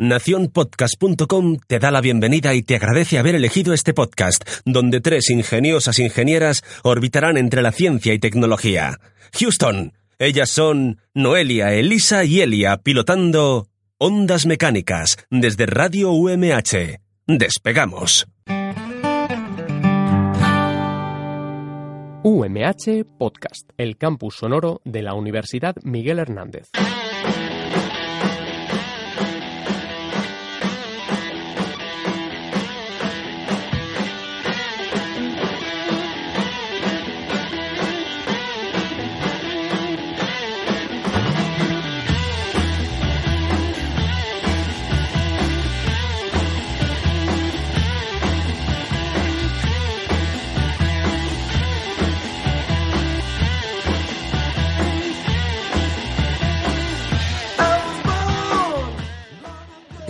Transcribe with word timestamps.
Naciónpodcast.com 0.00 1.58
te 1.66 1.78
da 1.78 1.90
la 1.90 2.00
bienvenida 2.00 2.54
y 2.54 2.62
te 2.62 2.74
agradece 2.74 3.18
haber 3.18 3.34
elegido 3.34 3.74
este 3.74 3.92
podcast, 3.92 4.48
donde 4.64 5.02
tres 5.02 5.28
ingeniosas 5.28 5.98
ingenieras 5.98 6.64
orbitarán 6.82 7.36
entre 7.36 7.60
la 7.60 7.70
ciencia 7.70 8.14
y 8.14 8.18
tecnología. 8.18 8.98
Houston, 9.38 9.92
ellas 10.18 10.48
son 10.48 11.00
Noelia, 11.12 11.74
Elisa 11.74 12.24
y 12.24 12.40
Elia, 12.40 12.78
pilotando 12.78 13.68
Ondas 13.98 14.46
Mecánicas 14.46 15.18
desde 15.28 15.66
Radio 15.66 16.12
UMH. 16.12 16.98
Despegamos. 17.26 18.26
UMH 22.22 23.04
Podcast, 23.18 23.68
el 23.76 23.98
campus 23.98 24.36
sonoro 24.36 24.80
de 24.86 25.02
la 25.02 25.12
Universidad 25.12 25.76
Miguel 25.82 26.20
Hernández. 26.20 26.70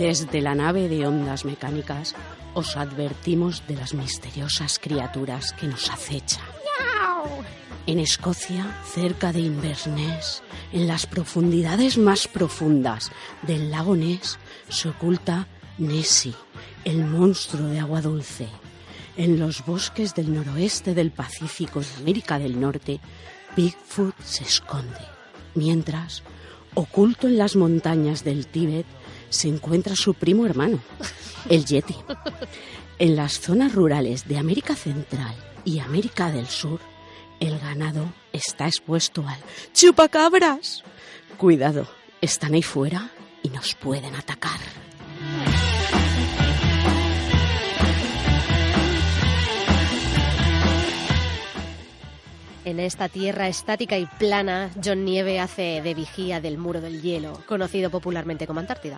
Desde 0.01 0.41
la 0.41 0.55
nave 0.55 0.89
de 0.89 1.05
ondas 1.05 1.45
mecánicas 1.45 2.15
os 2.55 2.75
advertimos 2.75 3.61
de 3.67 3.75
las 3.75 3.93
misteriosas 3.93 4.79
criaturas 4.79 5.53
que 5.53 5.67
nos 5.67 5.91
acechan. 5.91 6.43
En 7.85 7.99
Escocia, 7.99 8.81
cerca 8.83 9.31
de 9.31 9.41
Inverness, 9.41 10.41
en 10.73 10.87
las 10.87 11.05
profundidades 11.05 11.99
más 11.99 12.27
profundas 12.27 13.11
del 13.43 13.69
lago 13.69 13.95
Ness, 13.95 14.39
se 14.69 14.89
oculta 14.89 15.47
Nessie, 15.77 16.33
el 16.83 17.05
monstruo 17.05 17.67
de 17.67 17.79
agua 17.79 18.01
dulce. 18.01 18.47
En 19.17 19.39
los 19.39 19.63
bosques 19.67 20.15
del 20.15 20.33
noroeste 20.33 20.95
del 20.95 21.11
Pacífico 21.11 21.79
de 21.79 21.93
América 21.99 22.39
del 22.39 22.59
Norte, 22.59 22.99
Bigfoot 23.55 24.19
se 24.23 24.45
esconde. 24.45 25.05
Mientras, 25.53 26.23
oculto 26.73 27.27
en 27.27 27.37
las 27.37 27.55
montañas 27.55 28.23
del 28.23 28.47
Tíbet, 28.47 28.87
se 29.31 29.47
encuentra 29.47 29.95
su 29.95 30.13
primo 30.13 30.45
hermano, 30.45 30.79
el 31.49 31.65
Yeti. 31.65 31.95
En 32.99 33.15
las 33.15 33.39
zonas 33.39 33.73
rurales 33.73 34.27
de 34.27 34.37
América 34.37 34.75
Central 34.75 35.33
y 35.65 35.79
América 35.79 36.31
del 36.31 36.45
Sur, 36.45 36.79
el 37.39 37.57
ganado 37.57 38.13
está 38.31 38.67
expuesto 38.67 39.27
al 39.27 39.39
chupacabras. 39.73 40.83
Cuidado, 41.37 41.87
están 42.21 42.53
ahí 42.53 42.61
fuera 42.61 43.09
y 43.41 43.49
nos 43.49 43.73
pueden 43.73 44.13
atacar. 44.13 44.59
En 52.71 52.79
esta 52.79 53.09
tierra 53.09 53.49
estática 53.49 53.97
y 53.97 54.05
plana, 54.05 54.71
John 54.81 55.03
Nieve 55.03 55.41
hace 55.41 55.81
de 55.83 55.93
vigía 55.93 56.39
del 56.39 56.57
muro 56.57 56.79
del 56.79 57.01
hielo, 57.01 57.37
conocido 57.45 57.89
popularmente 57.89 58.47
como 58.47 58.61
Antártida. 58.61 58.97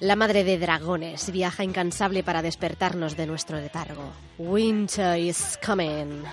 La 0.00 0.16
madre 0.16 0.42
de 0.42 0.58
dragones 0.58 1.30
viaja 1.30 1.62
incansable 1.62 2.24
para 2.24 2.42
despertarnos 2.42 3.16
de 3.16 3.28
nuestro 3.28 3.60
letargo. 3.60 4.10
Winter 4.38 5.16
is 5.20 5.56
coming. 5.64 6.24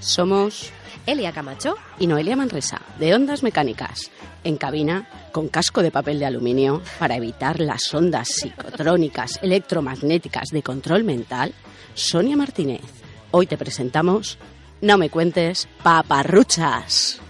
Somos 0.00 0.70
Elia 1.06 1.32
Camacho. 1.32 1.76
y 1.98 2.06
Noelia 2.06 2.36
Manresa, 2.36 2.80
de 2.98 3.14
Ondas 3.14 3.42
Mecánicas, 3.42 4.10
en 4.44 4.56
cabina 4.56 5.08
con 5.32 5.48
casco 5.48 5.82
de 5.82 5.90
papel 5.90 6.18
de 6.18 6.26
aluminio 6.26 6.82
para 6.98 7.16
evitar 7.16 7.60
las 7.60 7.92
ondas 7.92 8.28
psicotrónicas 8.28 9.38
electromagnéticas 9.42 10.48
de 10.50 10.62
control 10.62 11.04
mental, 11.04 11.54
Sonia 11.94 12.36
Martínez. 12.36 12.82
Hoy 13.30 13.46
te 13.46 13.56
presentamos 13.56 14.38
No 14.80 14.98
me 14.98 15.10
cuentes 15.10 15.68
paparruchas. 15.82 17.20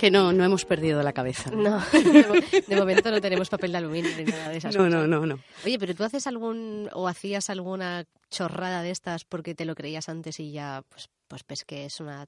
Que 0.00 0.10
no, 0.10 0.32
no 0.32 0.44
hemos 0.44 0.64
perdido 0.64 1.02
la 1.02 1.12
cabeza. 1.12 1.50
no, 1.50 1.78
de, 1.92 2.26
mo- 2.26 2.62
de 2.68 2.76
momento 2.76 3.10
no 3.10 3.20
tenemos 3.20 3.50
papel 3.50 3.72
de 3.72 3.78
aluminio 3.78 4.10
ni 4.16 4.24
nada 4.24 4.48
de 4.48 4.56
esas 4.56 4.74
No, 4.74 4.84
cosas. 4.84 4.94
no, 4.94 5.06
no, 5.06 5.26
no. 5.26 5.38
Oye, 5.64 5.78
pero 5.78 5.94
tú 5.94 6.04
haces 6.04 6.26
algún 6.26 6.88
o 6.94 7.06
hacías 7.06 7.50
alguna 7.50 8.06
chorrada 8.30 8.80
de 8.80 8.92
estas 8.92 9.24
porque 9.26 9.54
te 9.54 9.66
lo 9.66 9.74
creías 9.74 10.08
antes 10.08 10.40
y 10.40 10.52
ya, 10.52 10.82
pues, 10.88 11.10
pues 11.28 11.42
ves 11.46 11.64
que 11.66 11.84
es 11.84 12.00
una... 12.00 12.26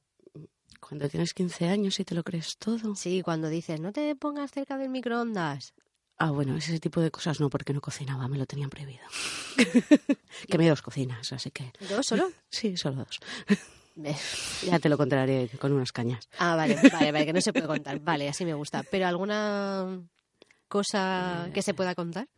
Cuando 0.80 1.08
tienes 1.08 1.32
15 1.32 1.68
años 1.68 1.98
y 1.98 2.04
te 2.04 2.14
lo 2.14 2.22
crees 2.24 2.58
todo. 2.58 2.94
Sí, 2.94 3.22
cuando 3.22 3.48
dices, 3.48 3.80
no 3.80 3.90
te 3.92 4.14
pongas 4.16 4.50
cerca 4.50 4.76
del 4.76 4.90
microondas. 4.90 5.72
Ah, 6.18 6.30
bueno, 6.30 6.54
ese 6.56 6.78
tipo 6.78 7.00
de 7.00 7.10
cosas 7.10 7.40
no, 7.40 7.48
porque 7.48 7.72
no 7.72 7.80
cocinaba, 7.80 8.28
me 8.28 8.36
lo 8.36 8.44
tenían 8.44 8.68
prohibido. 8.68 9.04
que 10.48 10.58
me 10.58 10.68
dos 10.68 10.82
cocinas, 10.82 11.32
así 11.32 11.50
que... 11.50 11.72
¿Dos 11.88 12.06
solo? 12.06 12.30
Sí, 12.50 12.76
solo 12.76 13.04
dos. 13.06 13.18
Ya 14.64 14.78
te 14.78 14.88
lo 14.88 14.96
contaré 14.96 15.48
con 15.60 15.72
unas 15.72 15.92
cañas. 15.92 16.28
Ah, 16.38 16.54
vale, 16.54 16.76
vale, 16.92 17.12
vale, 17.12 17.26
que 17.26 17.32
no 17.32 17.40
se 17.40 17.52
puede 17.52 17.66
contar. 17.66 17.98
Vale, 18.00 18.28
así 18.28 18.44
me 18.44 18.54
gusta. 18.54 18.84
¿Pero 18.84 19.06
alguna 19.06 20.02
cosa 20.68 21.50
que 21.52 21.62
se 21.62 21.74
pueda 21.74 21.94
contar? 21.94 22.28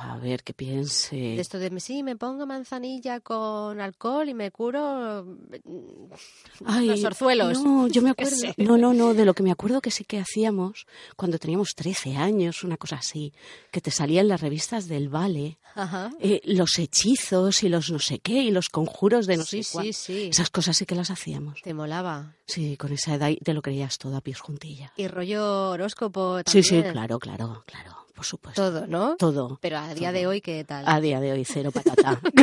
A 0.00 0.18
ver, 0.18 0.42
que 0.42 0.52
piense. 0.52 1.14
De 1.16 1.40
esto 1.40 1.58
de, 1.58 1.78
sí, 1.80 2.02
me 2.02 2.16
pongo 2.16 2.46
manzanilla 2.46 3.20
con 3.20 3.80
alcohol 3.80 4.28
y 4.28 4.34
me 4.34 4.50
curo 4.50 5.24
mm, 5.24 6.86
los 6.86 7.04
orzuelos. 7.04 7.62
No, 7.62 7.86
yo 7.86 8.02
me 8.02 8.14
Qué 8.16 8.24
acuerdo. 8.24 8.54
No, 8.56 8.76
no, 8.76 8.92
no, 8.92 9.14
de 9.14 9.24
lo 9.24 9.34
que 9.34 9.42
me 9.42 9.50
acuerdo 9.52 9.80
que 9.80 9.90
sí 9.90 10.04
que 10.04 10.18
hacíamos 10.18 10.86
cuando 11.16 11.38
teníamos 11.38 11.74
13 11.74 12.16
años, 12.16 12.64
una 12.64 12.76
cosa 12.76 12.96
así, 12.96 13.32
que 13.70 13.80
te 13.80 13.90
salían 13.90 14.28
las 14.28 14.40
revistas 14.40 14.88
del 14.88 15.08
Vale, 15.08 15.58
Ajá. 15.74 16.10
eh, 16.18 16.40
los 16.44 16.78
hechizos 16.78 17.62
y 17.62 17.68
los 17.68 17.90
no 17.90 17.98
sé 17.98 18.18
qué 18.18 18.42
y 18.42 18.50
los 18.50 18.68
conjuros 18.68 19.26
de 19.26 19.36
no 19.36 19.44
Sí, 19.44 19.62
sé 19.62 19.72
cuál. 19.72 19.86
sí, 19.86 19.92
sí. 19.92 20.28
Esas 20.32 20.50
cosas 20.50 20.76
sí 20.76 20.86
que 20.86 20.94
las 20.94 21.10
hacíamos. 21.10 21.60
Te 21.62 21.72
molaba. 21.74 22.34
Sí, 22.46 22.76
con 22.76 22.92
esa 22.92 23.14
edad 23.14 23.30
te 23.44 23.54
lo 23.54 23.62
creías 23.62 23.98
todo 23.98 24.16
a 24.16 24.20
pies 24.20 24.40
juntillas. 24.40 24.90
Y 24.96 25.06
rollo 25.08 25.70
horóscopo 25.70 26.38
Sí, 26.38 26.62
también. 26.62 26.64
sí, 26.64 26.82
claro, 26.92 27.18
claro, 27.18 27.62
claro, 27.66 28.05
por 28.16 28.24
supuesto. 28.24 28.60
Todo, 28.72 28.86
¿no? 28.88 29.14
Todo. 29.16 29.58
Pero 29.60 29.78
a 29.78 29.94
día 29.94 30.10
de 30.10 30.26
hoy, 30.26 30.40
¿qué 30.40 30.64
tal? 30.64 30.84
A 30.88 31.00
día 31.00 31.20
de 31.20 31.30
hoy, 31.32 31.44
cero 31.44 31.70
patata. 31.70 32.20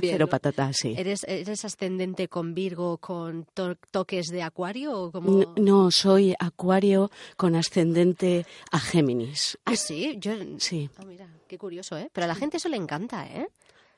Bien, 0.00 0.12
cero 0.14 0.26
¿no? 0.26 0.28
patata, 0.28 0.70
sí. 0.72 0.94
¿Eres, 0.96 1.24
¿Eres 1.24 1.64
ascendente 1.64 2.28
con 2.28 2.54
Virgo 2.54 2.98
con 2.98 3.46
to- 3.54 3.76
toques 3.90 4.26
de 4.28 4.42
Acuario 4.42 4.92
o 5.04 5.10
como...? 5.10 5.42
N- 5.42 5.46
No, 5.56 5.90
soy 5.90 6.34
acuario 6.38 7.10
con 7.36 7.56
ascendente 7.56 8.46
a 8.70 8.78
Géminis. 8.78 9.58
Ah, 9.64 9.74
sí, 9.76 10.16
yo... 10.20 10.32
Sí. 10.58 10.88
Ah, 10.98 11.04
mira, 11.06 11.26
qué 11.48 11.56
curioso, 11.58 11.96
¿eh? 11.96 12.10
Pero 12.12 12.26
a 12.26 12.28
la 12.28 12.34
gente 12.34 12.58
eso 12.58 12.68
le 12.68 12.76
encanta, 12.76 13.26
¿eh? 13.26 13.48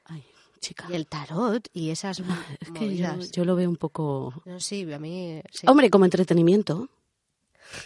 Ay, 0.04 0.24
chica. 0.60 0.86
Y 0.88 0.94
el 0.94 1.06
tarot 1.06 1.68
y 1.72 1.90
esas 1.90 2.20
Es 2.60 2.70
que 2.70 2.96
yo, 2.96 3.08
yo 3.32 3.44
lo 3.44 3.56
veo 3.56 3.68
un 3.68 3.76
poco... 3.76 4.32
No, 4.44 4.60
sí, 4.60 4.90
a 4.92 4.98
mí... 4.98 5.40
Sí, 5.52 5.66
Hombre, 5.68 5.90
como 5.90 6.04
entretenimiento, 6.04 6.88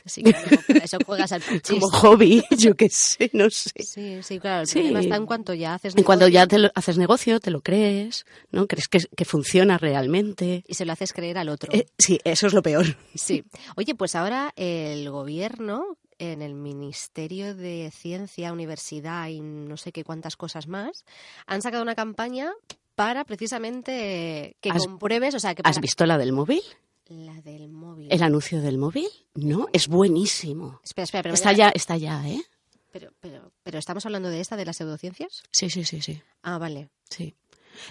sí, 0.04 0.22
claro, 0.22 0.46
para 0.66 0.84
eso 0.84 0.98
juegas 1.04 1.32
al 1.32 1.42
como 1.44 1.60
chiste. 1.60 1.80
hobby, 1.80 2.42
yo 2.58 2.74
qué 2.76 2.88
sé, 2.90 3.30
no 3.32 3.50
sé. 3.50 3.70
Sí, 3.82 4.22
sí, 4.22 4.38
claro. 4.38 4.62
El 4.62 4.66
Sí. 4.66 4.74
problema 4.80 5.00
está 5.00 5.16
en 5.16 5.26
cuanto 5.26 5.54
ya 5.54 5.74
haces 5.74 5.94
Y 5.96 6.02
cuando 6.02 6.26
negocio 6.26 6.40
ya 6.40 6.46
te 6.46 6.58
lo- 6.58 6.70
haces 6.74 6.98
negocio, 6.98 7.40
te 7.40 7.50
lo 7.50 7.60
crees, 7.60 8.26
¿no? 8.50 8.66
Crees 8.66 8.88
que, 8.88 8.98
que 9.16 9.24
funciona 9.24 9.78
realmente. 9.78 10.64
y 10.66 10.74
se 10.74 10.84
lo 10.84 10.92
haces 10.92 11.12
creer 11.12 11.38
al 11.38 11.48
otro. 11.48 11.72
Eh, 11.72 11.86
sí, 11.98 12.18
eso 12.24 12.46
es 12.46 12.52
lo 12.52 12.62
peor. 12.62 12.96
Sí. 13.14 13.44
Oye, 13.76 13.94
pues 13.94 14.14
ahora 14.14 14.52
el 14.56 15.08
gobierno, 15.10 15.96
en 16.18 16.42
el 16.42 16.54
Ministerio 16.54 17.54
de 17.54 17.90
Ciencia, 17.92 18.52
Universidad 18.52 19.28
y 19.28 19.40
no 19.40 19.76
sé 19.76 19.90
qué 19.92 20.04
cuántas 20.04 20.36
cosas 20.36 20.68
más, 20.68 21.04
han 21.46 21.60
sacado 21.62 21.82
una 21.82 21.94
campaña 21.94 22.52
para 22.94 23.24
precisamente 23.24 24.56
que 24.60 24.70
¿Has- 24.70 24.86
compruebes, 24.86 25.34
o 25.34 25.40
sea, 25.40 25.54
que 25.54 25.62
¿Has 25.64 25.74
para- 25.76 25.82
visto 25.82 26.06
la 26.06 26.18
del 26.18 26.32
móvil? 26.32 26.62
La 27.08 27.40
del 27.42 27.68
móvil. 27.68 28.08
¿El 28.10 28.22
anuncio 28.22 28.60
del 28.60 28.78
móvil? 28.78 29.08
No, 29.34 29.68
es 29.72 29.88
buenísimo. 29.88 30.80
Espera, 30.82 31.04
espera, 31.04 31.22
pero, 31.22 31.34
Está 31.34 31.52
ya, 31.52 31.68
está 31.70 31.96
ya, 31.96 32.26
¿eh? 32.28 32.42
pero, 32.90 33.12
pero, 33.20 33.50
pero 33.62 33.78
estamos 33.78 34.06
hablando 34.06 34.28
de 34.28 34.40
esta, 34.40 34.56
de 34.56 34.64
las 34.64 34.76
pseudociencias. 34.76 35.42
Sí, 35.50 35.68
sí, 35.68 35.84
sí, 35.84 36.00
sí. 36.00 36.22
Ah, 36.42 36.58
vale. 36.58 36.88
Sí. 37.10 37.34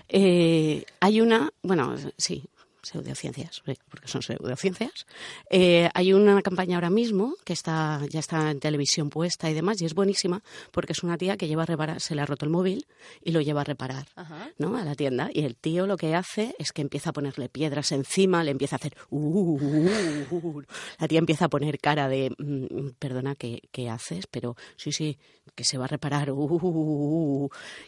Eh, 0.07 0.85
hay 1.01 1.19
una, 1.21 1.51
bueno, 1.61 1.95
sí, 2.17 2.45
pseudociencias, 2.83 3.61
porque 3.89 4.07
son 4.07 4.21
pseudociencias. 4.21 5.05
Eh, 5.49 5.89
hay 5.93 6.13
una 6.13 6.41
campaña 6.41 6.75
ahora 6.77 6.89
mismo 6.89 7.35
que 7.43 7.53
está 7.53 8.01
ya 8.09 8.19
está 8.19 8.51
en 8.51 8.59
televisión 8.59 9.09
puesta 9.09 9.49
y 9.49 9.53
demás, 9.53 9.81
y 9.81 9.85
es 9.85 9.93
buenísima 9.93 10.43
porque 10.71 10.93
es 10.93 11.01
una 11.03 11.17
tía 11.17 11.37
que 11.37 11.47
lleva 11.47 11.63
a 11.63 11.65
reparar, 11.65 12.01
se 12.01 12.13
le 12.15 12.21
ha 12.21 12.25
roto 12.25 12.45
el 12.45 12.51
móvil 12.51 12.85
y 13.23 13.31
lo 13.31 13.41
lleva 13.41 13.61
a 13.61 13.63
reparar. 13.63 14.07
Ajá. 14.15 14.49
¿no? 14.57 14.77
a 14.77 14.83
la 14.83 14.95
tienda 14.95 15.29
y 15.33 15.41
el 15.45 15.55
tío 15.55 15.87
lo 15.87 15.97
que 15.97 16.15
hace 16.15 16.55
es 16.59 16.71
que 16.71 16.81
empieza 16.81 17.11
a 17.11 17.13
ponerle 17.13 17.49
piedras 17.49 17.91
encima, 17.91 18.43
le 18.43 18.51
empieza 18.51 18.75
a 18.75 18.77
hacer 18.77 18.95
"Uh, 19.09 19.17
uh, 19.19 20.27
uh, 20.31 20.35
uh". 20.35 20.63
la 20.99 21.07
tía 21.07 21.19
empieza 21.19 21.45
a 21.45 21.49
poner 21.49 21.79
cara 21.79 22.07
de 22.09 22.31
"Mm, 22.37 22.89
perdona 22.99 23.35
¿qué, 23.35 23.61
qué 23.71 23.89
haces 23.89 24.27
pero 24.27 24.55
sí 24.75 24.91
sí 24.91 25.17
que 25.55 25.63
se 25.63 25.77
va 25.77 25.85
a 25.85 25.87
reparar 25.87 26.29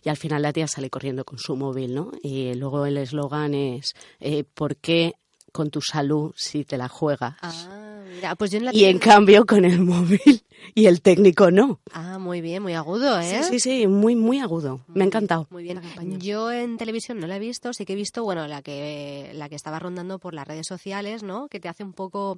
y 0.04 0.10
al 0.10 0.18
final 0.18 0.42
la 0.42 0.54
tía 0.54 0.68
sale 0.68 0.90
corriendo 0.90 1.26
con 1.26 1.40
su 1.40 1.56
móvil 1.56 1.96
no 1.96 2.12
y 2.22 2.54
luego 2.56 2.86
el 2.86 2.98
eslogan 2.98 3.54
es 3.54 3.94
eh, 4.20 4.44
¿por 4.44 4.78
qué 4.86 5.16
con 5.52 5.72
tu 5.72 5.82
salud 5.82 6.34
si 6.38 6.64
te 6.64 6.78
la 6.78 6.88
juegas? 6.88 7.36
Ah, 7.42 8.04
mira, 8.14 8.36
pues 8.36 8.52
yo 8.52 8.60
en 8.60 8.66
la 8.66 8.74
y 8.74 8.86
en 8.86 9.00
cambio 9.00 9.46
con 9.46 9.66
el 9.66 9.80
móvil 9.80 10.44
y 10.76 10.86
el 10.86 11.02
técnico 11.02 11.50
no. 11.50 11.80
Ah, 11.92 12.20
muy 12.20 12.42
bien, 12.42 12.62
muy 12.62 12.74
agudo, 12.74 13.20
¿eh? 13.20 13.44
Sí, 13.44 13.50
sí, 13.50 13.60
sí, 13.60 13.88
muy, 13.88 14.16
muy 14.16 14.40
agudo. 14.40 14.82
Me 14.88 15.04
ha 15.04 15.08
encantado. 15.08 15.48
Muy 15.50 15.64
bien. 15.64 15.82
Yo 16.20 16.52
en 16.52 16.78
televisión 16.78 17.20
no 17.20 17.26
la 17.26 17.38
he 17.38 17.40
visto, 17.40 17.74
sí 17.74 17.86
que 17.86 17.94
he 17.94 17.96
visto, 17.96 18.24
bueno, 18.24 18.48
la 18.48 18.62
que 18.62 19.32
la 19.34 19.50
que 19.50 19.56
estaba 19.56 19.80
rondando 19.80 20.20
por 20.20 20.36
las 20.36 20.48
redes 20.48 20.68
sociales, 20.68 21.24
¿no? 21.24 21.48
Que 21.48 21.60
te 21.60 21.68
hace 21.68 21.84
un 21.84 21.94
poco, 21.94 22.38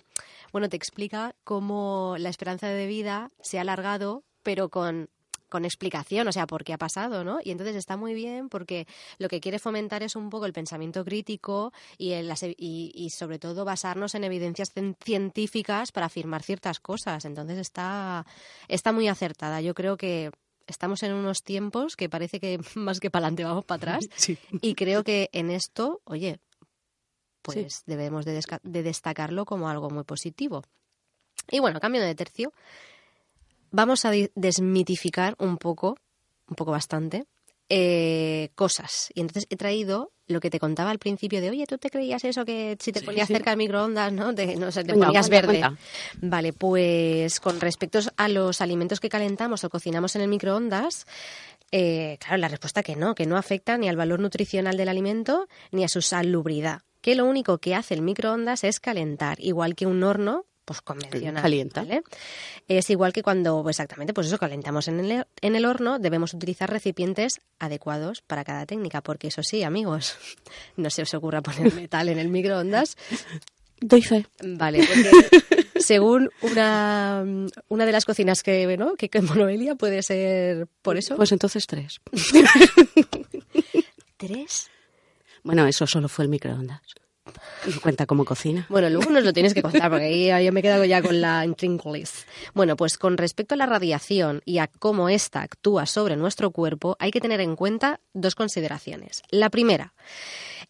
bueno, 0.54 0.70
te 0.70 0.78
explica 0.78 1.36
cómo 1.44 2.16
la 2.18 2.30
esperanza 2.30 2.68
de 2.68 2.88
vida 2.88 3.30
se 3.42 3.58
ha 3.58 3.62
alargado, 3.62 4.24
pero 4.44 4.70
con 4.70 5.10
con 5.50 5.66
explicación, 5.66 6.28
o 6.28 6.32
sea, 6.32 6.46
por 6.48 6.64
qué 6.64 6.74
ha 6.74 6.78
pasado, 6.78 7.24
¿no? 7.24 7.40
Y 7.44 7.52
entonces 7.52 7.76
está 7.76 7.96
muy 7.98 8.14
bien 8.14 8.50
porque 8.50 8.86
lo 9.18 9.30
que 9.30 9.40
quiere 9.40 9.60
fomentar 9.60 10.04
es 10.04 10.16
un 10.16 10.30
poco 10.30 10.46
el 10.46 10.54
pensamiento 10.54 11.04
crítico 11.06 11.72
y, 11.98 12.12
el- 12.12 12.30
e- 12.32 12.56
y, 12.58 12.92
y 12.94 13.10
sobre 13.12 13.40
todo 13.40 13.64
basarnos 13.66 14.14
en 14.16 14.24
evidencias 14.26 14.74
cien- 14.76 14.96
científicas 15.04 15.92
para 15.92 16.08
afirmar 16.08 16.44
ciertas 16.44 16.80
cosas. 16.80 17.24
Entonces 17.26 17.58
está, 17.58 18.26
está 18.68 18.92
muy 18.92 19.08
acertada. 19.08 19.62
Yo 19.62 19.74
creo 19.74 19.96
que 19.98 20.32
estamos 20.68 21.02
en 21.04 21.14
unos 21.14 21.44
tiempos 21.44 21.96
que 21.96 22.10
parece 22.10 22.40
que 22.42 22.60
más 22.76 23.00
que 23.00 23.10
para 23.10 23.28
adelante 23.28 23.44
vamos 23.46 23.64
para 23.66 23.78
atrás 23.78 24.10
Sí. 24.18 24.38
y 24.62 24.76
creo 24.76 25.04
que 25.04 25.30
en 25.32 25.50
esto, 25.50 26.02
oye, 26.04 26.40
pues 27.42 27.84
debemos 27.86 28.26
de, 28.26 28.42
de 28.64 28.84
destacarlo 28.84 29.46
como 29.46 29.70
algo 29.70 29.90
muy 29.90 30.04
positivo. 30.04 30.64
Y 31.50 31.60
bueno, 31.60 31.80
cambio 31.80 32.02
de 32.02 32.14
tercio, 32.14 32.52
vamos 33.78 34.06
a 34.06 34.12
desmitificar 34.34 35.36
un 35.38 35.58
poco, 35.58 35.98
un 36.50 36.56
poco 36.56 36.72
bastante, 36.72 37.28
eh, 37.70 38.50
cosas. 38.56 39.12
Y 39.14 39.22
entonces 39.22 39.46
he 39.52 39.56
traído 39.56 40.12
lo 40.26 40.40
que 40.40 40.50
te 40.50 40.60
contaba 40.60 40.90
al 40.90 40.98
principio 40.98 41.42
de, 41.42 41.52
oye, 41.52 41.68
¿tú 41.68 41.78
te 41.78 41.92
creías 41.92 42.24
eso 42.24 42.44
que 42.44 42.76
si 42.80 42.92
te 42.92 43.02
Sí, 43.02 43.06
ponías 43.06 43.28
sí. 43.28 43.34
cerca 43.36 43.52
del 43.52 43.60
microondas, 43.60 44.12
no? 44.12 44.34
Te, 44.34 44.56
no 44.56 44.72
sé, 44.72 44.84
te 44.84 44.94
Venga, 44.94 45.06
ponías 45.06 45.30
cuenta, 45.30 45.48
verde. 45.48 45.60
cuenta. 45.62 45.82
Vale, 46.22 46.54
pues 46.54 47.40
con 47.40 47.62
respecto 47.62 48.00
a 48.18 48.28
los 48.28 48.62
alimentos 48.62 49.00
que 49.00 49.10
calentamos 49.10 49.64
o 49.64 49.70
cocinamos 49.70 50.16
en 50.16 50.24
el 50.24 50.28
microondas, 50.28 51.06
eh, 51.72 52.18
claro, 52.20 52.38
la 52.38 52.48
respuesta 52.48 52.82
que 52.82 52.96
no, 52.96 53.14
que 53.14 53.28
no 53.28 53.38
afecta 53.38 53.78
ni 53.78 53.88
al 53.90 53.96
valor 53.96 54.20
nutricional 54.20 54.76
del 54.76 54.90
alimento 54.90 55.48
ni 55.72 55.84
a 55.84 55.88
su 55.88 56.02
salubridad. 56.02 56.82
Que 57.02 57.14
lo 57.14 57.26
único 57.26 57.60
que 57.60 57.76
hace 57.76 57.94
el 57.94 58.02
microondas 58.02 58.64
es 58.64 58.80
calentar, 58.80 59.40
igual 59.40 59.76
que 59.76 59.86
un 59.86 60.02
horno 60.04 60.46
pues 60.68 60.82
convencional. 60.82 61.42
Calienta. 61.42 61.82
¿vale? 61.82 62.04
Es 62.68 62.90
igual 62.90 63.14
que 63.14 63.24
cuando, 63.24 63.68
exactamente, 63.70 64.14
pues 64.14 64.28
eso, 64.28 64.38
calentamos 64.38 64.90
en 64.90 65.00
el, 65.00 65.26
en 65.42 65.56
el 65.56 65.66
horno, 65.66 65.98
debemos 65.98 66.34
utilizar 66.34 66.70
recipientes 66.70 67.40
adecuados 67.58 68.22
para 68.22 68.44
cada 68.44 68.66
técnica, 68.66 69.02
porque 69.02 69.30
eso 69.30 69.42
sí, 69.44 69.64
amigos, 69.64 70.18
no 70.76 70.90
se 70.90 71.04
os 71.04 71.14
ocurra 71.14 71.42
poner 71.42 71.74
metal 71.74 72.10
en 72.10 72.20
el 72.20 72.28
microondas, 72.28 72.98
Doy 73.80 74.02
fe. 74.02 74.26
Vale, 74.44 74.84
porque 74.88 75.80
según 75.80 76.32
una, 76.42 77.24
una 77.68 77.86
de 77.86 77.92
las 77.92 78.06
cocinas 78.06 78.42
que, 78.42 78.76
¿no? 78.76 78.96
que, 78.96 79.08
que 79.08 79.22
Monoelia 79.22 79.76
puede 79.76 80.02
ser 80.02 80.68
por 80.82 80.98
eso. 80.98 81.16
Pues 81.16 81.32
entonces 81.32 81.68
tres. 81.68 82.02
tres. 84.18 84.72
Bueno, 85.44 85.68
eso 85.68 85.86
solo 85.86 86.10
fue 86.10 86.26
el 86.26 86.30
microondas. 86.30 86.82
Cuenta 87.82 88.06
como 88.06 88.26
cocina. 88.26 88.66
Bueno, 88.70 88.90
luego 88.90 89.12
nos 89.12 89.24
lo 89.24 89.34
tienes 89.34 89.54
que 89.54 89.62
contar 89.62 89.90
porque 89.90 90.44
yo 90.44 90.52
me 90.52 90.60
he 90.60 90.64
quedado 90.64 90.86
ya 90.86 91.02
con 91.02 91.20
la 91.22 91.46
intríngulis. 91.46 92.26
Bueno, 92.54 92.76
pues 92.76 92.98
con 92.98 93.18
respecto 93.18 93.56
a 93.56 93.58
la 93.58 93.66
radiación 93.66 94.42
y 94.46 94.60
a 94.60 94.68
cómo 94.68 95.10
ésta 95.10 95.42
actúa 95.42 95.86
sobre 95.86 96.16
nuestro 96.16 96.52
cuerpo, 96.52 96.96
hay 97.00 97.12
que 97.12 97.22
tener 97.22 97.42
en 97.42 97.56
cuenta 97.56 98.00
dos 98.14 98.36
consideraciones. 98.36 99.24
La 99.30 99.50
primera 99.50 99.94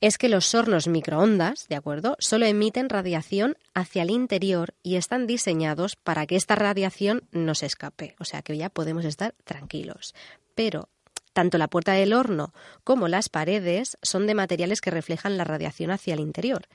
es 0.02 0.18
que 0.18 0.30
los 0.30 0.54
hornos 0.54 0.88
microondas, 0.88 1.68
¿de 1.68 1.76
acuerdo?, 1.76 2.16
solo 2.20 2.46
emiten 2.46 2.90
radiación 2.90 3.58
hacia 3.74 4.04
el 4.04 4.12
interior 4.12 4.76
y 4.84 4.96
están 4.96 5.28
diseñados 5.28 5.96
para 5.96 6.26
que 6.26 6.36
esta 6.36 6.56
radiación 6.56 7.24
no 7.32 7.56
se 7.56 7.66
escape. 7.66 8.16
O 8.20 8.26
sea 8.26 8.42
que 8.42 8.58
ya 8.58 8.70
podemos 8.70 9.06
estar 9.06 9.34
tranquilos. 9.44 10.14
Pero 10.56 10.90
tanto 11.38 11.60
la 11.60 11.68
puerta 11.68 11.92
del 11.94 12.14
horno 12.14 12.52
como 12.84 13.08
las 13.08 13.30
paredes 13.30 13.96
son 14.02 14.26
de 14.26 14.34
materiales 14.34 14.82
que 14.82 14.90
reflejan 14.90 15.38
la 15.38 15.44
radiación 15.44 15.92
hacia 15.92 16.16
el 16.16 16.20
interior. 16.20 16.68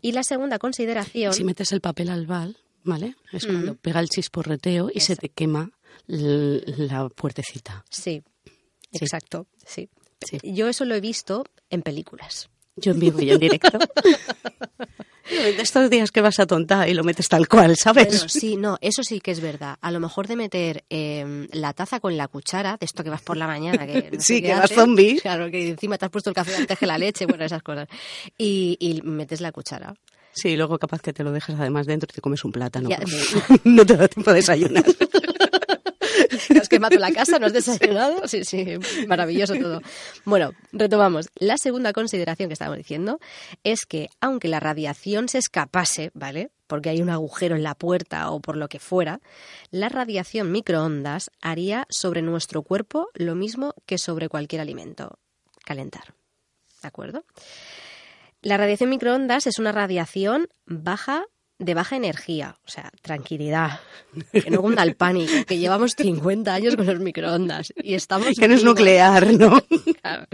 Y 0.00 0.12
la 0.12 0.22
segunda 0.22 0.60
consideración... 0.60 1.32
Si 1.34 1.42
metes 1.42 1.72
el 1.72 1.80
papel 1.80 2.10
al 2.10 2.24
bal, 2.24 2.56
¿vale? 2.84 3.16
Es 3.32 3.44
Mm. 3.44 3.50
cuando 3.50 3.74
pega 3.74 3.98
el 3.98 4.08
chisporreteo 4.08 4.90
y 4.94 5.00
se 5.00 5.16
te 5.16 5.28
quema 5.30 5.72
la 6.06 7.08
puertecita. 7.08 7.84
Sí, 7.90 8.22
Sí. 8.92 9.04
exacto, 9.04 9.48
sí. 9.66 9.88
Sí. 10.24 10.38
Yo 10.54 10.68
eso 10.68 10.84
lo 10.84 10.94
he 10.94 11.00
visto 11.00 11.44
en 11.68 11.82
películas. 11.82 12.48
Yo 12.76 12.92
en 12.92 13.00
vivo 13.00 13.20
y 13.20 13.30
en 13.30 13.38
directo. 13.38 13.78
De 15.30 15.50
estos 15.62 15.88
días 15.90 16.10
que 16.10 16.20
vas 16.20 16.38
a 16.38 16.46
tonta 16.46 16.86
y 16.88 16.94
lo 16.94 17.04
metes 17.04 17.28
tal 17.28 17.48
cual, 17.48 17.76
¿sabes? 17.76 18.08
Bueno, 18.08 18.28
sí, 18.28 18.56
no, 18.56 18.78
eso 18.80 19.02
sí 19.02 19.20
que 19.20 19.30
es 19.30 19.40
verdad. 19.40 19.76
A 19.80 19.90
lo 19.90 19.98
mejor 19.98 20.28
de 20.28 20.36
meter 20.36 20.84
eh, 20.90 21.48
la 21.52 21.72
taza 21.72 22.00
con 22.00 22.16
la 22.16 22.28
cuchara, 22.28 22.76
de 22.78 22.84
esto 22.84 23.02
que 23.02 23.10
vas 23.10 23.22
por 23.22 23.36
la 23.36 23.46
mañana, 23.46 23.86
que 23.86 24.10
no 24.12 24.20
Sí, 24.20 24.42
que 24.42 24.54
vas 24.54 24.70
zombie. 24.70 25.20
Claro, 25.20 25.50
que 25.50 25.70
encima 25.70 25.96
te 25.98 26.04
has 26.04 26.10
puesto 26.10 26.30
el 26.30 26.34
café 26.34 26.54
antes 26.54 26.78
que 26.78 26.86
la 26.86 26.98
leche, 26.98 27.26
bueno, 27.26 27.44
esas 27.44 27.62
cosas. 27.62 27.88
Y, 28.36 28.76
y 28.78 29.00
metes 29.02 29.40
la 29.40 29.52
cuchara. 29.52 29.94
Sí, 30.36 30.54
luego 30.54 30.78
capaz 30.78 31.00
que 31.00 31.14
te 31.14 31.24
lo 31.24 31.32
dejas 31.32 31.58
además 31.58 31.86
dentro 31.86 32.08
y 32.12 32.14
te 32.14 32.20
comes 32.20 32.44
un 32.44 32.52
plátano. 32.52 32.90
Ya. 32.90 33.00
no 33.64 33.86
te 33.86 33.96
da 33.96 34.06
tiempo 34.06 34.30
de 34.30 34.36
desayunar. 34.36 34.84
¿Te 36.48 36.58
has 36.58 36.68
quemado 36.68 36.98
la 36.98 37.12
casa? 37.12 37.38
¿No 37.38 37.46
has 37.46 37.52
desayunado? 37.54 38.26
Sí, 38.28 38.44
sí, 38.44 38.78
maravilloso 39.06 39.54
todo. 39.54 39.80
Bueno, 40.24 40.52
retomamos. 40.72 41.28
La 41.36 41.56
segunda 41.56 41.92
consideración 41.92 42.48
que 42.48 42.54
estábamos 42.54 42.78
diciendo 42.78 43.18
es 43.64 43.86
que 43.86 44.08
aunque 44.20 44.48
la 44.48 44.60
radiación 44.60 45.28
se 45.28 45.38
escapase, 45.38 46.10
¿vale? 46.14 46.50
Porque 46.66 46.90
hay 46.90 47.02
un 47.02 47.10
agujero 47.10 47.56
en 47.56 47.62
la 47.62 47.74
puerta 47.74 48.30
o 48.30 48.40
por 48.40 48.56
lo 48.56 48.68
que 48.68 48.78
fuera, 48.78 49.20
la 49.70 49.88
radiación 49.88 50.50
microondas 50.52 51.30
haría 51.40 51.86
sobre 51.90 52.22
nuestro 52.22 52.62
cuerpo 52.62 53.08
lo 53.14 53.34
mismo 53.34 53.74
que 53.86 53.98
sobre 53.98 54.28
cualquier 54.28 54.60
alimento. 54.60 55.18
Calentar. 55.64 56.14
¿De 56.82 56.88
acuerdo? 56.88 57.24
La 58.42 58.56
radiación 58.56 58.90
microondas 58.90 59.46
es 59.46 59.58
una 59.58 59.72
radiación 59.72 60.48
baja 60.66 61.24
de 61.58 61.74
baja 61.74 61.96
energía, 61.96 62.56
o 62.66 62.70
sea, 62.70 62.90
tranquilidad, 63.00 63.80
que 64.32 64.50
no 64.50 64.60
cunda 64.60 64.82
el 64.82 64.94
pánico, 64.94 65.32
que 65.46 65.58
llevamos 65.58 65.94
50 65.96 66.52
años 66.52 66.76
con 66.76 66.86
los 66.86 67.00
microondas 67.00 67.72
y 67.76 67.94
estamos 67.94 68.38
que 68.38 68.46
no 68.46 68.54
es 68.54 68.64
nuclear, 68.64 69.32
¿no? 69.32 69.62
Claro. 70.02 70.26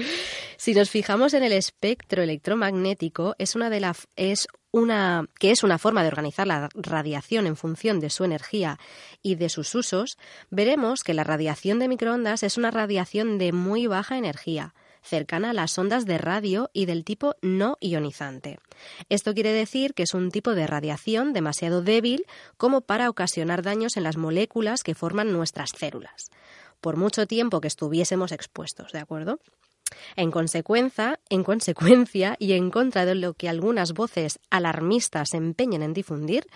Si 0.57 0.75
nos 0.75 0.91
fijamos 0.91 1.33
en 1.35 1.43
el 1.45 1.53
espectro 1.53 2.23
electromagnético, 2.23 3.35
es 3.39 3.55
una 3.55 3.71
de 3.71 3.81
la, 3.81 3.95
es 4.17 4.49
una, 4.71 5.27
que 5.39 5.51
es 5.51 5.63
una 5.63 5.79
forma 5.79 6.03
de 6.03 6.09
organizar 6.09 6.47
la 6.47 6.69
radiación 6.75 7.47
en 7.47 7.57
función 7.57 8.01
de 8.01 8.11
su 8.11 8.25
energía 8.25 8.79
y 9.23 9.37
de 9.37 9.49
sus 9.49 9.75
usos, 9.75 10.19
veremos 10.51 11.05
que 11.05 11.15
la 11.15 11.25
radiación 11.25 11.79
de 11.79 11.89
microondas 11.89 12.43
es 12.43 12.59
una 12.59 12.71
radiación 12.71 13.39
de 13.39 13.53
muy 13.53 13.87
baja 13.87 14.19
energía, 14.19 14.75
cercana 15.03 15.51
a 15.51 15.53
las 15.53 15.77
ondas 15.79 16.07
de 16.07 16.19
radio 16.19 16.71
y 16.73 16.87
del 16.87 17.05
tipo 17.05 17.35
no 17.43 17.77
ionizante. 17.81 18.59
Esto 19.09 19.35
quiere 19.35 19.53
decir 19.53 19.95
que 19.95 20.05
es 20.05 20.15
un 20.15 20.31
tipo 20.31 20.55
de 20.55 20.67
radiación 20.67 21.33
demasiado 21.33 21.83
débil 21.83 22.25
como 22.57 22.81
para 22.81 23.11
ocasionar 23.11 23.63
daños 23.63 23.97
en 23.97 24.05
las 24.05 24.17
moléculas 24.17 24.83
que 24.83 24.95
forman 24.95 25.33
nuestras 25.33 25.71
células, 25.71 26.31
por 26.81 26.97
mucho 26.97 27.27
tiempo 27.27 27.61
que 27.61 27.69
estuviésemos 27.69 28.33
expuestos, 28.33 28.93
¿de 28.93 29.01
acuerdo? 29.01 29.39
En 30.17 30.31
consecuencia, 30.31 31.21
en 31.29 31.45
consecuencia, 31.45 32.37
y 32.39 32.53
en 32.53 32.71
contra 32.71 33.05
de 33.05 33.15
lo 33.15 33.35
que 33.35 33.49
algunas 33.49 33.93
voces 33.93 34.39
alarmistas 34.51 35.31
se 35.31 35.37
empeñan 35.37 35.83
en 35.83 35.93
difundir, 35.93 36.47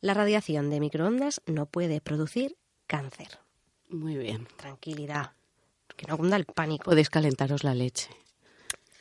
la 0.00 0.14
radiación 0.14 0.70
de 0.70 0.80
microondas 0.80 1.40
no 1.46 1.66
puede 1.66 2.00
producir 2.00 2.56
cáncer. 2.86 3.38
Muy 3.88 4.16
bien. 4.16 4.46
Tranquilidad, 4.56 5.32
que 5.96 6.06
no 6.06 6.16
cunda 6.16 6.36
el 6.36 6.44
pánico. 6.44 6.84
Podéis 6.84 7.10
calentaros 7.10 7.64
la 7.64 7.74
leche. 7.74 8.08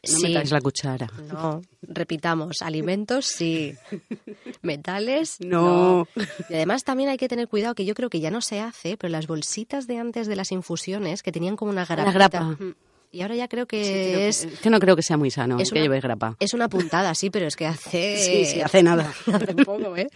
No 0.06 0.18
Sí. 0.20 0.24
metáis 0.28 0.52
la 0.52 0.60
cuchara. 0.60 1.08
No, 1.32 1.62
repitamos, 1.82 2.62
alimentos 2.62 3.26
sí, 3.26 3.74
metales 4.62 5.38
No. 5.40 6.08
Y 6.50 6.54
además 6.56 6.84
también 6.84 7.10
hay 7.10 7.18
que 7.18 7.28
tener 7.30 7.48
cuidado, 7.48 7.74
que 7.76 7.86
yo 7.86 7.94
creo 7.94 8.10
que 8.10 8.20
ya 8.20 8.30
no 8.32 8.42
se 8.42 8.60
hace, 8.60 8.98
pero 8.98 9.10
las 9.12 9.28
bolsitas 9.28 9.88
de 9.88 10.00
antes 10.00 10.28
de 10.28 10.36
las 10.36 10.52
infusiones, 10.52 11.24
que 11.24 11.32
tenían 11.32 11.56
como 11.56 11.72
una 11.72 11.86
grapa. 11.86 12.42
Mm. 12.44 12.76
Y 13.12 13.22
ahora 13.22 13.36
ya 13.36 13.48
creo 13.48 13.68
que 13.68 13.84
Sí, 13.84 13.92
creo 13.92 14.20
es, 14.28 14.60
que 14.62 14.70
no 14.72 14.80
creo 14.80 14.96
que 14.96 15.04
sea 15.04 15.18
muy 15.18 15.30
sano 15.30 15.60
es 15.60 15.70
que 15.70 15.76
una- 15.80 15.84
lleve 15.84 16.00
grapa. 16.02 16.36
es 16.40 16.54
una 16.54 16.68
puntada, 16.68 17.14
sí, 17.16 17.30
pero 17.30 17.46
es 17.48 17.56
que 17.56 17.68
hace... 17.68 18.18
Sí, 18.26 18.46
sí, 18.46 18.62
hace 18.62 18.82
nada. 18.84 19.14
hace 19.32 19.54
poco, 19.56 19.96
¿eh? 19.96 20.08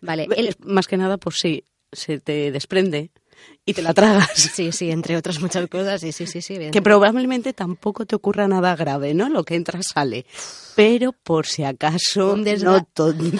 Vale, 0.00 0.26
el- 0.36 0.56
Más 0.64 0.86
que 0.88 0.96
nada 0.96 1.16
por 1.18 1.34
si 1.34 1.64
se 1.92 2.18
te 2.18 2.50
desprende 2.50 3.10
y 3.66 3.74
te 3.74 3.82
la 3.82 3.94
tragas. 3.94 4.30
sí, 4.32 4.72
sí, 4.72 4.90
entre 4.90 5.16
otras 5.16 5.40
muchas 5.40 5.68
cosas, 5.68 6.00
sí, 6.00 6.12
sí, 6.12 6.26
sí, 6.26 6.40
sí. 6.40 6.48
Que 6.48 6.54
evidentemente. 6.54 6.82
probablemente 6.82 7.52
tampoco 7.52 8.06
te 8.06 8.16
ocurra 8.16 8.48
nada 8.48 8.74
grave, 8.76 9.14
¿no? 9.14 9.28
Lo 9.28 9.44
que 9.44 9.54
entra 9.54 9.82
sale. 9.82 10.26
Pero 10.74 11.12
por 11.12 11.46
si 11.46 11.64
acaso 11.64 12.36
no 12.36 12.86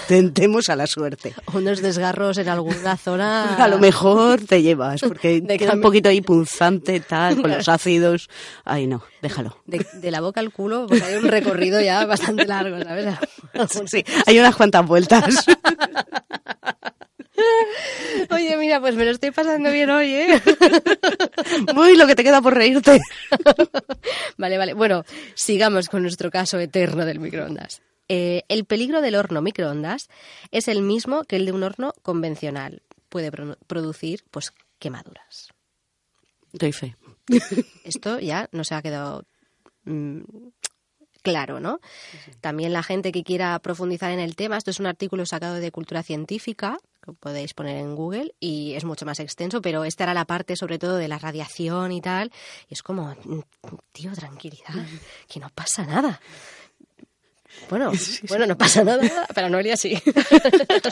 tentemos 0.07 0.69
a 0.69 0.77
la 0.77 0.87
suerte. 0.87 1.35
Unos 1.55 1.81
desgarros 1.81 2.37
en 2.39 2.49
alguna 2.49 2.97
zona... 2.97 3.57
A 3.57 3.69
lo 3.69 3.79
mejor 3.79 4.43
te 4.43 4.63
llevas, 4.63 5.01
porque 5.01 5.41
De 5.43 5.57
queda 5.59 5.75
un 5.75 5.81
poquito 5.81 6.09
ahí 6.09 6.21
punzante, 6.21 7.01
tal, 7.01 7.41
con 7.41 7.51
los 7.51 7.69
ácidos. 7.69 8.29
Ay, 8.65 8.87
no, 8.87 9.03
déjalo. 9.23 9.57
De, 9.67 9.85
de 9.95 10.11
la 10.11 10.21
boca 10.21 10.41
al 10.41 10.53
culo, 10.53 10.87
pues 10.87 11.03
hay 11.03 11.15
un 11.17 11.29
recorrido 11.29 11.81
ya 11.81 12.05
bastante 12.05 12.47
largo, 12.47 12.83
¿sabes? 12.83 13.07
Sí, 13.87 14.05
hay 14.27 14.39
unas 14.39 14.57
cuantas 14.57 14.87
vueltas. 14.87 15.45
Oye, 18.31 18.57
mira, 18.57 18.81
pues 18.81 18.95
me 18.95 19.05
lo 19.05 19.11
estoy 19.11 19.31
pasando 19.31 19.71
bien 19.71 19.91
hoy, 19.91 20.13
¿eh? 20.15 20.43
Uy, 21.77 21.97
lo 21.97 22.07
que 22.07 22.15
te 22.15 22.25
queda 22.25 22.41
por 22.43 22.55
reírte. 22.55 23.01
Vale, 24.39 24.59
vale. 24.59 24.75
Bueno, 24.75 25.05
sigamos 25.35 25.89
con 25.89 26.03
nuestro 26.03 26.31
caso 26.31 26.59
eterno 26.59 27.05
del 27.05 27.21
microondas. 27.21 27.81
Eh, 28.09 28.43
el 28.49 28.65
peligro 28.65 29.01
del 29.01 29.15
horno 29.15 29.41
microondas 29.43 30.09
es 30.51 30.69
el 30.69 30.83
mismo 30.83 31.25
que 31.25 31.37
el 31.37 31.47
de 31.47 31.53
un 31.53 31.63
horno 31.63 31.93
convencional. 32.03 32.83
Puede 33.09 33.31
pro- 33.31 33.57
producir, 33.67 34.25
pues, 34.31 34.53
quemaduras. 34.79 35.51
Doy 36.53 36.73
fe. 36.73 36.97
Esto 37.85 38.19
ya 38.19 38.49
nos 38.53 38.73
ha 38.73 38.83
quedado 38.83 39.25
mm, 39.85 40.21
claro, 41.23 41.61
¿no? 41.61 41.79
También 42.41 42.73
la 42.73 42.83
gente 42.83 43.13
que 43.13 43.23
quiera 43.23 43.59
profundizar 43.61 44.11
en 44.11 44.19
el 44.21 44.35
tema, 44.35 44.57
esto 44.57 44.71
es 44.71 44.81
un 44.81 44.87
artículo 44.87 45.25
sacado 45.27 45.55
de 45.57 45.71
Cultura 45.71 46.03
Científica, 46.03 46.79
que 47.03 47.13
podéis 47.13 47.55
poner 47.55 47.77
en 47.77 47.95
Google, 47.95 48.35
y 48.41 48.75
es 48.75 48.85
mucho 48.85 49.05
más 49.05 49.21
extenso, 49.21 49.61
pero 49.61 49.85
esta 49.85 50.05
era 50.05 50.15
la 50.15 50.25
parte 50.25 50.57
sobre 50.57 50.79
todo 50.79 50.97
de 50.97 51.09
la 51.09 51.19
radiación 51.19 51.93
y 51.93 52.01
tal, 52.01 52.31
y 52.69 52.75
es 52.75 52.83
como, 52.83 53.15
mm, 53.25 53.41
tío, 53.93 54.13
tranquilidad, 54.13 54.75
que 55.29 55.41
no 55.41 55.49
pasa 55.51 55.85
nada. 55.85 56.21
Bueno, 57.69 57.93
bueno, 58.29 58.47
no 58.47 58.57
pasa 58.57 58.85
nada, 58.85 59.27
pero 59.35 59.49
Noelia 59.49 59.77
sí. 59.77 60.01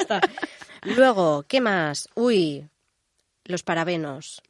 Luego, 0.82 1.44
¿qué 1.44 1.60
más? 1.60 2.08
Uy, 2.14 2.68
los 3.44 3.62
parabenos. 3.62 4.42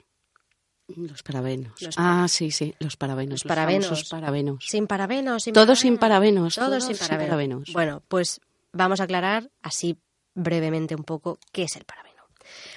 Los 0.97 1.23
parabenos. 1.23 1.81
Los 1.81 1.95
ah, 1.99 2.27
sí, 2.29 2.51
sí, 2.51 2.75
los 2.81 2.97
parabenos. 2.97 3.45
Los 3.45 3.45
parabenos. 3.45 4.09
parabenos. 4.09 4.65
Sin 4.67 4.87
parabenos, 4.87 5.45
sin 5.45 5.55
Todo 5.55 5.77
sin 5.77 5.99
parabenos. 5.99 6.57
Todo 6.57 6.67
todo 6.67 6.81
sin 6.81 6.97
sin 6.97 7.07
parabenos. 7.07 7.29
parabenos. 7.29 7.73
Bueno, 7.73 8.03
pues 8.09 8.41
vamos 8.73 9.01
a 9.01 9.05
aclarar 9.05 9.51
así 9.63 9.97
brevemente 10.35 10.95
un 10.95 11.05
poco 11.05 11.39
qué 11.53 11.65
es 11.65 11.77
el 11.77 11.85
parabeno. 11.85 12.11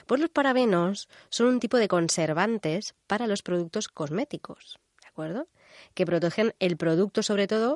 Pues 0.06 0.22
los 0.22 0.30
parabenos 0.30 1.10
son 1.30 1.48
un 1.48 1.60
tipo 1.60 1.78
de 1.78 1.88
conservantes 1.88 2.96
para 3.08 3.28
los 3.28 3.42
productos 3.42 3.88
cosméticos, 3.88 4.80
¿de 5.02 5.08
acuerdo? 5.08 5.48
Que 5.94 6.06
protegen 6.06 6.54
el 6.60 6.78
producto 6.78 7.24
sobre 7.24 7.48
todo 7.48 7.74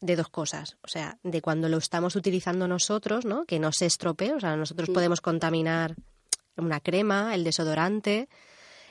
de 0.00 0.16
dos 0.16 0.28
cosas, 0.28 0.76
o 0.82 0.88
sea, 0.88 1.18
de 1.22 1.40
cuando 1.40 1.68
lo 1.68 1.78
estamos 1.78 2.16
utilizando 2.16 2.68
nosotros, 2.68 3.24
¿no? 3.24 3.44
Que 3.46 3.58
no 3.58 3.72
se 3.72 3.86
estropee, 3.86 4.32
o 4.32 4.40
sea, 4.40 4.56
nosotros 4.56 4.90
podemos 4.90 5.20
contaminar 5.20 5.96
una 6.56 6.80
crema, 6.80 7.34
el 7.34 7.44
desodorante 7.44 8.28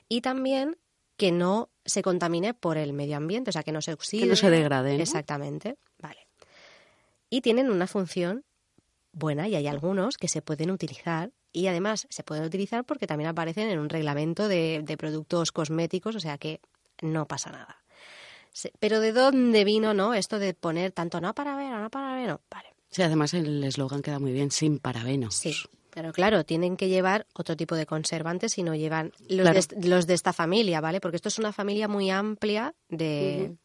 y 0.08 0.22
también 0.22 0.78
que 1.18 1.32
no 1.32 1.70
se 1.86 2.02
contamine 2.02 2.54
por 2.54 2.78
el 2.78 2.94
medio 2.94 3.18
ambiente, 3.18 3.50
o 3.50 3.54
sea, 3.54 3.64
que 3.64 3.72
no 3.72 3.82
se 3.82 3.94
oxide. 3.94 4.24
Que 4.24 4.28
no 4.28 4.36
se 4.36 4.50
degrade, 4.50 4.96
¿no? 4.96 5.04
Exactamente, 5.04 5.78
vale. 6.00 6.28
Y 7.30 7.42
tienen 7.42 7.70
una 7.70 7.88
función 7.88 8.44
buena 9.16 9.48
y 9.48 9.56
hay 9.56 9.66
algunos 9.68 10.18
que 10.18 10.28
se 10.28 10.42
pueden 10.42 10.70
utilizar 10.70 11.32
y 11.52 11.68
además 11.68 12.06
se 12.10 12.24
pueden 12.24 12.44
utilizar 12.44 12.84
porque 12.84 13.08
también 13.08 13.30
aparecen 13.30 13.70
en 13.70 13.80
un 13.80 13.90
reglamento 13.90 14.48
de, 14.48 14.82
de 14.84 14.98
productos 14.98 15.52
cosméticos, 15.52 16.16
o 16.16 16.20
sea 16.20 16.38
que 16.38 16.60
no 17.02 17.26
pasa 17.28 17.52
nada. 17.52 17.82
Pero 18.80 19.00
¿de 19.00 19.12
dónde 19.12 19.64
vino, 19.66 19.94
no? 19.94 20.14
Esto 20.14 20.40
de 20.40 20.54
poner 20.54 20.92
tanto 20.92 21.20
no 21.20 21.34
para 21.34 21.56
ver, 21.58 21.72
no 21.72 21.90
para 21.90 22.14
ver, 22.16 22.28
no. 22.28 22.42
Vale. 22.50 22.70
Sí, 22.90 23.02
además 23.02 23.34
el 23.34 23.64
eslogan 23.64 24.02
queda 24.02 24.20
muy 24.20 24.32
bien, 24.32 24.52
sin 24.52 24.80
parabenos. 24.80 25.36
Sí, 25.36 25.54
pero 25.90 26.14
claro, 26.14 26.46
tienen 26.46 26.78
que 26.78 26.88
llevar 26.88 27.26
otro 27.34 27.58
tipo 27.58 27.76
de 27.76 27.86
conservantes 27.86 28.54
si 28.54 28.64
no 28.64 28.74
llevan 28.76 29.12
los, 29.28 29.42
Claro. 29.42 29.60
de, 29.82 29.88
los 29.90 30.08
de 30.08 30.14
esta 30.14 30.32
familia, 30.32 30.80
¿vale? 30.80 31.02
Porque 31.02 31.18
esto 31.18 31.28
es 31.30 31.40
una 31.40 31.52
familia 31.52 31.88
muy 31.90 32.10
amplia 32.10 32.74
de... 32.90 33.56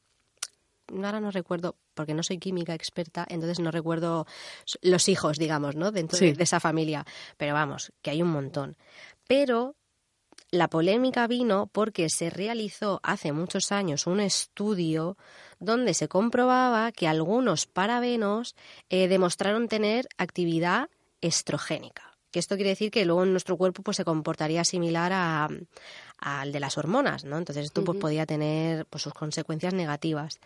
Ahora 0.93 1.21
no 1.21 1.31
recuerdo, 1.31 1.77
porque 1.95 2.15
no 2.15 2.23
soy 2.23 2.39
química 2.39 2.75
experta, 2.75 3.27
entonces 3.29 3.61
no 3.61 3.71
recuerdo 3.71 4.27
los 4.83 5.09
hijos, 5.09 5.39
digamos, 5.39 5.77
¿no? 5.77 5.93
Dentro 5.93 6.19
de 6.19 6.35
esa 6.39 6.61
familia. 6.61 7.05
Pero 7.37 7.55
vamos, 7.55 7.93
que 8.03 8.11
hay 8.11 8.23
un 8.23 8.31
montón. 8.31 8.77
Pero 9.27 9.77
la 10.51 10.69
polémica 10.69 11.27
vino 11.27 11.69
porque 11.69 12.09
se 12.09 12.29
realizó 12.29 13.01
hace 13.03 13.33
muchos 13.33 13.71
años 13.71 14.07
un 14.07 14.21
estudio 14.21 15.17
donde 15.61 15.95
se 15.95 16.09
comprobaba 16.09 16.91
que 16.91 17.07
algunos 17.07 17.67
parabenos 17.67 18.57
eh, 18.89 19.07
demostraron 19.07 19.69
tener 19.69 20.09
actividad 20.19 20.89
estrogénica. 21.21 22.10
Que 22.31 22.39
esto 22.39 22.55
quiere 22.55 22.71
decir 22.71 22.91
que 22.91 23.05
luego 23.05 23.25
en 23.25 23.33
nuestro 23.33 23.57
cuerpo 23.57 23.83
pues, 23.83 23.97
se 23.97 24.05
comportaría 24.05 24.65
similar 24.65 25.13
a- 25.13 25.49
al 26.19 26.53
de 26.53 26.61
las 26.61 26.79
hormonas, 26.79 27.25
¿no? 27.25 27.39
Entonces 27.39 27.65
esto 27.67 27.83
pues, 27.85 27.99
podía 27.99 28.27
tener 28.27 28.87
pues, 28.87 29.03
sus 29.03 29.15
consecuencias 29.15 29.75
negativas. 29.75 30.39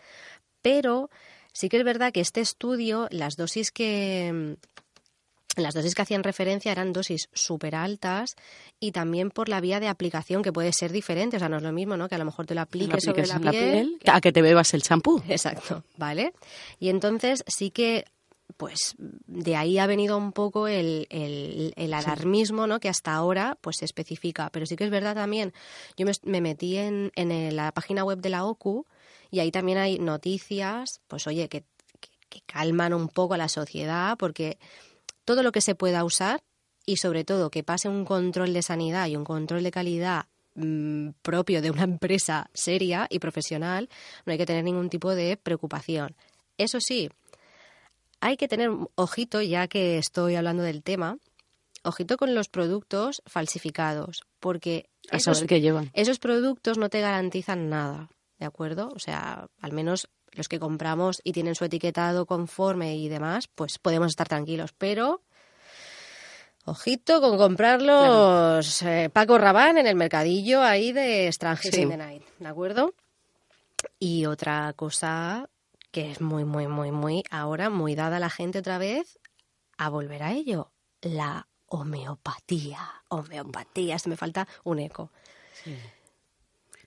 Pero 0.61 1.09
sí 1.53 1.69
que 1.69 1.77
es 1.77 1.83
verdad 1.83 2.11
que 2.11 2.21
este 2.21 2.41
estudio, 2.41 3.07
las 3.11 3.35
dosis 3.35 3.71
que, 3.71 4.57
las 5.57 5.73
dosis 5.73 5.95
que 5.95 6.01
hacían 6.01 6.23
referencia 6.23 6.71
eran 6.71 6.91
dosis 6.91 7.29
súper 7.33 7.75
altas 7.75 8.35
y 8.79 8.91
también 8.91 9.29
por 9.29 9.47
la 9.47 9.61
vía 9.61 9.79
de 9.79 9.87
aplicación 9.87 10.41
que 10.43 10.51
puede 10.51 10.73
ser 10.73 10.91
diferente. 10.91 11.37
O 11.37 11.39
sea, 11.39 11.47
no 11.49 11.57
es 11.57 11.63
lo 11.63 11.71
mismo, 11.71 11.95
¿no? 11.97 12.09
Que 12.09 12.15
a 12.15 12.17
lo 12.17 12.25
mejor 12.25 12.45
te 12.45 12.55
lo 12.55 12.59
Lo 12.59 12.63
apliques 12.63 13.03
sobre 13.03 13.21
apliques 13.21 13.43
la 13.45 13.51
piel. 13.51 13.99
a 14.07 14.19
que 14.21 14.31
te 14.33 14.41
bebas 14.41 14.73
el 14.73 14.81
champú. 14.81 15.21
Exacto, 15.29 15.83
¿vale? 15.97 16.33
Y 16.79 16.89
entonces 16.89 17.43
sí 17.47 17.69
que, 17.71 18.03
pues, 18.57 18.95
de 18.97 19.55
ahí 19.55 19.77
ha 19.79 19.87
venido 19.87 20.17
un 20.17 20.31
poco 20.31 20.67
el, 20.67 21.07
el- 21.09 21.73
el 21.75 21.93
alarmismo, 21.93 22.67
¿no? 22.67 22.79
Que 22.79 22.89
hasta 22.89 23.13
ahora, 23.13 23.57
pues, 23.61 23.77
se 23.77 23.85
especifica. 23.85 24.49
Pero 24.51 24.65
sí 24.65 24.75
que 24.75 24.85
es 24.85 24.89
verdad 24.89 25.15
también, 25.15 25.53
yo 25.97 26.05
me, 26.05 26.11
me 26.23 26.41
metí 26.41 26.77
en, 26.77 27.11
en 27.15 27.55
la 27.55 27.71
página 27.71 28.03
web 28.03 28.19
de 28.19 28.29
la 28.29 28.45
OCU 28.45 28.85
y 29.31 29.39
ahí 29.39 29.51
también 29.51 29.77
hay 29.77 29.99
noticias, 29.99 31.01
pues, 31.07 31.27
oye, 31.27 31.49
que, 31.49 31.61
que, 31.99 32.09
que 32.29 32.41
calman 32.45 32.93
un 32.93 33.07
poco 33.09 33.33
a 33.33 33.37
la 33.37 33.49
sociedad 33.49 34.15
porque 34.17 34.57
todo 35.25 35.43
lo 35.43 35.51
que 35.51 35.61
se 35.61 35.75
pueda 35.75 36.03
usar 36.03 36.43
y 36.85 36.97
sobre 36.97 37.23
todo 37.23 37.49
que 37.49 37.63
pase 37.63 37.89
un 37.89 38.05
control 38.05 38.53
de 38.53 38.61
sanidad 38.61 39.07
y 39.07 39.15
un 39.15 39.23
control 39.25 39.63
de 39.63 39.71
calidad 39.71 40.25
mm, 40.53 41.09
propio 41.23 41.61
de 41.61 41.71
una 41.71 41.83
empresa 41.83 42.49
seria 42.53 43.07
y 43.09 43.19
profesional, 43.19 43.89
no 44.25 44.31
hay 44.31 44.37
que 44.37 44.45
tener 44.45 44.63
ningún 44.63 44.89
tipo 44.89 45.13
de 45.15 45.35
preocupación. 45.35 46.15
Eso 46.57 46.79
sí, 46.79 47.09
hay 48.25 48.37
que 48.37 48.47
tener 48.47 48.69
ojito, 48.95 49.41
ya 49.41 49.67
que 49.67 49.97
estoy 49.97 50.35
hablando 50.35 50.63
del 50.63 50.81
tema, 50.83 51.17
ojito 51.83 52.17
con 52.17 52.33
los 52.35 52.49
productos 52.49 53.21
falsificados, 53.25 54.23
porque 54.39 54.89
A 55.11 55.17
esos, 55.17 55.43
qué 55.43 55.61
llevan. 55.61 55.91
esos 55.93 56.19
productos 56.19 56.77
no 56.77 56.89
te 56.89 57.01
garantizan 57.01 57.69
nada, 57.69 58.09
¿de 58.39 58.45
acuerdo? 58.45 58.91
O 58.95 58.99
sea, 58.99 59.47
al 59.61 59.71
menos 59.73 60.07
los 60.31 60.47
que 60.49 60.59
compramos 60.59 61.21
y 61.23 61.31
tienen 61.31 61.55
su 61.55 61.63
etiquetado 61.65 62.25
conforme 62.25 62.97
y 62.97 63.07
demás, 63.09 63.47
pues 63.53 63.77
podemos 63.79 64.07
estar 64.09 64.27
tranquilos, 64.27 64.73
pero 64.77 65.21
ojito 66.65 67.21
con 67.21 67.37
comprarlos 67.37 68.81
eh, 68.81 69.09
Paco 69.13 69.37
Rabán 69.37 69.77
en 69.77 69.87
el 69.87 69.95
mercadillo 69.95 70.61
ahí 70.63 70.91
de 70.91 71.31
Strangers 71.31 71.75
Sí. 71.75 71.81
in 71.83 71.89
the 71.89 71.97
Night, 71.97 72.23
¿de 72.39 72.47
acuerdo? 72.47 72.93
Y 73.99 74.25
otra 74.25 74.73
cosa 74.75 75.47
que 75.95 76.11
es 76.11 76.19
muy, 76.19 76.43
muy, 76.43 76.67
muy, 76.67 76.91
muy 76.91 77.23
ahora, 77.31 77.69
muy 77.69 77.95
dada 77.95 78.17
a 78.17 78.19
la 78.19 78.29
gente 78.29 78.59
otra 78.59 78.77
vez, 78.77 79.17
a 79.77 79.87
volver 79.87 80.23
a 80.23 80.33
ello, 80.33 80.73
la 81.01 81.47
homeopatía. 81.67 82.81
Homeopatía, 83.07 83.97
se 83.97 84.09
me 84.09 84.17
falta 84.17 84.45
un 84.65 84.79
eco. 84.79 85.09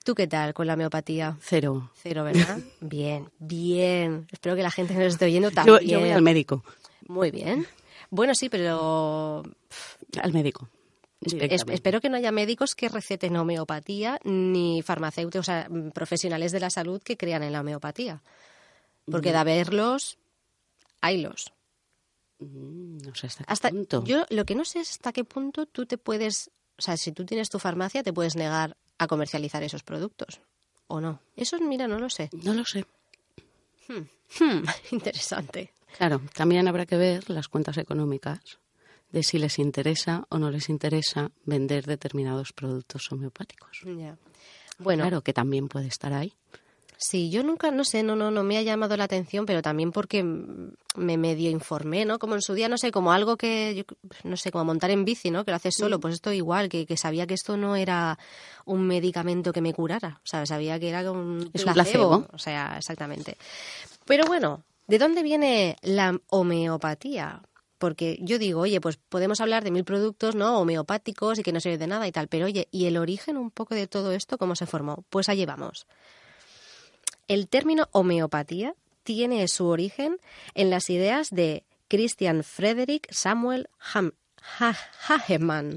¿Tú 0.03 0.13
qué 0.13 0.27
tal 0.27 0.53
con 0.53 0.67
la 0.67 0.75
homeopatía? 0.75 1.37
Cero. 1.41 1.89
Cero, 1.95 2.23
¿verdad? 2.23 2.59
bien, 2.81 3.31
bien. 3.39 4.27
Espero 4.31 4.55
que 4.55 4.61
la 4.61 4.69
gente 4.69 4.93
que 4.93 4.99
nos 4.99 5.13
esté 5.13 5.25
oyendo 5.25 5.49
también. 5.49 5.79
yo 5.87 5.99
voy 6.01 6.11
al 6.11 6.21
médico. 6.21 6.63
Muy 7.07 7.31
bien. 7.31 7.65
Bueno, 8.11 8.35
sí, 8.35 8.47
pero 8.47 9.41
Al 10.21 10.33
médico. 10.33 10.69
es- 11.21 11.63
espero 11.67 11.99
que 11.99 12.09
no 12.09 12.17
haya 12.17 12.31
médicos 12.31 12.75
que 12.75 12.89
receten 12.89 13.35
homeopatía 13.37 14.19
ni 14.23 14.83
farmacéuticos, 14.83 15.47
o 15.49 15.51
sea, 15.51 15.67
profesionales 15.95 16.51
de 16.51 16.59
la 16.59 16.69
salud 16.69 17.01
que 17.01 17.17
crean 17.17 17.41
en 17.41 17.53
la 17.53 17.61
homeopatía. 17.61 18.21
Porque 19.11 19.31
de 19.31 19.37
haberlos, 19.37 20.17
haylos. 21.01 21.51
Mm, 22.39 22.97
No 23.05 23.15
sé 23.15 23.27
hasta 23.27 23.43
qué 23.43 23.51
Hasta, 23.51 23.69
punto. 23.69 24.03
yo 24.05 24.25
lo 24.29 24.45
que 24.45 24.55
no 24.55 24.65
sé 24.65 24.79
es 24.79 24.91
hasta 24.91 25.11
qué 25.11 25.23
punto 25.23 25.65
tú 25.65 25.85
te 25.85 25.97
puedes, 25.97 26.49
o 26.77 26.81
sea, 26.81 26.95
si 26.97 27.11
tú 27.11 27.25
tienes 27.25 27.49
tu 27.49 27.59
farmacia, 27.59 28.03
te 28.03 28.13
puedes 28.13 28.35
negar 28.35 28.77
a 28.97 29.07
comercializar 29.07 29.63
esos 29.63 29.83
productos. 29.83 30.39
¿O 30.87 30.99
no? 31.01 31.19
Eso, 31.35 31.59
mira, 31.59 31.87
no 31.87 31.99
lo 31.99 32.09
sé. 32.09 32.29
No 32.43 32.53
lo 32.53 32.63
sé. 32.65 32.85
Hmm, 33.87 34.63
interesante. 34.91 35.73
Claro, 35.97 36.21
también 36.33 36.67
habrá 36.67 36.85
que 36.85 36.97
ver 36.97 37.29
las 37.29 37.47
cuentas 37.47 37.77
económicas 37.77 38.39
de 39.11 39.23
si 39.23 39.39
les 39.39 39.57
interesa 39.57 40.25
o 40.29 40.37
no 40.37 40.51
les 40.51 40.69
interesa 40.69 41.31
vender 41.45 41.85
determinados 41.87 42.53
productos 42.53 43.11
homeopáticos. 43.11 43.81
Ya. 43.97 44.17
Bueno, 44.77 45.03
Claro, 45.03 45.21
que 45.23 45.33
también 45.33 45.67
puede 45.67 45.87
estar 45.87 46.13
ahí. 46.13 46.33
Sí, 47.01 47.29
yo 47.29 47.43
nunca, 47.43 47.71
no 47.71 47.85
sé, 47.85 48.03
no, 48.03 48.17
no, 48.17 48.29
no 48.29 48.43
me 48.43 48.57
ha 48.57 48.61
llamado 48.61 48.97
la 48.97 49.05
atención, 49.05 49.45
pero 49.45 49.61
también 49.61 49.93
porque 49.93 50.21
mm, 50.21 50.73
me 50.97 51.17
medio 51.17 51.49
informé, 51.49 52.03
¿no? 52.03 52.19
Como 52.19 52.35
en 52.35 52.41
su 52.41 52.53
día, 52.53 52.67
no 52.67 52.77
sé, 52.77 52.91
como 52.91 53.13
algo 53.13 53.37
que, 53.37 53.73
yo, 53.73 53.83
no 54.25 54.35
sé, 54.35 54.51
como 54.51 54.65
montar 54.65 54.91
en 54.91 55.05
bici, 55.05 55.31
¿no? 55.31 55.45
Que 55.45 55.51
lo 55.51 55.55
haces 55.55 55.75
solo, 55.77 56.01
pues 56.01 56.15
esto 56.15 56.33
igual, 56.33 56.67
que, 56.67 56.85
que 56.85 56.97
sabía 56.97 57.25
que 57.25 57.35
esto 57.35 57.55
no 57.55 57.77
era 57.77 58.19
un 58.65 58.85
medicamento 58.85 59.53
que 59.53 59.61
me 59.61 59.73
curara, 59.73 60.19
o 60.21 60.27
sea, 60.27 60.45
sabía 60.45 60.77
que 60.77 60.89
era 60.89 61.09
un 61.09 61.49
Es 61.53 61.63
un 61.63 61.71
placebo. 61.71 62.27
o 62.33 62.37
sea, 62.37 62.75
exactamente. 62.77 63.37
Pero 64.03 64.25
bueno, 64.25 64.63
¿de 64.87 64.97
dónde 64.97 65.23
viene 65.23 65.77
la 65.81 66.19
homeopatía? 66.27 67.43
Porque 67.77 68.19
yo 68.21 68.39
digo, 68.39 68.59
oye, 68.59 68.81
pues 68.81 68.97
podemos 68.97 69.39
hablar 69.39 69.63
de 69.63 69.71
mil 69.71 69.85
productos, 69.85 70.35
¿no? 70.35 70.59
Homeopáticos 70.59 71.39
y 71.39 71.43
que 71.43 71.53
no 71.53 71.61
sirven 71.61 71.79
de 71.79 71.87
nada 71.87 72.05
y 72.09 72.11
tal, 72.11 72.27
pero 72.27 72.47
oye, 72.47 72.67
¿y 72.71 72.87
el 72.87 72.97
origen 72.97 73.37
un 73.37 73.51
poco 73.51 73.73
de 73.73 73.87
todo 73.87 74.11
esto 74.11 74.37
cómo 74.37 74.57
se 74.57 74.65
formó? 74.65 75.05
Pues 75.09 75.29
allí 75.29 75.45
vamos. 75.45 75.87
El 77.29 77.47
término 77.47 77.87
homeopatía 77.93 78.75
tiene 79.03 79.47
su 79.47 79.67
origen 79.67 80.17
en 80.55 80.69
las 80.69 80.89
ideas 80.89 81.29
de 81.29 81.63
Christian 81.87 82.43
Frederick 82.43 83.07
Samuel 83.11 83.69
Ham- 83.93 84.13
Ha- 84.59 84.75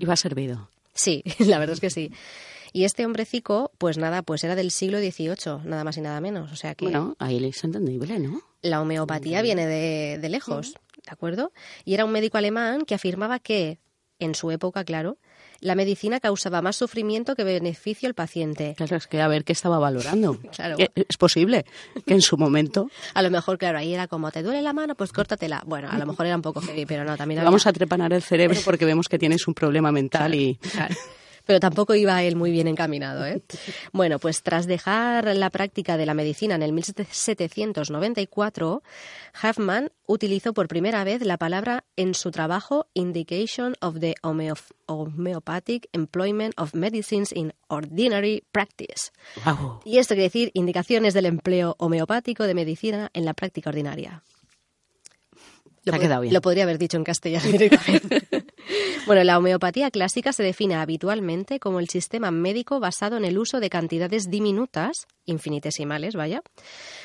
va 0.09 0.17
servido. 0.17 0.69
Sí, 0.95 1.23
la 1.39 1.59
verdad 1.59 1.75
es 1.75 1.81
que 1.81 1.91
sí. 1.91 2.11
Y 2.73 2.85
este 2.85 3.05
hombrecico, 3.05 3.71
pues 3.79 3.99
nada, 3.99 4.23
pues 4.23 4.43
era 4.45 4.55
del 4.55 4.71
siglo 4.71 4.99
XVIII, 4.99 5.65
nada 5.65 5.85
más 5.85 5.97
y 5.99 6.01
nada 6.01 6.21
menos. 6.21 6.51
O 6.53 6.57
sea 6.57 6.75
que 6.75 6.87
Bueno, 6.87 7.17
ahí 7.19 7.45
es 7.45 7.63
entendible, 7.65 8.19
¿no? 8.19 8.41
la 8.63 8.81
homeopatía 8.81 9.43
viene 9.43 9.67
de, 9.67 10.19
de 10.19 10.29
lejos, 10.29 10.75
¿de 11.05 11.11
acuerdo? 11.11 11.53
Y 11.85 11.95
era 11.95 12.05
un 12.05 12.13
médico 12.13 12.39
alemán 12.39 12.85
que 12.87 12.95
afirmaba 12.95 13.39
que, 13.41 13.79
en 14.21 14.35
su 14.37 14.51
época, 14.53 14.85
claro, 14.85 15.19
la 15.63 15.75
medicina 15.75 16.21
causaba 16.21 16.61
más 16.61 16.77
sufrimiento 16.77 17.35
que 17.35 17.45
beneficio 17.45 18.07
al 18.09 18.15
paciente. 18.15 18.75
Claro, 18.77 18.97
es 18.97 19.07
que 19.07 19.23
a 19.23 19.29
ver 19.29 19.45
qué 19.45 19.53
estaba 19.53 19.79
valorando. 19.79 20.39
Claro. 20.55 20.77
Es 20.95 21.17
posible 21.17 21.65
que 22.07 22.13
en 22.15 22.21
su 22.21 22.37
momento 22.37 22.91
A 23.15 23.23
lo 23.23 23.31
mejor, 23.31 23.57
claro, 23.57 23.79
ahí 23.79 23.95
era 23.95 24.07
como, 24.09 24.31
¿te 24.31 24.43
duele 24.43 24.61
la 24.61 24.73
mano? 24.75 24.95
Pues 24.95 25.13
córtatela. 25.13 25.63
Bueno, 25.65 25.89
a 25.91 25.97
lo 25.99 26.05
mejor 26.07 26.27
era 26.27 26.37
un 26.37 26.43
poco 26.43 26.61
heavy, 26.61 26.85
pero 26.85 27.05
no, 27.05 27.17
también 27.17 27.39
había- 27.41 27.49
vamos 27.49 27.67
a 27.67 27.73
trepanar 27.73 28.13
el 28.13 28.23
cerebro 28.23 28.61
porque 28.65 28.85
vemos 28.85 29.09
que 29.09 29.19
tienes 29.19 29.49
un 29.49 29.55
problema 29.55 29.91
mental 29.91 30.35
y 30.35 30.57
Claro. 30.57 30.95
Pero 31.45 31.61
tampoco 31.61 31.95
iba 31.95 32.23
él 32.23 32.37
muy 32.37 32.51
bien 32.51 32.69
encaminado. 32.69 33.27
¿eh? 33.27 33.43
Bueno, 33.93 34.19
pues 34.19 34.43
tras 34.43 34.67
dejar 34.67 35.35
la 35.37 35.51
práctica 35.51 35.97
de 35.97 36.07
la 36.07 36.15
medicina 36.15 36.55
en 36.55 36.63
el 36.63 36.73
1794, 36.73 38.83
Huffman 39.43 39.91
utilizó 40.07 40.53
por 40.53 40.69
primera 40.69 41.05
vez 41.05 41.23
la 41.23 41.39
palabra 41.39 41.85
en 41.97 42.15
su 42.15 42.31
trabajo 42.31 42.87
Indication 42.95 43.75
of 43.81 43.99
the 44.01 44.15
Homeopathic 44.23 45.89
Employment 45.93 46.55
of 46.59 46.75
Medicines 46.75 47.33
in 47.33 47.53
Ordinary 47.69 48.45
Practice. 48.53 49.11
Y 49.85 49.99
esto 49.99 50.15
quiere 50.15 50.25
decir 50.25 50.51
indicaciones 50.55 51.15
del 51.15 51.27
empleo 51.27 51.77
homeopático 51.79 52.45
de 52.45 52.55
medicina 52.55 53.11
en 53.15 53.25
la 53.25 53.35
práctica 53.35 53.71
ordinaria. 53.71 54.23
Te 55.85 55.95
ha 55.95 55.99
quedado 55.99 56.23
bien. 56.23 56.33
Lo 56.33 56.41
podría 56.41 56.63
haber 56.63 56.79
dicho 56.79 56.97
en 56.97 57.05
castellano 57.05 57.51
directamente. 57.51 58.23
bueno, 59.07 59.25
la 59.25 59.39
homeopatía 59.39 59.91
clásica 59.91 60.33
se 60.33 60.43
define 60.43 60.75
habitualmente 60.77 61.59
como 61.59 61.81
el 61.81 61.89
sistema 61.89 62.31
médico 62.31 62.81
basado 62.81 63.17
en 63.17 63.25
el 63.25 63.39
uso 63.39 63.61
de 63.61 63.71
cantidades 63.71 64.31
diminutas, 64.31 65.07
infinitesimales, 65.27 66.15
vaya, 66.15 66.43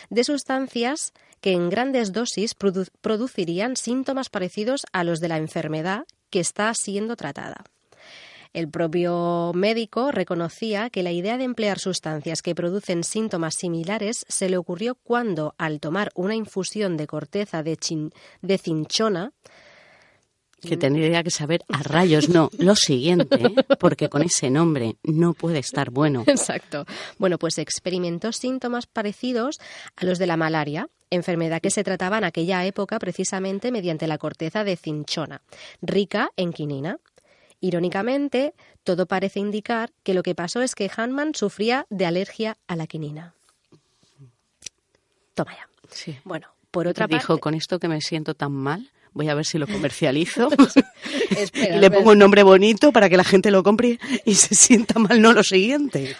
de 0.10 0.24
sustancias 0.24 1.14
que 1.42 1.52
en 1.52 1.70
grandes 1.70 2.14
dosis 2.14 2.58
produ- 2.58 2.90
producirían 3.02 3.76
síntomas 3.76 4.30
parecidos 4.30 4.86
a 4.92 5.04
los 5.04 5.20
de 5.20 5.28
la 5.28 5.38
enfermedad 5.38 6.06
que 6.30 6.40
está 6.40 6.72
siendo 6.74 7.16
tratada. 7.16 7.64
El 8.54 8.70
propio 8.70 9.52
médico 9.54 10.12
reconocía 10.12 10.90
que 10.90 11.04
la 11.04 11.12
idea 11.12 11.38
de 11.38 11.44
emplear 11.44 11.80
sustancias 11.80 12.42
que 12.42 12.56
producen 12.56 13.04
síntomas 13.04 13.56
similares 13.56 14.26
se 14.28 14.50
le 14.50 14.58
ocurrió 14.58 14.96
cuando, 14.96 15.54
al 15.58 15.80
tomar 15.80 16.12
una 16.16 16.34
infusión 16.34 16.98
de 16.98 17.08
corteza 17.08 17.62
de, 17.62 17.78
chin- 17.78 18.12
de 18.42 18.58
cinchona, 18.58 19.32
que 20.62 20.78
tendría 20.78 21.24
que 21.24 21.32
saber 21.32 21.63
a 21.70 21.84
rayos, 21.84 22.30
no, 22.30 22.50
lo 22.58 22.76
siguiente, 22.76 23.36
¿eh? 23.36 23.56
porque 23.80 24.10
con 24.10 24.24
ese 24.24 24.50
nombre 24.50 24.98
no 25.04 25.34
puede 25.34 25.60
estar 25.60 25.91
bueno. 25.91 26.24
Exacto. 26.28 26.86
Bueno, 27.17 27.38
pues 27.38 27.58
experimentó 27.58 28.32
síntomas 28.32 28.88
parecidos 28.88 29.58
a 29.96 30.06
los 30.06 30.20
de 30.20 30.28
la 30.28 30.38
malaria, 30.38 30.89
enfermedad 31.10 31.62
que 31.62 31.72
se 31.72 31.84
trataba 31.84 32.17
en 32.17 32.24
aquella 32.24 32.65
época 32.65 33.00
precisamente 33.00 33.72
mediante 33.72 34.08
la 34.08 34.17
corteza 34.17 34.63
de 34.63 34.76
cinchona, 34.76 35.41
rica 35.82 36.32
en 36.36 36.54
quinina. 36.54 37.00
Irónicamente, 37.60 38.54
todo 38.84 39.08
parece 39.08 39.39
indicar 39.39 39.91
que 40.04 40.13
lo 40.13 40.22
que 40.24 40.36
pasó 40.36 40.62
es 40.62 40.76
que 40.76 40.89
Hahnemann 40.96 41.34
sufría 41.34 41.86
de 41.89 42.06
alergia 42.06 42.58
a 42.67 42.76
la 42.76 42.88
quinina. 42.88 43.34
Toma 45.34 45.56
ya. 45.56 45.67
Sí. 45.89 46.17
Bueno, 46.24 46.48
por 46.72 46.88
otra 46.88 47.08
dijo, 47.08 47.28
parte... 47.28 47.41
con 47.41 47.54
esto 47.54 47.80
que 47.80 47.88
me 47.88 48.02
siento 48.02 48.34
tan 48.34 48.52
mal, 48.52 48.91
voy 49.17 49.27
a 49.30 49.36
ver 49.36 49.45
si 49.45 49.58
lo 49.58 49.67
comercializo 49.67 50.49
Espera, 51.38 51.75
y 51.75 51.80
le 51.80 51.91
pongo 51.91 52.12
un 52.12 52.19
nombre 52.19 52.43
bonito 52.43 52.91
para 52.91 53.10
que 53.10 53.17
la 53.17 53.23
gente 53.23 53.51
lo 53.51 53.63
compre 53.63 53.99
y 54.25 54.36
se 54.36 54.56
sienta 54.56 54.99
mal, 54.99 55.21
no 55.21 55.34
lo 55.34 55.43
siguiente. 55.43 56.15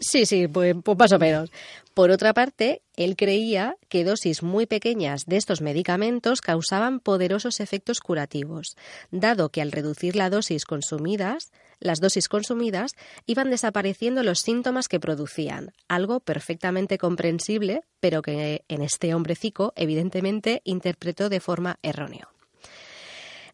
Sí, 0.00 0.26
sí, 0.26 0.48
pues, 0.48 0.74
pues 0.82 0.98
más 0.98 1.12
o 1.12 1.18
menos. 1.18 1.50
Por 1.96 2.10
otra 2.10 2.34
parte, 2.34 2.82
él 2.96 3.16
creía 3.16 3.78
que 3.88 4.04
dosis 4.04 4.42
muy 4.42 4.66
pequeñas 4.66 5.24
de 5.24 5.38
estos 5.38 5.62
medicamentos 5.62 6.42
causaban 6.42 7.00
poderosos 7.00 7.58
efectos 7.58 8.00
curativos, 8.00 8.76
dado 9.10 9.48
que 9.48 9.62
al 9.62 9.72
reducir 9.72 10.14
la 10.14 10.28
dosis 10.28 10.66
consumidas, 10.66 11.52
las 11.80 12.00
dosis 12.00 12.28
consumidas 12.28 12.92
iban 13.24 13.48
desapareciendo 13.48 14.22
los 14.22 14.40
síntomas 14.40 14.88
que 14.88 15.00
producían, 15.00 15.72
algo 15.88 16.20
perfectamente 16.20 16.98
comprensible, 16.98 17.80
pero 17.98 18.20
que 18.20 18.62
en 18.68 18.82
este 18.82 19.14
hombrecico 19.14 19.72
evidentemente 19.74 20.60
interpretó 20.64 21.30
de 21.30 21.40
forma 21.40 21.78
errónea. 21.80 22.28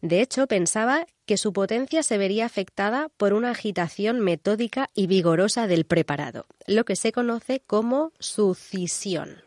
De 0.03 0.19
hecho, 0.19 0.47
pensaba 0.47 1.07
que 1.25 1.37
su 1.37 1.53
potencia 1.53 2.03
se 2.03 2.17
vería 2.17 2.45
afectada 2.45 3.07
por 3.15 3.31
una 3.31 3.51
agitación 3.51 4.19
metódica 4.19 4.89
y 4.93 5.07
vigorosa 5.07 5.65
del 5.65 5.85
preparado, 5.85 6.45
lo 6.67 6.83
que 6.83 6.97
se 6.97 7.13
conoce 7.13 7.61
como 7.61 8.11
sucisión. 8.19 9.37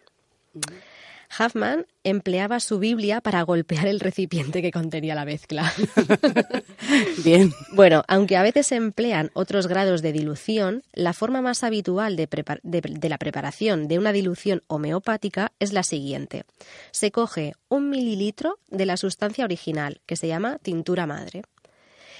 Huffman 1.39 1.87
empleaba 2.05 2.61
su 2.61 2.79
Biblia 2.79 3.21
para 3.21 3.43
golpear 3.43 3.87
el 3.89 4.01
recipiente 4.01 4.62
que 4.62 4.71
contenía 4.71 5.15
la 5.15 5.25
mezcla. 5.25 5.73
Bien. 7.25 7.53
Bueno, 7.73 8.05
aunque 8.09 8.37
a 8.37 8.43
veces 8.43 8.69
se 8.69 8.77
emplean 8.77 9.31
otros 9.35 9.67
grados 9.67 10.03
de 10.03 10.12
dilución, 10.12 10.83
la 10.93 11.12
forma 11.12 11.43
más 11.43 11.65
habitual 11.65 12.17
de, 12.17 12.29
prepar- 12.29 12.61
de- 12.62 12.81
de 12.81 13.09
la 13.09 13.19
preparación 13.19 13.89
de 13.89 13.99
una 13.99 14.12
dilución 14.12 14.62
homeopática 14.69 15.53
es 15.59 15.73
la 15.73 15.83
siguiente. 15.83 16.45
Se 16.93 17.11
coge 17.11 17.55
un 17.69 17.91
mililitro 17.91 18.59
de 18.69 18.87
la 18.87 18.97
sustancia 18.97 19.45
original, 19.45 20.01
que 20.07 20.17
se 20.17 20.29
llama 20.29 20.59
tintura 20.59 21.07
madre, 21.07 21.43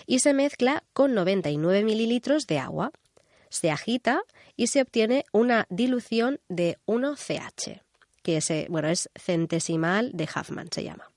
y 0.07 0.19
se 0.21 0.35
mezcla 0.35 0.83
con 0.93 1.15
99 1.15 1.85
mililitros 1.85 2.47
de 2.47 2.59
agua. 2.59 2.93
Se 3.49 3.71
agita 3.71 4.21
y 4.57 4.67
se 4.69 4.83
obtiene 4.83 5.25
una 5.33 5.67
dilución 5.71 6.41
de 6.49 6.79
1CH, 6.87 7.81
que 8.27 8.39
es, 8.39 8.49
bueno, 8.69 8.89
es 8.89 9.09
centesimal 9.15 10.11
de 10.13 10.25
Huffman, 10.25 10.67
se 10.73 10.83
llama. 10.83 11.09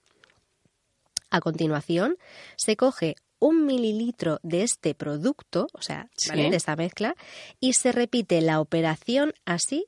A 1.31 1.41
continuación, 1.41 2.17
se 2.55 2.77
coge 2.77 3.15
un 3.39 3.65
mililitro 3.65 4.39
de 4.43 4.61
este 4.61 4.93
producto, 4.93 5.65
o 5.73 5.81
sea, 5.81 6.07
¿vale? 6.27 6.51
De 6.51 6.57
esta 6.57 6.75
mezcla, 6.75 7.15
y 7.59 7.73
se 7.73 7.91
repite 7.91 8.41
la 8.41 8.59
operación 8.59 9.33
así 9.45 9.87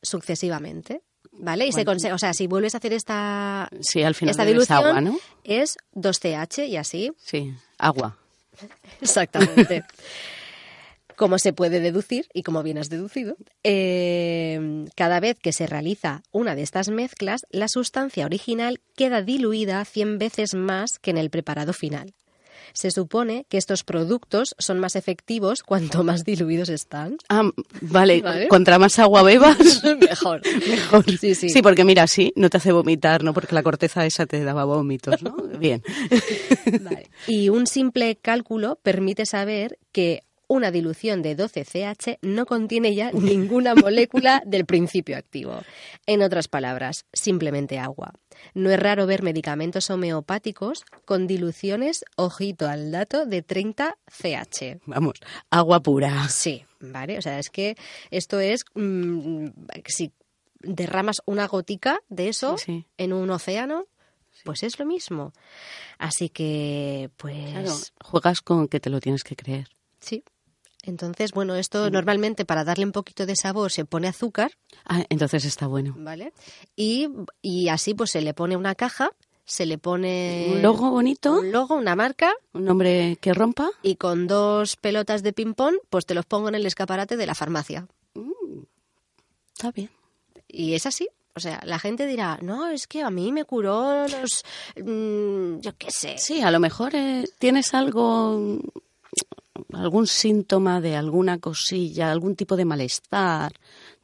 sucesivamente. 0.00 1.02
¿Vale? 1.32 1.66
Y 1.66 1.72
se 1.72 1.84
consegue, 1.84 2.14
o 2.14 2.18
sea, 2.18 2.32
si 2.32 2.46
vuelves 2.46 2.74
a 2.74 2.78
hacer 2.78 2.94
esta, 2.94 3.68
Sí, 3.80 4.02
al 4.02 4.14
final 4.14 4.30
esta 4.30 4.44
dilución, 4.46 4.78
agua, 4.78 5.00
¿no? 5.02 5.18
es 5.42 5.76
2CH 5.92 6.66
y 6.66 6.76
así. 6.76 7.12
Sí, 7.18 7.52
agua. 7.76 8.16
Exactamente. 9.02 9.84
Como 11.16 11.38
se 11.38 11.52
puede 11.52 11.80
deducir 11.80 12.26
y 12.32 12.42
como 12.42 12.62
bien 12.62 12.78
has 12.78 12.88
deducido, 12.90 13.36
eh, 13.62 14.84
cada 14.96 15.20
vez 15.20 15.38
que 15.40 15.52
se 15.52 15.66
realiza 15.66 16.22
una 16.32 16.54
de 16.54 16.62
estas 16.62 16.88
mezclas, 16.88 17.42
la 17.50 17.68
sustancia 17.68 18.26
original 18.26 18.80
queda 18.96 19.22
diluida 19.22 19.84
100 19.84 20.18
veces 20.18 20.54
más 20.54 20.98
que 21.00 21.10
en 21.10 21.18
el 21.18 21.30
preparado 21.30 21.72
final. 21.72 22.14
Se 22.72 22.90
supone 22.90 23.46
que 23.48 23.56
estos 23.56 23.84
productos 23.84 24.56
son 24.58 24.80
más 24.80 24.96
efectivos 24.96 25.62
cuanto 25.62 26.02
más 26.02 26.24
diluidos 26.24 26.68
están. 26.70 27.18
Ah, 27.28 27.48
vale. 27.80 28.20
Vale. 28.20 28.48
Contra 28.48 28.80
más 28.80 28.98
agua 28.98 29.22
bebas, 29.22 29.56
Mejor. 30.00 30.40
mejor. 30.68 31.04
Sí, 31.18 31.36
sí. 31.36 31.62
porque 31.62 31.84
mira, 31.84 32.08
sí, 32.08 32.32
no 32.34 32.50
te 32.50 32.56
hace 32.56 32.72
vomitar, 32.72 33.22
¿no? 33.22 33.32
Porque 33.32 33.54
la 33.54 33.62
corteza 33.62 34.04
esa 34.06 34.26
te 34.26 34.42
daba 34.42 34.64
vómitos, 34.64 35.22
¿no? 35.22 35.36
Bien. 35.60 35.84
Vale. 36.82 37.10
Y 37.28 37.48
un 37.48 37.68
simple 37.68 38.16
cálculo 38.16 38.76
permite 38.82 39.24
saber 39.24 39.78
que 39.92 40.22
una 40.48 40.70
dilución 40.70 41.22
de 41.22 41.36
12CH 41.36 42.18
no 42.22 42.46
contiene 42.46 42.94
ya 42.94 43.10
ninguna 43.12 43.74
molécula 43.74 44.42
del 44.46 44.66
principio 44.66 45.16
activo. 45.16 45.60
En 46.06 46.22
otras 46.22 46.48
palabras, 46.48 47.06
simplemente 47.12 47.78
agua. 47.78 48.12
No 48.54 48.70
es 48.70 48.78
raro 48.78 49.06
ver 49.06 49.22
medicamentos 49.22 49.90
homeopáticos 49.90 50.84
con 51.04 51.26
diluciones, 51.26 52.04
ojito 52.16 52.68
al 52.68 52.90
dato, 52.90 53.26
de 53.26 53.46
30CH. 53.46 54.80
Vamos, 54.86 55.14
agua 55.50 55.80
pura. 55.80 56.28
Sí, 56.28 56.64
¿vale? 56.80 57.18
O 57.18 57.22
sea, 57.22 57.38
es 57.38 57.50
que 57.50 57.76
esto 58.10 58.40
es... 58.40 58.64
mm, 58.74 59.46
si 59.86 60.12
derramas 60.60 61.22
una 61.26 61.46
gotica 61.46 62.00
de 62.08 62.28
eso 62.28 62.56
sí. 62.58 62.86
en 62.96 63.12
un 63.12 63.30
océano, 63.30 63.86
pues 64.44 64.62
es 64.62 64.78
lo 64.78 64.86
mismo. 64.86 65.32
Así 65.98 66.28
que, 66.28 67.10
pues... 67.16 67.50
Claro, 67.50 67.72
juegas 68.02 68.40
con 68.40 68.68
que 68.68 68.80
te 68.80 68.90
lo 68.90 69.00
tienes 69.00 69.24
que 69.24 69.36
creer. 69.36 69.68
Sí. 70.00 70.24
Entonces, 70.86 71.32
bueno, 71.32 71.54
esto 71.54 71.88
normalmente 71.90 72.44
para 72.44 72.62
darle 72.64 72.84
un 72.84 72.92
poquito 72.92 73.24
de 73.26 73.36
sabor 73.36 73.72
se 73.72 73.84
pone 73.84 74.06
azúcar, 74.08 74.52
Ah, 74.86 75.02
entonces 75.08 75.44
está 75.46 75.66
bueno. 75.66 75.94
¿vale? 75.96 76.32
Y, 76.76 77.08
y 77.40 77.68
así 77.68 77.94
pues 77.94 78.10
se 78.10 78.20
le 78.20 78.34
pone 78.34 78.54
una 78.56 78.74
caja, 78.74 79.10
se 79.46 79.64
le 79.66 79.78
pone 79.78 80.50
Un 80.52 80.62
logo 80.62 80.90
bonito, 80.90 81.38
un 81.40 81.52
logo, 81.52 81.74
una 81.74 81.96
marca 81.96 82.34
un 82.52 82.64
nombre 82.64 83.16
que 83.20 83.32
rompa. 83.32 83.70
y 83.82 83.96
con 83.96 84.26
dos 84.26 84.76
pelotas 84.76 85.22
de 85.22 85.32
ping-pong 85.32 85.76
pues 85.88 86.04
te 86.06 86.14
los 86.14 86.26
pongo 86.26 86.48
en 86.48 86.54
el 86.54 86.66
escaparate 86.66 87.16
de 87.16 87.26
la 87.26 87.34
farmacia. 87.34 87.86
Está 89.54 89.70
bien. 89.72 89.90
Y 90.48 90.74
es 90.74 90.84
así. 90.86 91.08
O 91.36 91.40
sea, 91.40 91.60
la 91.64 91.78
gente 91.80 92.06
dirá, 92.06 92.38
no, 92.42 92.68
es 92.68 92.86
que 92.86 93.02
a 93.02 93.10
mí 93.10 93.32
me 93.32 93.44
curó 93.44 94.06
los... 94.06 94.44
mm, 94.76 95.58
yo 95.60 95.76
qué 95.76 95.88
sé. 95.90 96.16
Sí, 96.18 96.42
a 96.42 96.50
lo 96.52 96.60
mejor 96.60 96.94
eh, 96.94 97.24
tienes 97.40 97.74
algo, 97.74 98.60
algún 99.72 100.06
síntoma 100.06 100.80
de 100.80 100.96
alguna 100.96 101.38
cosilla, 101.38 102.10
algún 102.10 102.34
tipo 102.34 102.56
de 102.56 102.64
malestar, 102.64 103.52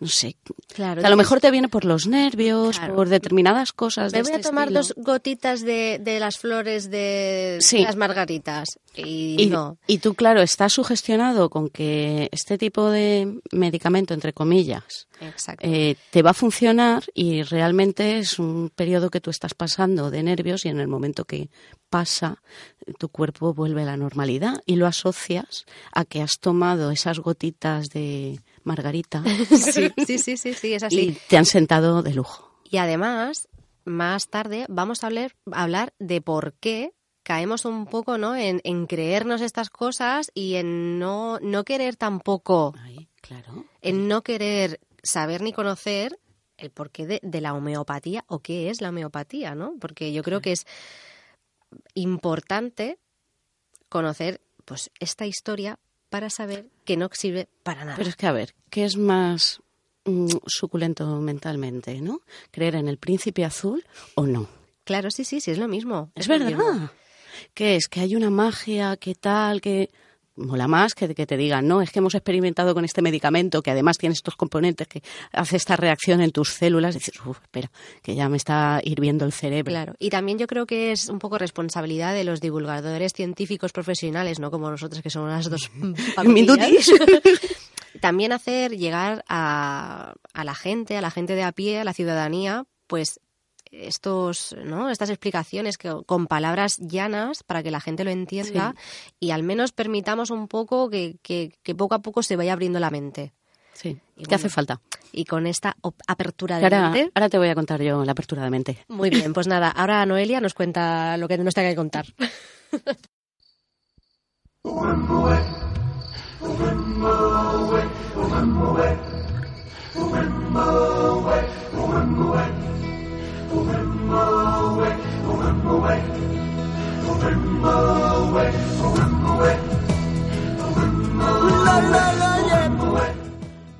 no 0.00 0.08
sé. 0.08 0.36
Claro. 0.74 1.04
A 1.06 1.10
lo 1.10 1.16
mejor 1.16 1.40
te 1.40 1.50
viene 1.50 1.68
por 1.68 1.84
los 1.84 2.06
nervios, 2.06 2.78
Claro. 2.78 2.94
por 2.96 3.08
determinadas 3.08 3.72
cosas. 3.72 4.12
Me 4.12 4.18
de 4.18 4.22
voy 4.22 4.32
a 4.32 4.36
este 4.36 4.48
tomar 4.48 4.64
estilo. 4.68 4.80
dos 4.80 4.94
gotitas 4.96 5.60
de, 5.60 5.98
de 6.00 6.18
las 6.20 6.38
flores 6.38 6.90
de 6.90 7.58
Sí. 7.60 7.82
las 7.82 7.96
margaritas. 7.96 8.68
Y, 8.96 9.36
Y, 9.38 9.46
no. 9.46 9.76
y 9.86 9.98
tú, 9.98 10.14
claro, 10.14 10.40
estás 10.42 10.72
sugestionado 10.72 11.48
con 11.48 11.68
que 11.68 12.28
este 12.32 12.58
tipo 12.58 12.90
de 12.90 13.40
medicamento, 13.52 14.14
entre 14.14 14.32
comillas, 14.32 15.06
eh, 15.60 15.94
te 16.10 16.22
va 16.22 16.30
a 16.30 16.34
funcionar 16.34 17.04
y 17.14 17.42
realmente 17.42 18.18
es 18.18 18.38
un 18.38 18.70
periodo 18.74 19.10
que 19.10 19.20
tú 19.20 19.30
estás 19.30 19.54
pasando 19.54 20.10
de 20.10 20.22
nervios 20.24 20.64
y 20.64 20.70
en 20.70 20.80
el 20.80 20.88
momento 20.88 21.24
que 21.24 21.50
pasa, 21.88 22.42
tu 22.98 23.08
cuerpo 23.10 23.52
vuelve 23.54 23.82
a 23.82 23.86
la 23.86 23.96
normalidad 23.96 24.60
y 24.66 24.76
lo 24.76 24.86
asocias 24.86 25.66
a 25.92 26.04
que 26.04 26.22
has 26.22 26.38
tomado 26.40 26.90
esas 26.90 27.18
gotitas 27.20 27.90
de 27.90 28.40
margarita 28.64 29.22
sí, 29.48 29.90
sí, 30.06 30.18
sí, 30.18 30.36
sí, 30.36 30.54
sí, 30.54 30.74
es 30.74 30.82
y 30.82 30.86
así. 30.86 31.18
te 31.28 31.36
han 31.36 31.46
sentado 31.46 32.02
de 32.02 32.14
lujo. 32.14 32.50
Y 32.64 32.76
además, 32.78 33.48
más 33.84 34.28
tarde 34.28 34.66
vamos 34.68 35.02
a 35.04 35.08
hablar, 35.52 35.94
de 35.98 36.20
por 36.20 36.54
qué 36.54 36.92
caemos 37.22 37.64
un 37.64 37.86
poco 37.86 38.16
¿no? 38.18 38.36
en, 38.36 38.60
en 38.64 38.86
creernos 38.86 39.40
estas 39.40 39.70
cosas 39.70 40.30
y 40.34 40.54
en 40.54 40.98
no, 40.98 41.38
no 41.40 41.64
querer 41.64 41.96
tampoco, 41.96 42.74
Ahí, 42.82 43.08
claro. 43.20 43.64
en 43.82 44.08
no 44.08 44.22
querer 44.22 44.80
saber 45.02 45.42
ni 45.42 45.52
conocer 45.52 46.18
el 46.56 46.70
porqué 46.70 47.06
de, 47.06 47.20
de 47.22 47.40
la 47.40 47.54
homeopatía 47.54 48.24
o 48.28 48.40
qué 48.40 48.70
es 48.70 48.80
la 48.80 48.90
homeopatía, 48.90 49.54
¿no? 49.54 49.74
Porque 49.80 50.12
yo 50.12 50.22
creo 50.22 50.40
que 50.40 50.52
es 50.52 50.66
importante 51.94 52.98
conocer 53.88 54.40
pues 54.64 54.90
esta 55.00 55.26
historia 55.26 55.78
para 56.10 56.28
saber 56.28 56.66
que 56.84 56.96
no 56.96 57.08
sirve 57.12 57.48
para 57.62 57.84
nada. 57.84 57.96
Pero 57.96 58.10
es 58.10 58.16
que, 58.16 58.26
a 58.26 58.32
ver, 58.32 58.54
¿qué 58.68 58.84
es 58.84 58.96
más 58.96 59.60
mm, 60.04 60.28
suculento 60.46 61.06
mentalmente, 61.20 62.00
no? 62.00 62.20
¿Creer 62.50 62.74
en 62.74 62.88
el 62.88 62.98
príncipe 62.98 63.44
azul 63.44 63.84
o 64.16 64.26
no? 64.26 64.48
Claro, 64.84 65.10
sí, 65.10 65.24
sí, 65.24 65.40
sí, 65.40 65.52
es 65.52 65.58
lo 65.58 65.68
mismo. 65.68 66.10
Es 66.14 66.28
verdad. 66.28 66.48
mismo. 66.48 66.90
¿Qué 67.54 67.76
es? 67.76 67.88
Que 67.88 68.00
hay 68.00 68.16
una 68.16 68.28
magia, 68.28 68.96
que 68.96 69.14
tal, 69.14 69.60
que 69.60 69.90
mola 70.40 70.66
más 70.66 70.94
que, 70.94 71.14
que 71.14 71.26
te 71.26 71.36
digan, 71.36 71.68
no, 71.68 71.82
es 71.82 71.90
que 71.90 71.98
hemos 71.98 72.14
experimentado 72.14 72.74
con 72.74 72.84
este 72.84 73.02
medicamento 73.02 73.62
que 73.62 73.70
además 73.70 73.98
tiene 73.98 74.14
estos 74.14 74.36
componentes 74.36 74.88
que 74.88 75.02
hace 75.32 75.56
esta 75.56 75.76
reacción 75.76 76.20
en 76.20 76.32
tus 76.32 76.50
células. 76.50 76.94
Y 76.94 76.98
dices, 76.98 77.14
uff, 77.24 77.40
espera, 77.42 77.70
que 78.02 78.14
ya 78.14 78.28
me 78.28 78.36
está 78.36 78.80
hirviendo 78.82 79.24
el 79.24 79.32
cerebro. 79.32 79.70
Claro, 79.70 79.94
y 79.98 80.10
también 80.10 80.38
yo 80.38 80.46
creo 80.46 80.66
que 80.66 80.92
es 80.92 81.08
un 81.08 81.18
poco 81.18 81.38
responsabilidad 81.38 82.14
de 82.14 82.24
los 82.24 82.40
divulgadores 82.40 83.12
científicos 83.12 83.72
profesionales, 83.72 84.40
no 84.40 84.50
como 84.50 84.70
nosotros 84.70 85.02
que 85.02 85.10
somos 85.10 85.30
las 85.30 85.50
dos 85.50 85.70
pacotillas. 86.16 86.90
También 88.00 88.32
hacer 88.32 88.76
llegar 88.76 89.24
a, 89.28 90.14
a 90.32 90.44
la 90.44 90.54
gente, 90.54 90.96
a 90.96 91.00
la 91.00 91.10
gente 91.10 91.34
de 91.34 91.42
a 91.42 91.52
pie, 91.52 91.80
a 91.80 91.84
la 91.84 91.92
ciudadanía, 91.92 92.64
pues 92.86 93.20
estos, 93.70 94.54
¿no? 94.64 94.90
estas 94.90 95.10
explicaciones 95.10 95.78
que, 95.78 95.94
con 96.06 96.26
palabras 96.26 96.78
llanas 96.78 97.42
para 97.42 97.62
que 97.62 97.70
la 97.70 97.80
gente 97.80 98.04
lo 98.04 98.10
entienda 98.10 98.74
y 99.20 99.30
al 99.30 99.42
menos 99.42 99.72
permitamos 99.72 100.30
un 100.30 100.48
poco 100.48 100.90
que, 100.90 101.16
que- 101.22 101.52
que 101.62 101.74
poco 101.74 101.94
a 101.94 102.00
poco 102.00 102.22
se 102.22 102.36
vaya 102.36 102.52
abriendo 102.52 102.80
la 102.80 102.90
mente. 102.90 103.32
Sí, 103.72 103.90
Y 104.16 104.22
¿qué 104.24 104.28
bueno, 104.30 104.34
hace 104.36 104.48
falta? 104.48 104.80
Y 105.12 105.24
con 105.24 105.46
esta 105.46 105.76
apertura 106.06 106.58
de 106.58 106.64
Ahora, 106.64 106.90
mente. 106.90 107.10
ahora 107.14 107.28
te 107.28 107.38
voy 107.38 107.48
a 107.48 107.54
contar 107.54 107.80
yo 107.82 108.04
la 108.04 108.12
apertura 108.12 108.42
de 108.44 108.50
mente. 108.50 108.84
Muy 108.88 109.08
bien, 109.10 109.32
pues 109.32 109.46
nada, 109.46 109.70
ahora 109.70 110.04
Noelia 110.04 110.40
nos 110.40 110.54
cuenta 110.54 111.16
lo 111.16 111.28
que 111.28 111.38
nos 111.38 111.54
tenga 111.54 111.70
que 111.70 111.76
contar. 111.76 112.06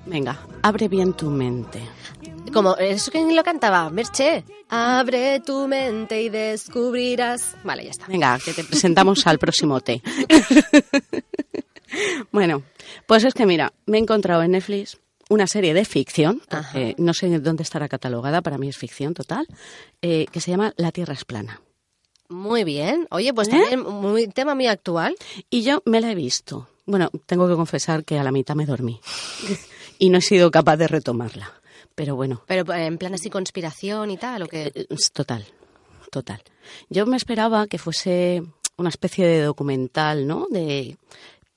Venga, 0.06 0.38
abre 0.62 0.88
bien 0.88 1.12
tu 1.12 1.30
mente. 1.30 1.80
Como, 2.52 2.76
¿eso 2.76 3.12
quién 3.12 3.37
lo 3.37 3.44
cantaba? 3.44 3.88
Merche. 3.90 4.44
Abre 4.68 5.40
tu 5.40 5.68
mente 5.68 6.20
y 6.20 6.28
descubrirás. 6.28 7.54
Vale, 7.62 7.85
ya 7.85 7.90
está. 7.90 8.06
Venga, 8.09 8.38
que 8.44 8.52
te 8.52 8.64
presentamos 8.64 9.24
al 9.26 9.38
próximo 9.38 9.80
té. 9.80 10.02
bueno, 12.33 12.64
pues 13.06 13.22
es 13.22 13.35
que 13.35 13.46
mira, 13.46 13.72
me 13.87 13.98
he 13.98 14.00
encontrado 14.00 14.42
en 14.42 14.50
Netflix 14.50 14.98
una 15.31 15.47
serie 15.47 15.73
de 15.73 15.85
ficción, 15.85 16.43
porque 16.51 16.95
no 16.99 17.14
sé 17.14 17.38
dónde 17.38 17.62
estará 17.62 17.88
catalogada, 17.88 18.43
para 18.43 18.59
mí 18.59 18.69
es 18.69 18.77
ficción 18.77 19.14
total, 19.14 19.47
eh, 20.03 20.27
que 20.31 20.40
se 20.40 20.51
llama 20.51 20.75
La 20.77 20.90
Tierra 20.90 21.14
es 21.14 21.25
plana. 21.25 21.62
Muy 22.29 22.64
bien. 22.64 23.07
Oye, 23.11 23.33
pues 23.33 23.49
¿Eh? 23.49 23.53
también 23.53 23.81
muy, 23.81 24.27
tema 24.29 24.55
muy 24.55 24.66
actual. 24.66 25.16
Y 25.49 25.62
yo 25.62 25.83
me 25.87 26.01
la 26.01 26.11
he 26.11 26.14
visto. 26.14 26.69
Bueno, 26.85 27.11
tengo 27.27 27.49
que 27.49 27.55
confesar 27.55 28.05
que 28.05 28.19
a 28.19 28.25
la 28.25 28.33
mitad 28.33 28.57
me 28.57 28.66
dormí 28.66 29.01
y 29.99 30.11
no 30.11 30.19
he 30.19 30.23
sido 30.23 30.51
capaz 30.51 30.77
de 30.77 30.88
retomarla. 30.88 31.53
Pero 31.95 32.16
bueno, 32.16 32.43
Pero 32.47 32.73
eh, 32.73 32.87
en 32.87 32.99
plan 32.99 33.14
así 33.14 33.31
conspiración 33.31 34.11
y 34.11 34.16
tal, 34.16 34.43
¿o 34.43 34.49
qué? 34.49 34.87
Total, 35.12 35.45
total. 36.11 36.43
Yo 36.88 37.07
me 37.07 37.16
esperaba 37.16 37.69
que 37.69 37.79
fuese 37.79 38.43
una 38.77 38.88
especie 38.88 39.27
de 39.27 39.43
documental, 39.43 40.27
¿no? 40.27 40.47
De 40.51 40.97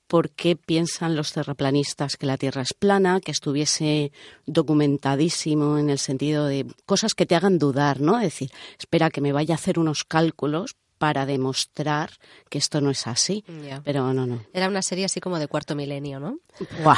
por 0.08 0.30
qué 0.30 0.56
piensan 0.56 1.16
los 1.16 1.34
terraplanistas 1.34 2.18
que 2.18 2.26
la 2.26 2.38
Tierra 2.38 2.62
es 2.62 2.74
plana, 2.74 3.20
que 3.20 3.32
estuviese 3.32 4.12
documentadísimo 4.46 5.78
en 5.78 5.90
el 5.90 6.00
sentido 6.00 6.46
de 6.46 6.66
cosas 6.86 7.14
que 7.14 7.26
te 7.26 7.36
hagan 7.36 7.58
dudar, 7.58 8.02
¿no? 8.02 8.18
Es 8.18 8.26
decir, 8.26 8.52
espera 8.78 9.10
que 9.10 9.22
me 9.22 9.32
vaya 9.32 9.56
a 9.56 9.58
hacer 9.58 9.80
unos 9.80 10.04
cálculos 10.04 10.76
para 10.98 11.26
demostrar 11.26 12.12
que 12.50 12.58
esto 12.58 12.80
no 12.80 12.90
es 12.90 13.08
así. 13.08 13.44
Pero 13.84 14.14
no, 14.14 14.26
no. 14.26 14.46
Era 14.54 14.70
una 14.70 14.82
serie 14.82 15.04
así 15.04 15.20
como 15.20 15.38
de 15.38 15.48
cuarto 15.48 15.76
milenio, 15.76 16.20
¿no? 16.20 16.40
Buah, 16.82 16.96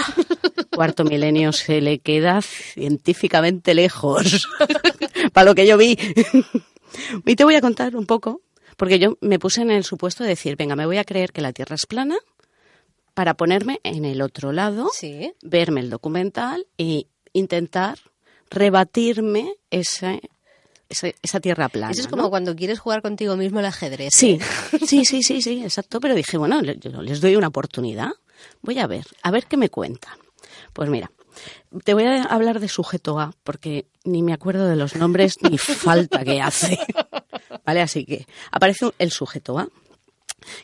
cuarto 0.76 1.04
milenio 1.04 1.52
se 1.52 1.82
le 1.82 2.00
queda 2.00 2.42
científicamente 2.42 3.74
lejos, 3.74 4.48
para 5.34 5.46
lo 5.46 5.56
que 5.56 5.66
yo 5.66 5.78
vi. 5.78 5.98
y 7.26 7.36
te 7.36 7.44
voy 7.44 7.56
a 7.56 7.62
contar 7.62 7.96
un 7.96 8.06
poco, 8.06 8.42
porque 8.78 9.00
yo 9.00 9.18
me 9.22 9.40
puse 9.40 9.62
en 9.62 9.72
el 9.72 9.84
supuesto 9.84 10.24
de 10.24 10.30
decir, 10.30 10.56
venga, 10.56 10.76
me 10.76 10.86
voy 10.86 10.98
a 10.98 11.04
creer 11.04 11.32
que 11.32 11.42
la 11.42 11.54
Tierra 11.54 11.76
es 11.76 11.88
plana 11.88 12.18
para 13.16 13.34
ponerme 13.34 13.80
en 13.84 14.06
el 14.06 14.22
otro 14.22 14.52
lado, 14.52 14.90
Sí. 14.94 15.34
verme 15.42 15.80
el 15.82 15.90
documental 15.90 16.68
e 16.78 17.08
intentar 17.34 17.98
rebatirme 18.52 19.54
esa, 19.72 20.20
esa, 20.90 21.08
esa 21.22 21.40
Tierra 21.40 21.70
plana. 21.70 21.92
Eso 21.92 22.02
es 22.02 22.08
como 22.08 22.24
¿no? 22.24 22.30
cuando 22.30 22.56
quieres 22.56 22.80
jugar 22.80 23.02
contigo 23.02 23.36
mismo 23.36 23.60
el 23.60 23.66
ajedrez. 23.66 24.14
Sí, 24.14 24.40
sí, 24.86 25.06
sí, 25.06 25.24
sí, 25.24 25.42
sí, 25.42 25.64
exacto. 25.64 26.00
Pero 26.00 26.14
dije, 26.16 26.38
bueno, 26.38 26.62
les 26.62 27.22
doy 27.22 27.36
una 27.36 27.48
oportunidad. 27.48 28.12
Voy 28.62 28.80
a 28.80 28.88
ver, 28.88 29.06
a 29.24 29.32
ver 29.32 29.46
qué 29.48 29.58
me 29.58 29.70
cuentan. 29.70 30.18
Pues 30.74 30.90
mira, 30.90 31.10
te 31.84 31.94
voy 31.94 32.04
a 32.04 32.24
hablar 32.24 32.60
de 32.60 32.68
sujeto 32.68 33.20
A, 33.20 33.34
porque 33.44 33.88
ni 34.04 34.22
me 34.24 34.34
acuerdo 34.34 34.68
de 34.68 34.76
los 34.76 34.96
nombres 34.96 35.38
ni 35.42 35.58
falta 35.58 36.24
que 36.24 36.42
hace. 36.42 36.78
¿Vale? 37.66 37.82
Así 37.82 38.06
que 38.06 38.26
aparece 38.52 38.92
el 39.00 39.12
sujeto 39.12 39.58
A, 39.58 39.70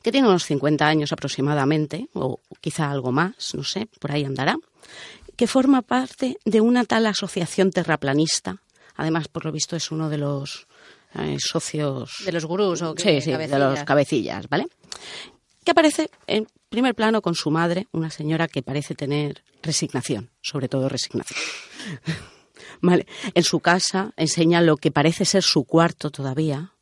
que 0.01 0.11
tiene 0.11 0.27
unos 0.27 0.45
50 0.45 0.85
años 0.85 1.11
aproximadamente, 1.11 2.09
o 2.13 2.39
quizá 2.59 2.89
algo 2.91 3.11
más, 3.11 3.53
no 3.55 3.63
sé, 3.63 3.87
por 3.99 4.11
ahí 4.11 4.23
andará, 4.23 4.57
que 5.35 5.47
forma 5.47 5.81
parte 5.81 6.37
de 6.45 6.61
una 6.61 6.85
tal 6.85 7.05
asociación 7.07 7.71
terraplanista. 7.71 8.61
Además, 8.95 9.27
por 9.27 9.45
lo 9.45 9.51
visto, 9.51 9.75
es 9.75 9.91
uno 9.91 10.09
de 10.09 10.17
los 10.17 10.67
eh, 11.15 11.37
socios 11.39 12.21
De 12.25 12.31
los 12.31 12.45
gurús 12.45 12.81
o 12.81 12.95
qué, 12.95 13.21
Sí, 13.21 13.31
sí, 13.31 13.37
de 13.37 13.59
los 13.59 13.83
cabecillas, 13.83 14.47
¿vale? 14.47 14.67
Que 15.63 15.71
aparece 15.71 16.09
en 16.27 16.47
primer 16.69 16.95
plano 16.95 17.21
con 17.21 17.35
su 17.35 17.51
madre, 17.51 17.87
una 17.91 18.09
señora 18.09 18.47
que 18.47 18.63
parece 18.63 18.95
tener 18.95 19.43
resignación, 19.61 20.29
sobre 20.41 20.69
todo 20.69 20.89
resignación. 20.89 21.39
¿Vale? 22.81 23.05
En 23.35 23.43
su 23.43 23.59
casa 23.59 24.13
enseña 24.15 24.61
lo 24.61 24.77
que 24.77 24.91
parece 24.91 25.25
ser 25.25 25.43
su 25.43 25.65
cuarto 25.65 26.09
todavía, 26.09 26.73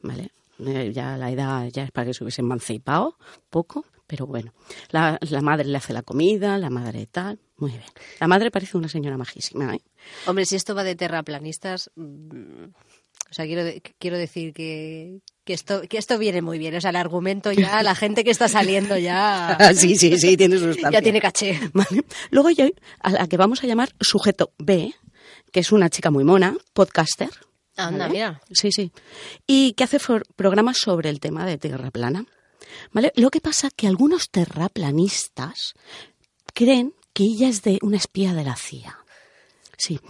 ¿vale? 0.00 0.30
Eh, 0.58 0.92
ya 0.94 1.16
la 1.16 1.30
edad 1.30 1.66
ya 1.72 1.84
es 1.84 1.90
para 1.90 2.06
que 2.06 2.14
se 2.14 2.24
hubiese 2.24 2.42
emancipado, 2.42 3.16
poco, 3.50 3.84
pero 4.06 4.26
bueno. 4.26 4.52
La, 4.90 5.18
la 5.20 5.40
madre 5.40 5.66
le 5.66 5.76
hace 5.76 5.92
la 5.92 6.02
comida, 6.02 6.58
la 6.58 6.70
madre 6.70 7.06
tal, 7.06 7.40
muy 7.56 7.72
bien. 7.72 7.84
La 8.20 8.28
madre 8.28 8.50
parece 8.50 8.76
una 8.76 8.88
señora 8.88 9.16
majísima, 9.16 9.74
¿eh? 9.74 9.80
Hombre, 10.26 10.46
si 10.46 10.56
esto 10.56 10.74
va 10.74 10.84
de 10.84 10.94
terraplanistas, 10.94 11.90
mm, 11.96 12.64
o 13.30 13.34
sea, 13.34 13.46
quiero, 13.46 13.68
quiero 13.98 14.18
decir 14.18 14.52
que, 14.52 15.20
que, 15.44 15.54
esto, 15.54 15.82
que 15.88 15.98
esto 15.98 16.18
viene 16.18 16.42
muy 16.42 16.58
bien. 16.58 16.74
O 16.76 16.80
sea, 16.80 16.90
el 16.90 16.96
argumento 16.96 17.50
ya, 17.52 17.82
la 17.82 17.94
gente 17.94 18.22
que 18.22 18.30
está 18.30 18.48
saliendo 18.48 18.96
ya, 18.96 19.58
sí, 19.74 19.96
sí, 19.96 20.18
sí, 20.18 20.36
tiene 20.36 20.58
sustancia. 20.58 20.90
ya 20.90 21.02
tiene 21.02 21.20
caché. 21.20 21.58
¿Vale? 21.72 22.04
Luego 22.30 22.48
hay 22.48 22.74
a 23.00 23.10
la 23.10 23.26
que 23.26 23.36
vamos 23.36 23.64
a 23.64 23.66
llamar 23.66 23.90
sujeto 24.00 24.52
B, 24.58 24.94
que 25.50 25.60
es 25.60 25.72
una 25.72 25.90
chica 25.90 26.10
muy 26.10 26.24
mona, 26.24 26.56
podcaster. 26.74 27.30
Anda, 27.76 28.06
¿vale? 28.06 28.12
mira. 28.12 28.40
Sí, 28.52 28.70
sí. 28.72 28.92
Y 29.46 29.72
que 29.72 29.84
hace 29.84 29.98
programas 30.36 30.78
sobre 30.78 31.10
el 31.10 31.20
tema 31.20 31.44
de 31.46 31.58
tierra 31.58 31.90
plana. 31.90 32.24
¿Vale? 32.92 33.12
Lo 33.16 33.30
que 33.30 33.40
pasa 33.40 33.68
que 33.74 33.86
algunos 33.86 34.30
terraplanistas 34.30 35.74
creen 36.54 36.94
que 37.12 37.24
ella 37.24 37.48
es 37.48 37.62
de 37.62 37.78
una 37.82 37.96
espía 37.96 38.32
de 38.34 38.44
la 38.44 38.56
CIA. 38.56 38.98
Sí, 39.76 40.00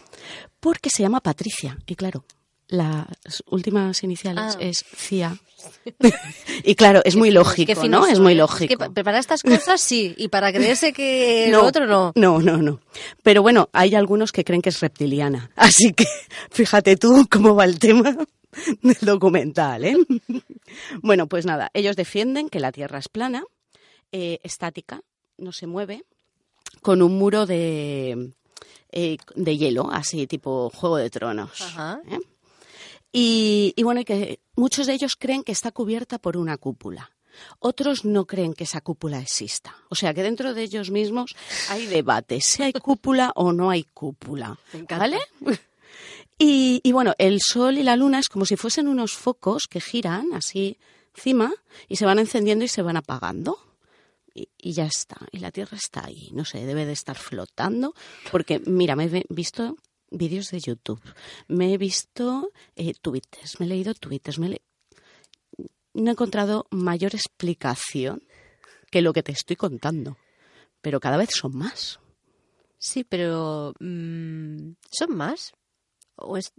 porque 0.61 0.90
se 0.90 1.03
llama 1.03 1.20
Patricia. 1.20 1.79
Y 1.87 1.94
claro, 1.96 2.24
las 2.68 3.42
últimas 3.46 4.03
iniciales 4.03 4.57
Ah. 4.57 4.61
es 4.61 4.85
CIA. 4.96 5.37
y 6.64 6.74
claro, 6.74 7.00
es 7.05 7.16
muy 7.16 7.31
lógico, 7.31 7.66
Qué 7.66 7.74
¿no? 7.74 7.81
finoso, 7.83 8.07
Es 8.12 8.20
muy 8.20 8.35
lógico. 8.35 8.68
que 8.68 8.77
pa- 8.79 8.90
para 8.90 9.18
estas 9.18 9.42
cosas 9.42 9.81
sí, 9.81 10.14
y 10.16 10.29
para 10.29 10.53
creerse 10.53 10.92
que 10.92 11.48
lo 11.50 11.64
otro 11.64 11.87
no. 11.87 12.12
No, 12.14 12.40
no, 12.40 12.57
no. 12.59 12.81
Pero 13.22 13.42
bueno, 13.42 13.68
hay 13.72 13.94
algunos 13.94 14.33
que 14.33 14.44
creen 14.44 14.62
que 14.62 14.70
es 14.70 14.81
reptiliana. 14.81 15.50
Así 15.57 15.92
que 15.92 16.07
fíjate 16.50 16.96
tú 16.96 17.27
cómo 17.31 17.55
va 17.55 17.64
el 17.64 17.79
tema 17.79 18.16
del 18.83 18.96
documental, 19.03 19.85
¿eh? 19.85 19.96
Bueno, 21.03 21.27
pues 21.27 21.44
nada, 21.46 21.70
ellos 21.74 21.96
defienden 21.96 22.48
que 22.48 22.61
la 22.61 22.72
Tierra 22.72 22.98
es 22.98 23.09
plana, 23.09 23.44
eh, 24.12 24.38
estática, 24.42 25.00
no 25.38 25.53
se 25.53 25.66
mueve, 25.66 26.05
con 26.83 27.03
un 27.03 27.18
muro 27.18 27.46
de, 27.46 28.33
eh, 28.92 29.16
de 29.35 29.57
hielo, 29.57 29.90
así 29.92 30.27
tipo 30.27 30.70
Juego 30.70 30.96
de 30.98 31.11
Tronos. 31.11 31.61
Ajá. 31.61 32.00
¿eh? 32.11 32.18
Y, 33.16 33.72
y 33.77 33.85
bueno, 33.85 34.00
y 34.00 34.05
que 34.05 34.40
muchos 34.57 34.88
de 34.88 34.94
ellos 34.94 35.14
creen 35.14 35.44
que 35.44 35.53
está 35.53 35.70
cubierta 35.70 36.18
por 36.18 36.37
una 36.37 36.57
cúpula. 36.57 37.12
Otros 37.61 38.05
no 38.05 38.27
creen 38.27 38.55
que 38.55 38.64
esa 38.64 38.81
cúpula 38.81 39.20
exista. 39.20 39.77
O 39.88 39.94
sea 39.94 40.12
que 40.12 40.24
dentro 40.24 40.53
de 40.53 40.64
ellos 40.64 40.90
mismos 40.90 41.37
hay 41.68 41.87
debate, 41.87 42.40
si 42.40 42.64
hay 42.64 42.72
cúpula 42.72 43.31
o 43.37 43.53
no 43.53 43.70
hay 43.70 43.85
cúpula. 43.85 44.59
¿Vale? 44.88 45.20
Y, 46.37 46.81
y 46.83 46.90
bueno, 46.90 47.14
el 47.18 47.40
sol 47.40 47.79
y 47.79 47.85
la 47.85 47.94
luna 47.94 48.18
es 48.18 48.29
como 48.29 48.44
si 48.44 48.57
fuesen 48.57 48.88
unos 48.88 49.12
focos 49.12 49.68
que 49.68 49.81
giran 49.81 50.33
así 50.35 50.77
encima 51.14 51.53
y 51.87 51.94
se 51.94 52.07
van 52.07 52.18
encendiendo 52.18 52.64
y 52.64 52.68
se 52.68 52.83
van 52.83 52.96
apagando. 52.96 53.61
Y, 54.35 54.48
y 54.59 54.72
ya 54.72 54.87
está. 54.87 55.18
Y 55.31 55.38
la 55.38 55.53
Tierra 55.53 55.77
está 55.77 56.07
ahí. 56.07 56.31
No 56.33 56.44
sé, 56.44 56.66
debe 56.66 56.85
de 56.85 56.92
estar 56.92 57.16
flotando. 57.16 57.94
Porque, 58.33 58.59
mira, 58.59 58.96
me 58.96 59.05
he 59.05 59.24
visto 59.29 59.77
vídeos 60.16 60.50
de 60.50 60.61
YouTube, 60.61 61.00
me 61.48 61.72
he 61.72 61.79
visto 61.79 62.50
eh, 62.77 62.94
tweets, 63.00 63.61
me 63.61 63.66
he 63.66 63.68
leído 63.68 63.94
tweets, 63.94 64.38
me 64.38 64.46
he 64.46 64.50
le- 64.50 64.62
no 65.94 66.11
he 66.11 66.12
encontrado 66.12 66.66
mayor 66.70 67.14
explicación 67.14 68.22
que 68.90 69.03
lo 69.03 69.12
que 69.12 69.22
te 69.22 69.33
estoy 69.33 69.57
contando. 69.57 70.16
Pero 70.81 71.00
cada 71.00 71.16
vez 71.16 71.31
son 71.33 71.57
más. 71.57 71.98
Sí, 72.79 73.05
pero 73.05 73.72
mm, 73.81 74.72
¿son 74.90 75.16
más? 75.16 75.53
O 76.16 76.37
es, 76.37 76.53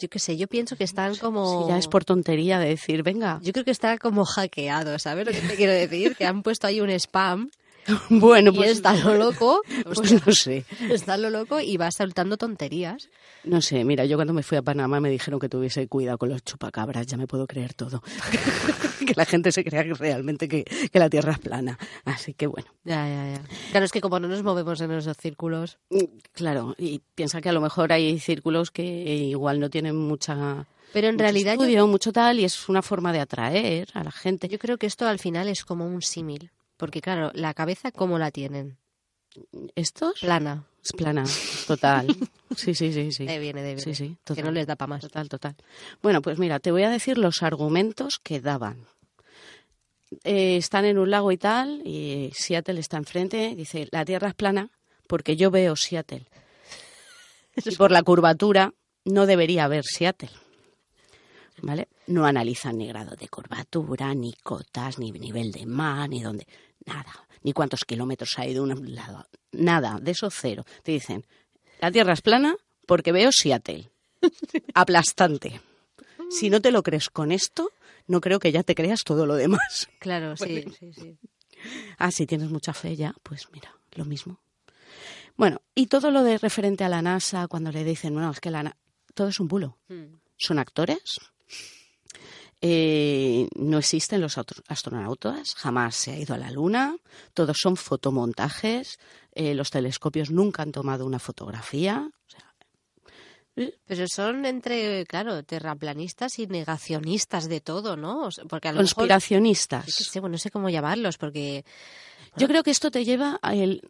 yo 0.00 0.08
qué 0.08 0.18
sé, 0.18 0.36
yo 0.36 0.48
pienso 0.48 0.76
que 0.76 0.84
están 0.84 1.14
como... 1.16 1.62
Si 1.64 1.68
ya 1.68 1.78
es 1.78 1.86
por 1.88 2.04
tontería 2.04 2.58
de 2.58 2.68
decir, 2.70 3.02
venga, 3.02 3.38
Yo 3.42 3.52
creo 3.52 3.64
que 3.64 3.70
está 3.70 3.98
como 3.98 4.24
hackeado, 4.24 4.98
¿sabes 4.98 5.26
lo 5.26 5.32
que 5.32 5.40
te 5.40 5.54
quiero 5.56 5.72
decir? 5.72 6.16
Que 6.16 6.26
han 6.26 6.42
puesto 6.42 6.66
ahí 6.66 6.80
un 6.80 6.90
spam 6.90 7.50
bueno, 8.10 8.50
y 8.52 8.56
pues, 8.56 8.70
está 8.70 8.94
lo 8.94 9.14
loco, 9.14 9.62
pues 9.84 10.26
no 10.26 10.32
sé. 10.32 10.64
está 10.90 11.16
lo 11.16 11.30
loco 11.30 11.60
y 11.60 11.76
va 11.76 11.90
soltando 11.90 12.36
tonterías. 12.36 13.08
No 13.44 13.60
sé, 13.60 13.84
mira, 13.84 14.04
yo 14.04 14.16
cuando 14.16 14.32
me 14.32 14.42
fui 14.42 14.58
a 14.58 14.62
Panamá 14.62 15.00
me 15.00 15.08
dijeron 15.08 15.38
que 15.38 15.48
tuviese 15.48 15.86
cuidado 15.86 16.18
con 16.18 16.28
los 16.28 16.42
chupacabras, 16.42 17.06
ya 17.06 17.16
me 17.16 17.26
puedo 17.26 17.46
creer 17.46 17.74
todo. 17.74 18.02
que 19.06 19.14
la 19.14 19.24
gente 19.24 19.52
se 19.52 19.64
crea 19.64 19.84
que 19.84 19.94
realmente 19.94 20.48
que, 20.48 20.64
que 20.64 20.98
la 20.98 21.08
Tierra 21.08 21.32
es 21.32 21.38
plana. 21.38 21.78
Así 22.04 22.34
que 22.34 22.46
bueno, 22.46 22.68
Ya, 22.84 23.06
ya, 23.08 23.34
ya. 23.36 23.42
Claro, 23.70 23.86
es 23.86 23.92
que 23.92 24.00
como 24.00 24.18
no 24.18 24.28
nos 24.28 24.42
movemos 24.42 24.80
en 24.80 24.90
esos 24.92 25.16
círculos... 25.16 25.78
Mm, 25.90 26.04
claro, 26.32 26.74
y 26.78 27.00
piensa 27.14 27.40
que 27.40 27.48
a 27.48 27.52
lo 27.52 27.60
mejor 27.60 27.92
hay 27.92 28.18
círculos 28.18 28.70
que 28.70 28.82
igual 28.82 29.60
no 29.60 29.70
tienen 29.70 29.96
mucha 29.96 30.66
Pero 30.92 31.08
en 31.08 31.14
mucho 31.14 31.22
realidad 31.22 31.54
yo, 31.54 31.62
estudio, 31.62 31.86
mucho 31.86 32.12
tal, 32.12 32.40
y 32.40 32.44
es 32.44 32.68
una 32.68 32.82
forma 32.82 33.12
de 33.12 33.20
atraer 33.20 33.88
a 33.94 34.02
la 34.02 34.12
gente. 34.12 34.48
yo 34.48 34.58
creo 34.58 34.76
que 34.76 34.86
esto 34.86 35.06
al 35.06 35.20
final 35.20 35.48
es 35.48 35.64
como 35.64 35.86
un 35.86 36.02
símil. 36.02 36.50
Porque 36.76 37.00
claro, 37.00 37.30
la 37.34 37.54
cabeza, 37.54 37.90
¿cómo 37.90 38.18
la 38.18 38.30
tienen? 38.30 38.78
¿Estos? 39.74 40.20
Plana. 40.20 40.64
Es 40.82 40.92
plana, 40.92 41.24
total. 41.66 42.06
Sí, 42.54 42.74
sí, 42.74 42.92
sí, 42.92 43.10
sí. 43.10 43.26
De 43.26 43.38
viene, 43.38 43.60
de 43.62 43.74
viene. 43.74 43.82
Sí, 43.82 43.94
sí, 43.94 44.16
Que 44.34 44.42
no 44.42 44.52
les 44.52 44.66
da 44.66 44.76
para 44.76 44.90
más. 44.90 45.00
Total, 45.00 45.28
total. 45.28 45.56
Bueno, 46.00 46.22
pues 46.22 46.38
mira, 46.38 46.60
te 46.60 46.70
voy 46.70 46.84
a 46.84 46.90
decir 46.90 47.18
los 47.18 47.42
argumentos 47.42 48.20
que 48.22 48.40
daban. 48.40 48.86
Eh, 50.22 50.56
están 50.56 50.84
en 50.84 50.98
un 50.98 51.10
lago 51.10 51.32
y 51.32 51.38
tal, 51.38 51.82
y 51.84 52.30
Seattle 52.34 52.78
está 52.78 52.96
enfrente. 52.96 53.54
Dice, 53.56 53.88
la 53.90 54.04
Tierra 54.04 54.28
es 54.28 54.34
plana 54.34 54.70
porque 55.08 55.36
yo 55.36 55.50
veo 55.50 55.76
Seattle. 55.76 56.26
Y 57.64 57.74
por 57.74 57.90
la 57.90 58.02
curvatura 58.02 58.74
no 59.06 59.24
debería 59.24 59.64
haber 59.64 59.82
Seattle. 59.84 60.28
¿Vale? 61.62 61.88
No 62.06 62.26
analizan 62.26 62.78
ni 62.78 62.86
grado 62.86 63.16
de 63.16 63.28
curvatura, 63.28 64.14
ni 64.14 64.32
cotas, 64.34 64.98
ni 64.98 65.10
nivel 65.10 65.52
de 65.52 65.66
mar, 65.66 66.08
ni 66.08 66.22
dónde. 66.22 66.46
Nada. 66.84 67.12
Ni 67.42 67.52
cuántos 67.52 67.84
kilómetros 67.84 68.38
hay 68.38 68.54
de 68.54 68.60
un 68.60 68.94
lado. 68.94 69.26
Nada. 69.52 69.98
De 70.00 70.10
eso 70.10 70.30
cero. 70.30 70.64
Te 70.82 70.92
dicen, 70.92 71.24
la 71.80 71.90
Tierra 71.90 72.12
es 72.12 72.22
plana 72.22 72.56
porque 72.86 73.12
veo 73.12 73.30
Seattle. 73.32 73.90
Aplastante. 74.74 75.60
Si 76.30 76.50
no 76.50 76.60
te 76.60 76.72
lo 76.72 76.82
crees 76.82 77.08
con 77.08 77.32
esto, 77.32 77.70
no 78.06 78.20
creo 78.20 78.38
que 78.38 78.52
ya 78.52 78.62
te 78.62 78.74
creas 78.74 79.04
todo 79.04 79.26
lo 79.26 79.36
demás. 79.36 79.88
Claro, 79.98 80.36
sí, 80.36 80.64
sí, 80.78 80.92
sí. 80.92 81.18
Ah, 81.98 82.10
si 82.10 82.26
tienes 82.26 82.50
mucha 82.50 82.72
fe 82.72 82.96
ya, 82.96 83.14
pues 83.22 83.48
mira, 83.52 83.74
lo 83.94 84.04
mismo. 84.04 84.40
Bueno, 85.36 85.60
y 85.74 85.86
todo 85.86 86.10
lo 86.10 86.22
de 86.22 86.38
referente 86.38 86.84
a 86.84 86.88
la 86.88 87.02
NASA, 87.02 87.48
cuando 87.48 87.70
le 87.70 87.84
dicen, 87.84 88.14
bueno, 88.14 88.30
es 88.30 88.40
que 88.40 88.50
la 88.50 88.76
todo 89.14 89.28
es 89.28 89.40
un 89.40 89.48
bulo. 89.48 89.78
Mm. 89.88 90.16
Son 90.36 90.58
actores. 90.58 91.18
Eh, 92.62 93.48
no 93.54 93.78
existen 93.78 94.20
los 94.20 94.38
astronautas, 94.38 95.54
jamás 95.56 95.94
se 95.94 96.12
ha 96.12 96.18
ido 96.18 96.34
a 96.34 96.38
la 96.38 96.50
Luna, 96.50 96.96
todos 97.34 97.58
son 97.60 97.76
fotomontajes, 97.76 98.98
eh, 99.32 99.54
los 99.54 99.70
telescopios 99.70 100.30
nunca 100.30 100.62
han 100.62 100.72
tomado 100.72 101.04
una 101.04 101.18
fotografía. 101.18 102.10
O 102.10 102.30
sea, 102.30 103.70
Pero 103.86 104.06
son 104.08 104.46
entre, 104.46 105.04
claro, 105.06 105.42
terraplanistas 105.42 106.38
y 106.38 106.46
negacionistas 106.46 107.48
de 107.48 107.60
todo, 107.60 107.96
¿no? 107.96 108.30
Porque 108.48 108.68
a 108.68 108.72
lo 108.72 108.78
Conspiracionistas. 108.78 109.86
Mejor, 110.14 110.30
no 110.30 110.38
sé 110.38 110.50
cómo 110.50 110.70
llamarlos, 110.70 111.18
porque... 111.18 111.64
Yo 112.38 112.48
creo 112.48 112.62
que 112.62 112.70
esto 112.70 112.90
te 112.90 113.02
lleva 113.04 113.40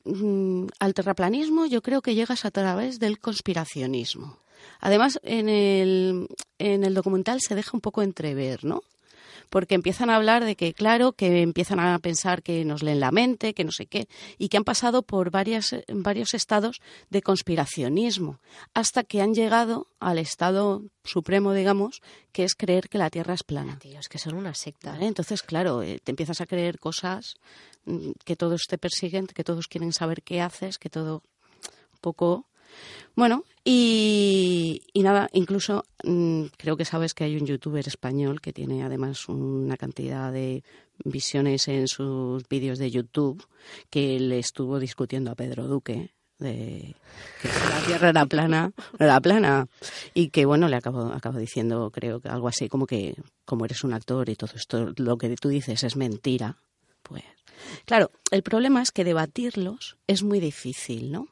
mm, 0.05 0.67
al 0.79 0.95
terraplanismo, 0.95 1.67
yo 1.67 1.83
creo 1.83 2.01
que 2.01 2.15
llegas 2.15 2.45
a 2.45 2.53
través 2.53 3.01
del 3.01 3.19
conspiracionismo. 3.19 4.39
Además, 4.81 5.21
en 5.23 5.49
el, 5.49 6.29
en 6.59 6.85
el 6.85 6.95
documental 6.95 7.41
se 7.41 7.55
deja 7.55 7.71
un 7.75 7.81
poco 7.81 8.03
entrever, 8.03 8.65
¿no? 8.65 8.83
porque 9.51 9.75
empiezan 9.75 10.11
a 10.11 10.17
hablar 10.17 10.45
de 10.45 10.57
que, 10.57 10.75
claro, 10.75 11.13
que 11.13 11.43
empiezan 11.43 11.81
a 11.81 11.99
pensar 11.99 12.43
que 12.43 12.65
nos 12.65 12.83
leen 12.83 13.01
la 13.01 13.11
mente, 13.11 13.55
que 13.55 13.65
no 13.65 13.73
sé 13.73 13.87
qué, 13.87 14.09
y 14.39 14.49
que 14.49 14.57
han 14.57 14.65
pasado 14.65 15.03
por 15.03 15.31
varias, 15.31 15.75
varios 15.89 16.35
estados 16.35 16.81
de 17.11 17.23
conspiracionismo, 17.23 18.41
hasta 18.75 19.05
que 19.05 19.23
han 19.23 19.35
llegado 19.35 19.89
al 20.01 20.19
estado 20.19 20.83
supremo, 21.05 21.53
digamos, 21.53 22.03
que 22.33 22.45
es 22.45 22.55
creer 22.55 22.89
que 22.89 22.99
la 22.99 23.11
Tierra 23.11 23.35
es 23.35 23.43
plana. 23.43 23.79
Tío, 23.79 23.99
es 23.99 24.09
que 24.09 24.19
son 24.19 24.35
una 24.35 24.55
secta. 24.55 24.97
Entonces, 25.01 25.43
claro, 25.43 25.83
eh, 25.83 26.01
te 26.03 26.13
empiezas 26.13 26.41
a 26.41 26.47
creer 26.47 26.79
cosas 26.79 27.37
mm, 27.85 28.11
que 28.25 28.37
todos 28.37 28.63
te 28.69 28.79
persiguen, 28.79 29.27
que 29.27 29.45
todos 29.45 29.69
quieren 29.69 29.93
saber 29.93 30.23
qué 30.23 30.41
haces, 30.41 30.79
que 30.79 30.91
todo 30.91 31.23
un 31.93 32.01
poco 32.01 32.47
bueno, 33.15 33.45
y, 33.65 34.83
nada, 34.95 35.29
incluso 35.33 35.85
mm, 36.05 36.45
creo 36.57 36.77
que 36.77 36.85
sabes 36.85 37.15
que 37.15 37.25
hay 37.25 37.37
un 37.37 37.47
youtuber 37.47 37.87
español 37.89 38.41
que 38.41 38.53
tiene 38.53 38.85
además 38.85 39.29
una 39.29 39.77
cantidad 39.77 40.33
de 40.33 40.63
visiones 41.05 41.67
en 41.69 41.89
sus 41.89 42.49
vídeos 42.49 42.79
de 42.79 42.91
YouTube 42.91 43.45
que 43.91 44.21
le 44.21 44.39
estuvo 44.39 44.79
discutiendo 44.79 45.31
a 45.31 45.35
Pedro 45.35 45.67
Duque 45.67 46.11
de 46.39 46.95
que 47.41 47.49
la 47.49 47.87
Tierra 47.87 48.11
era 48.11 48.27
plana, 48.27 48.73
era 48.99 49.21
plana 49.21 49.67
y 50.13 50.29
que 50.29 50.45
bueno 50.45 50.69
le 50.69 50.77
acabo, 50.77 51.07
acabo 51.13 51.39
diciendo 51.39 51.91
creo 51.91 52.21
que 52.21 52.29
algo 52.29 52.49
así 52.49 52.69
como 52.69 52.87
que 52.87 53.17
como 53.45 53.65
eres 53.65 53.83
un 53.85 53.95
actor 53.95 54.29
y 54.29 54.37
todo 54.37 54.53
esto 54.55 54.93
lo 54.97 55.17
que 55.17 55.35
tú 55.37 55.49
dices 55.49 55.83
es 55.83 55.97
mentira, 55.97 56.59
pues 57.03 57.25
claro, 57.85 58.11
el 58.31 58.43
problema 58.43 58.83
es 58.83 58.93
que 58.93 59.05
debatirlos 59.05 59.97
es 60.07 60.23
muy 60.23 60.41
difícil, 60.41 61.11
¿no? 61.11 61.29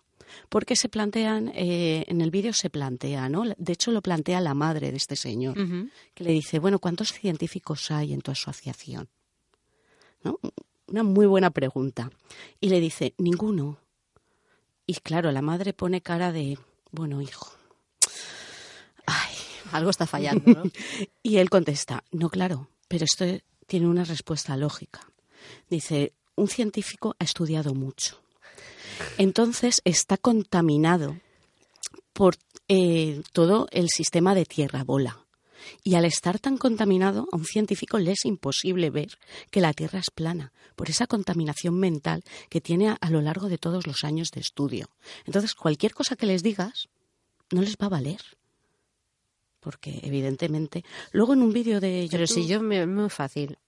Porque 0.48 0.76
se 0.76 0.88
plantean, 0.88 1.50
eh, 1.54 2.04
en 2.08 2.20
el 2.20 2.30
vídeo 2.30 2.52
se 2.52 2.70
plantea, 2.70 3.28
¿no? 3.28 3.44
De 3.56 3.72
hecho, 3.72 3.90
lo 3.90 4.02
plantea 4.02 4.40
la 4.40 4.54
madre 4.54 4.90
de 4.90 4.96
este 4.96 5.16
señor, 5.16 5.56
que 6.14 6.24
le 6.24 6.32
dice, 6.32 6.58
bueno, 6.58 6.78
¿cuántos 6.78 7.12
científicos 7.12 7.90
hay 7.90 8.12
en 8.12 8.20
tu 8.20 8.30
asociación? 8.30 9.08
¿No? 10.22 10.38
Una 10.86 11.02
muy 11.02 11.26
buena 11.26 11.50
pregunta. 11.50 12.10
Y 12.60 12.68
le 12.68 12.80
dice, 12.80 13.14
ninguno. 13.18 13.78
Y 14.86 14.94
claro, 14.94 15.32
la 15.32 15.42
madre 15.42 15.72
pone 15.72 16.02
cara 16.02 16.32
de, 16.32 16.58
bueno, 16.90 17.20
hijo. 17.22 17.52
Ay, 19.06 19.34
algo 19.72 19.90
está 19.90 20.06
fallando, 20.06 20.52
¿no? 20.52 20.62
y 21.22 21.36
él 21.38 21.50
contesta, 21.50 22.04
no, 22.10 22.28
claro, 22.28 22.68
pero 22.88 23.04
esto 23.04 23.24
tiene 23.66 23.88
una 23.88 24.04
respuesta 24.04 24.56
lógica. 24.56 25.00
Dice, 25.68 26.12
un 26.36 26.48
científico 26.48 27.16
ha 27.18 27.24
estudiado 27.24 27.74
mucho 27.74 28.23
entonces 29.18 29.80
está 29.84 30.16
contaminado 30.16 31.16
por 32.12 32.36
eh, 32.68 33.22
todo 33.32 33.68
el 33.70 33.88
sistema 33.88 34.34
de 34.34 34.44
tierra 34.46 34.84
bola. 34.84 35.24
Y 35.82 35.94
al 35.94 36.04
estar 36.04 36.38
tan 36.38 36.58
contaminado, 36.58 37.26
a 37.32 37.36
un 37.36 37.44
científico 37.44 37.98
le 37.98 38.12
es 38.12 38.24
imposible 38.24 38.90
ver 38.90 39.18
que 39.50 39.60
la 39.60 39.72
Tierra 39.72 39.98
es 39.98 40.10
plana, 40.10 40.52
por 40.76 40.90
esa 40.90 41.06
contaminación 41.06 41.78
mental 41.78 42.22
que 42.50 42.60
tiene 42.60 42.96
a, 43.00 43.10
lo 43.10 43.20
largo 43.20 43.48
de 43.48 43.58
todos 43.58 43.86
los 43.86 44.04
años 44.04 44.30
de 44.30 44.40
estudio. 44.40 44.90
Entonces, 45.24 45.54
cualquier 45.54 45.94
cosa 45.94 46.16
que 46.16 46.26
les 46.26 46.42
digas 46.42 46.88
no 47.50 47.62
les 47.62 47.76
va 47.76 47.86
a 47.86 47.90
valer. 47.90 48.20
Porque, 49.60 50.00
evidentemente, 50.02 50.84
luego 51.12 51.32
en 51.32 51.42
un 51.42 51.52
vídeo 51.52 51.80
de 51.80 52.08
Pero 52.10 52.26
si 52.26 52.46
yo, 52.46 52.60
me, 52.60 52.86
muy 52.86 53.08
fácil 53.08 53.58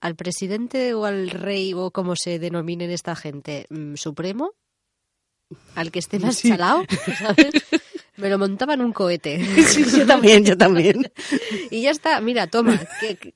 al 0.00 0.16
presidente 0.16 0.94
o 0.94 1.04
al 1.04 1.30
rey 1.30 1.72
o 1.74 1.90
como 1.90 2.14
se 2.16 2.38
denominen 2.38 2.90
esta 2.90 3.16
gente 3.16 3.66
mm, 3.70 3.94
supremo, 3.94 4.52
al 5.74 5.90
que 5.90 6.00
esté 6.00 6.18
más 6.18 6.42
chalado, 6.42 6.84
¿sabes? 7.18 7.52
Me 8.16 8.30
lo 8.30 8.38
montaba 8.38 8.74
en 8.74 8.80
un 8.80 8.92
cohete. 8.92 9.44
Sí, 9.66 9.84
yo 9.84 10.06
también, 10.06 10.44
yo 10.44 10.56
también. 10.56 11.10
Y 11.70 11.82
ya 11.82 11.90
está, 11.90 12.20
mira, 12.20 12.46
toma, 12.46 12.80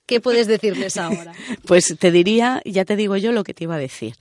¿qué, 0.07 0.21
puedes 0.21 0.47
decirles 0.47 0.97
ahora? 0.97 1.33
Pues 1.67 1.95
te 1.99 2.11
diría, 2.11 2.63
ya 2.65 2.85
te 2.85 2.97
digo 2.97 3.17
yo 3.17 3.33
lo 3.33 3.45
que 3.45 3.53
te 3.53 3.65
iba 3.65 3.75
a 3.75 3.79
decir, 3.79 4.15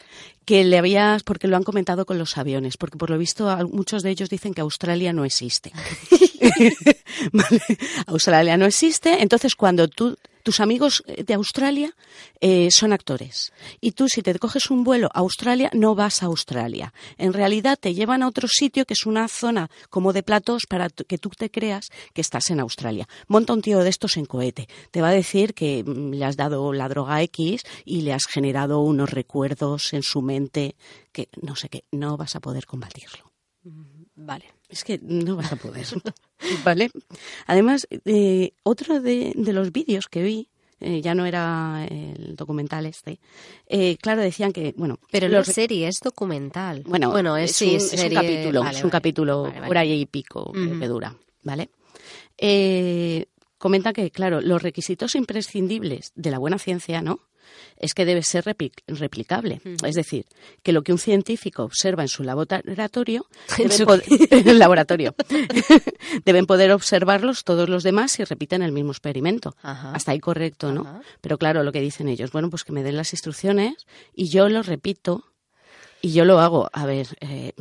que 0.45 0.63
le 0.63 0.77
habías, 0.77 1.23
porque 1.23 1.47
lo 1.47 1.55
han 1.55 1.63
comentado 1.63 2.05
con 2.05 2.17
los 2.17 2.37
aviones, 2.37 2.77
porque 2.77 2.97
por 2.97 3.09
lo 3.09 3.17
visto 3.17 3.55
muchos 3.71 4.03
de 4.03 4.09
ellos 4.09 4.29
dicen 4.29 4.53
que 4.53 4.61
Australia 4.61 5.13
no 5.13 5.23
existe. 5.23 5.71
Australia 8.07 8.57
no 8.57 8.65
existe, 8.65 9.21
entonces 9.21 9.55
cuando 9.55 9.87
tú 9.87 10.17
tus 10.43 10.59
amigos 10.59 11.03
eh, 11.05 11.23
de 11.23 11.33
Australia 11.33 11.95
eh, 12.39 12.69
son 12.71 12.93
actores. 12.93 13.51
Y 13.81 13.91
tú, 13.91 14.07
si 14.07 14.21
te 14.21 14.37
coges 14.39 14.69
un 14.69 14.83
vuelo 14.83 15.09
a 15.13 15.19
Australia, 15.19 15.69
no 15.73 15.95
vas 15.95 16.23
a 16.23 16.27
Australia. 16.27 16.93
En 17.17 17.33
realidad 17.33 17.77
te 17.79 17.93
llevan 17.93 18.23
a 18.23 18.27
otro 18.27 18.47
sitio 18.47 18.85
que 18.85 18.93
es 18.93 19.05
una 19.05 19.27
zona 19.27 19.69
como 19.89 20.13
de 20.13 20.23
platos 20.23 20.63
para 20.67 20.89
que 20.89 21.17
tú 21.17 21.29
te 21.29 21.49
creas 21.49 21.89
que 22.13 22.21
estás 22.21 22.49
en 22.49 22.59
Australia. 22.59 23.07
Monta 23.27 23.53
un 23.53 23.61
tío 23.61 23.79
de 23.79 23.89
estos 23.89 24.17
en 24.17 24.25
cohete. 24.25 24.67
Te 24.91 25.01
va 25.01 25.09
a 25.09 25.13
decir 25.13 25.53
que 25.53 25.83
mm, 25.83 26.13
le 26.13 26.25
has 26.25 26.37
dado 26.37 26.73
la 26.73 26.89
droga 26.89 27.21
X 27.23 27.63
y 27.85 28.01
le 28.01 28.13
has 28.13 28.25
generado 28.25 28.81
unos 28.81 29.11
recuerdos 29.11 29.93
en 29.93 30.03
su 30.03 30.21
mente 30.21 30.75
que 31.11 31.29
no 31.41 31.55
sé 31.55 31.69
qué, 31.69 31.83
no 31.91 32.17
vas 32.17 32.35
a 32.35 32.39
poder 32.39 32.65
combatirlo. 32.65 33.29
Vale. 34.19 34.45
Es 34.69 34.83
que 34.83 34.99
no 35.01 35.35
vas 35.35 35.51
a 35.51 35.55
poder. 35.55 35.85
¿Vale? 36.63 36.91
Además, 37.47 37.87
eh, 38.05 38.53
otro 38.63 39.01
de, 39.01 39.33
los 39.35 39.71
vídeos 39.71 40.07
que 40.07 40.21
vi, 40.21 40.47
eh, 40.79 41.01
ya 41.01 41.15
no 41.15 41.25
era 41.25 41.85
el 41.89 42.35
documental 42.35 42.85
este, 42.85 43.19
eh, 43.67 43.97
claro, 43.97 44.21
decían 44.21 44.53
que, 44.53 44.73
bueno... 44.77 44.99
Pero 45.11 45.27
la 45.27 45.43
serie 45.43 45.87
es 45.87 45.99
documental. 46.01 46.83
Bueno, 46.85 47.09
bueno 47.09 47.35
es, 47.35 47.55
sí, 47.55 47.71
un, 47.71 47.75
es, 47.75 47.93
un, 47.93 48.09
capítulo, 48.13 48.65
es 48.65 48.83
un 48.83 48.89
capítulo 48.89 49.53
y 49.83 50.05
pico 50.05 50.53
que 50.53 50.87
dura, 50.87 51.15
¿vale? 51.43 51.69
comenta 53.57 53.91
que, 53.91 54.09
claro, 54.11 54.39
los 54.39 54.61
requisitos 54.61 55.15
imprescindibles 55.15 56.13
de 56.15 56.31
la 56.31 56.39
buena 56.39 56.57
ciencia, 56.57 57.01
¿no? 57.01 57.19
Es 57.79 57.93
que 57.93 58.05
debe 58.05 58.23
ser 58.23 58.43
replicable. 58.87 59.61
Es 59.83 59.95
decir, 59.95 60.25
que 60.63 60.71
lo 60.71 60.83
que 60.83 60.91
un 60.91 60.99
científico 60.99 61.63
observa 61.63 62.03
en 62.03 62.09
su 62.09 62.23
laboratorio, 62.23 63.25
en 63.57 64.47
el 64.47 64.59
laboratorio, 64.59 65.15
deben 66.25 66.45
poder 66.45 66.71
observarlos 66.71 67.43
todos 67.43 67.69
los 67.69 67.83
demás 67.83 68.11
si 68.11 68.23
repiten 68.23 68.61
el 68.61 68.71
mismo 68.71 68.91
experimento. 68.91 69.55
Hasta 69.63 70.11
ahí 70.11 70.19
correcto, 70.19 70.71
¿no? 70.71 71.01
Pero 71.21 71.37
claro, 71.37 71.63
lo 71.63 71.71
que 71.71 71.81
dicen 71.81 72.09
ellos, 72.09 72.31
bueno, 72.31 72.49
pues 72.49 72.63
que 72.63 72.73
me 72.73 72.83
den 72.83 72.97
las 72.97 73.13
instrucciones 73.13 73.87
y 74.13 74.29
yo 74.29 74.49
lo 74.49 74.61
repito 74.61 75.23
y 76.01 76.11
yo 76.11 76.25
lo 76.25 76.39
hago. 76.39 76.69
A 76.73 76.85
ver, 76.85 77.07
eh, 77.21 77.53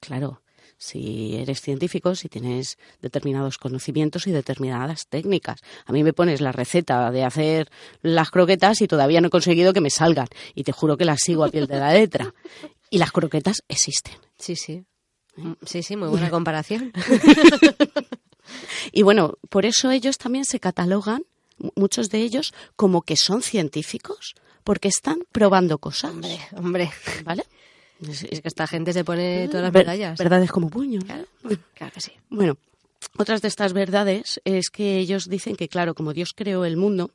claro, 0.00 0.41
si 0.82 1.36
eres 1.36 1.60
científico, 1.60 2.16
si 2.16 2.28
tienes 2.28 2.76
determinados 3.00 3.56
conocimientos 3.56 4.26
y 4.26 4.32
determinadas 4.32 5.06
técnicas. 5.08 5.60
A 5.86 5.92
mí 5.92 6.02
me 6.02 6.12
pones 6.12 6.40
la 6.40 6.50
receta 6.50 7.12
de 7.12 7.22
hacer 7.22 7.70
las 8.02 8.30
croquetas 8.30 8.80
y 8.80 8.88
todavía 8.88 9.20
no 9.20 9.28
he 9.28 9.30
conseguido 9.30 9.72
que 9.72 9.80
me 9.80 9.90
salgan. 9.90 10.26
Y 10.56 10.64
te 10.64 10.72
juro 10.72 10.96
que 10.96 11.04
las 11.04 11.20
sigo 11.22 11.44
a 11.44 11.50
piel 11.50 11.68
de 11.68 11.78
la 11.78 11.94
letra. 11.94 12.34
Y 12.90 12.98
las 12.98 13.12
croquetas 13.12 13.62
existen. 13.68 14.14
Sí, 14.38 14.56
sí. 14.56 14.84
¿Eh? 15.36 15.54
Sí, 15.64 15.84
sí, 15.84 15.96
muy 15.96 16.08
buena 16.08 16.30
comparación. 16.30 16.92
y 18.92 19.02
bueno, 19.02 19.38
por 19.50 19.64
eso 19.64 19.92
ellos 19.92 20.18
también 20.18 20.44
se 20.44 20.58
catalogan, 20.58 21.22
muchos 21.76 22.10
de 22.10 22.18
ellos, 22.22 22.52
como 22.74 23.02
que 23.02 23.16
son 23.16 23.42
científicos, 23.42 24.34
porque 24.64 24.88
están 24.88 25.20
probando 25.30 25.78
cosas. 25.78 26.10
Hombre, 26.10 26.40
hombre. 26.56 26.90
¿Vale? 27.24 27.44
Es, 28.08 28.40
que 28.40 28.48
esta 28.48 28.66
gente 28.66 28.92
se 28.92 29.04
pone 29.04 29.48
todas 29.48 29.64
las 29.64 29.72
medallas. 29.72 30.18
Verdades 30.18 30.50
como 30.50 30.68
puño. 30.68 31.00
Claro, 31.00 31.24
claro 31.74 31.92
que 31.92 32.00
sí. 32.00 32.12
Bueno, 32.28 32.56
otras 33.18 33.42
de 33.42 33.48
estas 33.48 33.72
verdades 33.72 34.40
es 34.44 34.70
que 34.70 34.98
ellos 34.98 35.28
dicen 35.28 35.56
que, 35.56 35.68
claro, 35.68 35.94
como 35.94 36.12
Dios 36.12 36.32
creó 36.34 36.64
el 36.64 36.76
mundo 36.76 37.10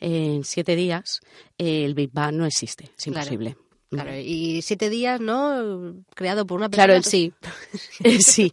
en 0.00 0.44
siete 0.44 0.76
días, 0.76 1.20
el 1.58 1.94
Big 1.94 2.10
Bang 2.12 2.34
no 2.34 2.46
existe. 2.46 2.90
Es 2.96 3.06
imposible. 3.06 3.56
Claro, 3.90 4.16
y 4.16 4.62
siete 4.62 4.90
días, 4.90 5.20
¿no? 5.20 5.94
Creado 6.14 6.46
por 6.46 6.58
una 6.58 6.68
persona. 6.68 6.86
Claro, 6.86 7.02
sí. 7.02 7.32
sí. 8.20 8.52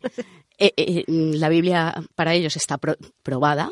Eh, 0.60 0.74
eh, 0.78 1.04
la 1.08 1.50
Biblia 1.50 2.04
para 2.16 2.34
ellos 2.34 2.56
está 2.56 2.78
probada, 2.78 3.72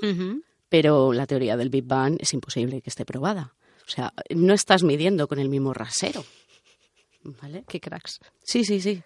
pero 0.70 1.14
la 1.14 1.28
teoría 1.28 1.56
del 1.58 1.70
Big 1.70 1.86
Bang 1.86 2.18
es 2.20 2.34
imposible 2.34 2.82
que 2.82 2.90
esté 2.90 3.06
probada. 3.06 3.54
O 3.86 3.90
sea, 3.90 4.14
no 4.30 4.54
estás 4.54 4.84
midiendo 4.84 5.28
con 5.28 5.40
el 5.40 5.50
mismo 5.50 5.74
rasero. 5.74 6.24
¿Vale? 7.24 7.64
Qué 7.68 7.80
cracks. 7.80 8.20
Sí, 8.44 8.64
sí, 8.66 8.82
sí. 8.82 9.02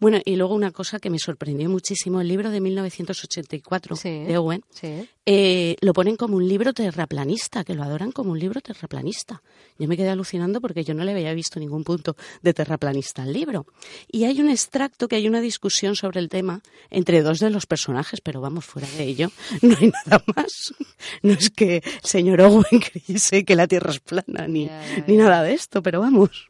Bueno, 0.00 0.18
y 0.24 0.34
luego 0.34 0.54
una 0.56 0.72
cosa 0.72 0.98
que 0.98 1.10
me 1.10 1.18
sorprendió 1.20 1.68
muchísimo, 1.70 2.20
el 2.20 2.26
libro 2.26 2.50
de 2.50 2.60
1984 2.60 3.94
Sí. 3.96 4.08
de 4.24 4.36
Owen, 4.36 4.64
Sí. 4.70 5.08
eh, 5.26 5.76
lo 5.80 5.92
ponen 5.92 6.16
como 6.16 6.36
un 6.36 6.48
libro 6.48 6.72
terraplanista, 6.72 7.62
que 7.62 7.74
lo 7.74 7.84
adoran 7.84 8.10
como 8.10 8.32
un 8.32 8.38
libro 8.40 8.60
terraplanista. 8.60 9.42
Yo 9.78 9.86
me 9.86 9.96
quedé 9.96 10.08
alucinando 10.10 10.60
porque 10.60 10.82
yo 10.82 10.92
no 10.94 11.04
le 11.04 11.12
había 11.12 11.32
visto 11.34 11.60
ningún 11.60 11.84
punto 11.84 12.16
de 12.42 12.52
terraplanista 12.52 13.22
al 13.22 13.32
libro. 13.32 13.64
Y 14.10 14.24
hay 14.24 14.40
un 14.40 14.50
extracto 14.50 15.06
que 15.06 15.16
hay 15.16 15.28
una 15.28 15.40
discusión 15.40 15.94
sobre 15.94 16.18
el 16.18 16.28
tema 16.28 16.62
entre 16.90 17.22
dos 17.22 17.38
de 17.38 17.50
los 17.50 17.66
personajes, 17.66 18.20
pero 18.20 18.40
vamos, 18.40 18.64
fuera 18.64 18.88
de 18.98 19.04
ello, 19.04 19.30
no 19.62 19.76
hay 19.80 19.92
nada 20.04 20.24
más. 20.34 20.74
No 21.22 21.32
es 21.32 21.48
que 21.50 21.76
el 21.76 21.82
señor 22.02 22.40
Owen 22.40 22.64
creyese 22.92 23.44
que 23.44 23.54
la 23.54 23.68
Tierra 23.68 23.92
es 23.92 24.00
plana, 24.00 24.48
ni, 24.48 24.68
ni 25.06 25.16
nada 25.16 25.44
de 25.44 25.54
esto, 25.54 25.80
pero 25.82 26.00
vamos. 26.00 26.48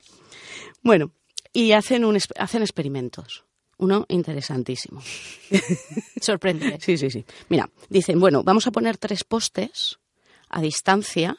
Bueno, 0.83 1.12
y 1.53 1.72
hacen, 1.72 2.05
un, 2.05 2.18
hacen 2.37 2.62
experimentos. 2.62 3.45
Uno 3.78 4.05
interesantísimo. 4.09 5.03
Sorprende. 6.20 6.78
Sí, 6.81 6.99
sí, 6.99 7.11
sí. 7.11 7.24
Mira, 7.49 7.70
dicen, 7.89 8.20
bueno, 8.20 8.43
vamos 8.43 8.66
a 8.66 8.72
poner 8.72 8.99
tres 8.99 9.24
postes 9.24 9.99
a 10.51 10.61
distancia 10.61 11.37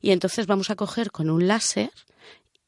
y 0.00 0.10
entonces 0.12 0.46
vamos 0.46 0.70
a 0.70 0.76
coger 0.76 1.10
con 1.10 1.30
un 1.30 1.48
láser 1.48 1.90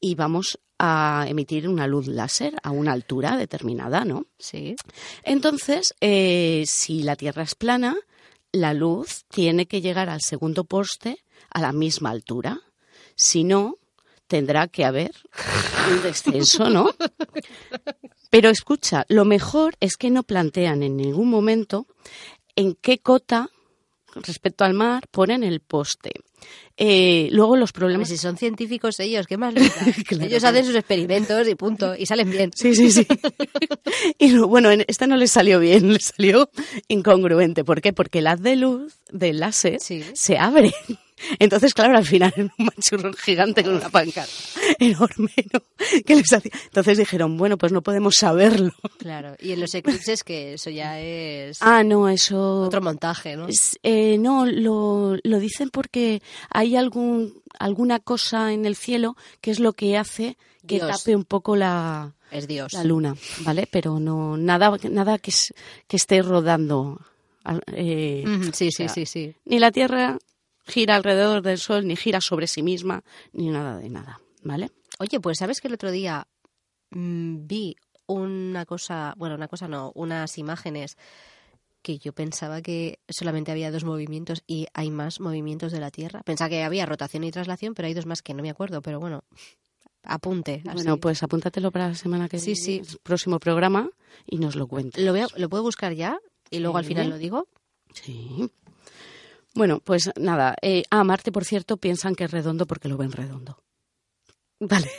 y 0.00 0.16
vamos 0.16 0.58
a 0.78 1.26
emitir 1.28 1.68
una 1.68 1.86
luz 1.86 2.08
láser 2.08 2.56
a 2.64 2.72
una 2.72 2.92
altura 2.92 3.36
determinada, 3.36 4.04
¿no? 4.04 4.26
Sí. 4.38 4.74
Entonces, 5.22 5.94
eh, 6.00 6.64
si 6.66 7.04
la 7.04 7.14
Tierra 7.14 7.44
es 7.44 7.54
plana, 7.54 7.96
la 8.50 8.74
luz 8.74 9.24
tiene 9.28 9.66
que 9.66 9.80
llegar 9.80 10.08
al 10.08 10.20
segundo 10.20 10.64
poste 10.64 11.24
a 11.50 11.60
la 11.60 11.72
misma 11.72 12.10
altura. 12.10 12.60
Si 13.14 13.44
no, 13.44 13.78
tendrá 14.32 14.66
que 14.66 14.86
haber 14.86 15.12
un 15.90 16.02
descenso, 16.02 16.70
¿no? 16.70 16.94
Pero 18.30 18.48
escucha, 18.48 19.04
lo 19.10 19.26
mejor 19.26 19.74
es 19.78 19.98
que 19.98 20.10
no 20.10 20.22
plantean 20.22 20.82
en 20.82 20.96
ningún 20.96 21.28
momento 21.28 21.86
en 22.56 22.74
qué 22.74 23.00
cota 23.00 23.50
respecto 24.14 24.64
al 24.64 24.72
mar 24.72 25.06
ponen 25.10 25.44
el 25.44 25.60
poste. 25.60 26.12
Eh, 26.78 27.28
luego 27.32 27.56
los 27.56 27.70
problemas... 27.72 28.08
si 28.08 28.16
son 28.16 28.36
científicos 28.38 28.98
ellos, 29.00 29.26
¿qué 29.26 29.36
más 29.36 29.52
les 29.54 29.68
da? 29.74 29.82
Claro, 30.06 30.24
ellos 30.24 30.40
claro. 30.40 30.56
hacen 30.56 30.64
sus 30.66 30.74
experimentos 30.76 31.46
y 31.46 31.54
punto. 31.54 31.94
Y 31.96 32.06
salen 32.06 32.30
bien. 32.30 32.50
Sí, 32.54 32.74
sí, 32.74 32.90
sí. 32.90 33.06
y 34.18 34.28
lo- 34.30 34.48
bueno, 34.48 34.70
en 34.70 34.84
esta 34.88 35.06
no 35.06 35.16
le 35.16 35.26
salió 35.26 35.60
bien, 35.60 35.92
le 35.92 36.00
salió 36.00 36.50
incongruente. 36.88 37.64
¿Por 37.64 37.80
qué? 37.80 37.92
Porque 37.92 38.20
el 38.20 38.26
haz 38.26 38.40
de 38.40 38.56
luz 38.56 38.94
del 39.10 39.40
láser 39.40 39.78
Sí. 39.80 40.02
se 40.14 40.38
abre. 40.38 40.72
Entonces, 41.38 41.72
claro, 41.72 41.96
al 41.96 42.04
final 42.04 42.32
era 42.36 42.52
un 42.58 42.66
machurrón 42.66 43.14
gigante 43.14 43.62
con 43.62 43.74
una 43.76 43.88
pancarta 43.90 44.32
enorme, 44.80 45.30
¿no? 45.52 45.60
Que 46.04 46.16
les 46.16 46.32
hacía- 46.32 46.50
Entonces 46.64 46.98
dijeron, 46.98 47.36
bueno, 47.36 47.56
pues 47.58 47.70
no 47.70 47.80
podemos 47.82 48.16
saberlo. 48.16 48.72
Claro. 48.98 49.36
Y 49.40 49.52
en 49.52 49.60
los 49.60 49.72
eclipses, 49.74 50.24
que 50.24 50.54
eso 50.54 50.70
ya 50.70 50.98
es 51.00 51.58
Ah, 51.60 51.84
no, 51.84 52.08
eso... 52.08 52.62
otro 52.62 52.80
montaje, 52.80 53.36
¿no? 53.36 53.46
Es- 53.46 53.78
eh, 53.84 54.16
no, 54.18 54.46
lo, 54.46 55.16
lo 55.22 55.38
dicen 55.38 55.70
porque 55.70 56.22
hay 56.50 56.76
algún, 56.76 57.42
alguna 57.58 58.00
cosa 58.00 58.52
en 58.52 58.64
el 58.66 58.76
cielo 58.76 59.16
que 59.40 59.50
es 59.50 59.60
lo 59.60 59.72
que 59.72 59.96
hace 59.96 60.36
que 60.66 60.76
Dios. 60.76 60.88
tape 61.02 61.16
un 61.16 61.24
poco 61.24 61.56
la, 61.56 62.14
Es 62.30 62.46
Dios. 62.46 62.72
la 62.72 62.84
luna, 62.84 63.16
¿vale? 63.40 63.66
Pero 63.70 63.98
no 64.00 64.36
nada, 64.36 64.72
nada 64.90 65.18
que, 65.18 65.30
es- 65.30 65.52
que 65.88 65.96
esté 65.96 66.22
rodando. 66.22 67.00
eh, 67.74 68.24
Sí, 68.52 68.68
o 68.68 68.70
sea, 68.70 68.88
sí, 68.88 69.06
sí, 69.06 69.06
sí. 69.06 69.34
Ni 69.44 69.58
la 69.58 69.72
Tierra 69.72 70.18
gira 70.66 70.94
alrededor 70.94 71.42
del 71.42 71.58
Sol, 71.58 71.86
ni 71.86 71.96
gira 71.96 72.20
sobre 72.20 72.46
sí 72.46 72.62
misma, 72.62 73.02
ni 73.32 73.48
nada 73.50 73.78
de 73.78 73.88
nada, 73.88 74.20
¿vale? 74.44 74.70
Oye, 75.00 75.18
pues 75.20 75.38
sabes 75.38 75.60
que 75.60 75.66
el 75.68 75.74
otro 75.74 75.90
día 75.90 76.28
mm, 76.90 77.46
vi 77.46 77.74
una 78.06 78.64
cosa, 78.66 79.14
bueno, 79.16 79.34
una 79.34 79.48
cosa 79.48 79.66
no, 79.66 79.90
unas 79.94 80.38
imágenes 80.38 80.96
que 81.82 81.98
yo 81.98 82.12
pensaba 82.12 82.62
que 82.62 83.00
solamente 83.08 83.50
había 83.52 83.70
dos 83.70 83.84
movimientos 83.84 84.42
y 84.46 84.66
hay 84.72 84.90
más 84.90 85.20
movimientos 85.20 85.72
de 85.72 85.80
la 85.80 85.90
Tierra. 85.90 86.22
Pensaba 86.22 86.48
que 86.48 86.62
había 86.62 86.86
rotación 86.86 87.24
y 87.24 87.30
traslación, 87.30 87.74
pero 87.74 87.88
hay 87.88 87.94
dos 87.94 88.06
más 88.06 88.22
que 88.22 88.34
no 88.34 88.42
me 88.42 88.50
acuerdo, 88.50 88.82
pero 88.82 89.00
bueno, 89.00 89.24
apunte. 90.04 90.62
así. 90.66 90.74
Bueno, 90.74 90.96
pues 90.98 91.22
apúntatelo 91.22 91.70
para 91.72 91.88
la 91.88 91.94
semana 91.94 92.28
que 92.28 92.38
Sí, 92.38 92.52
viene, 92.54 92.84
sí. 92.84 92.92
el 92.94 92.98
próximo 93.00 93.38
programa 93.40 93.90
y 94.26 94.38
nos 94.38 94.56
lo 94.56 94.66
cuentas. 94.68 95.02
¿Lo, 95.02 95.12
veo, 95.12 95.26
¿Lo 95.36 95.48
puedo 95.48 95.62
buscar 95.64 95.92
ya? 95.94 96.18
Y 96.50 96.60
luego 96.60 96.78
al 96.78 96.84
final 96.84 97.10
lo 97.10 97.18
digo. 97.18 97.48
Sí. 97.94 98.50
Bueno, 99.54 99.80
pues 99.80 100.10
nada. 100.16 100.54
Eh, 100.62 100.82
ah, 100.90 101.04
Marte, 101.04 101.30
por 101.32 101.44
cierto, 101.44 101.76
piensan 101.76 102.14
que 102.14 102.24
es 102.24 102.30
redondo 102.30 102.66
porque 102.66 102.88
lo 102.88 102.96
ven 102.96 103.12
redondo. 103.12 103.62
Vale, 104.60 104.90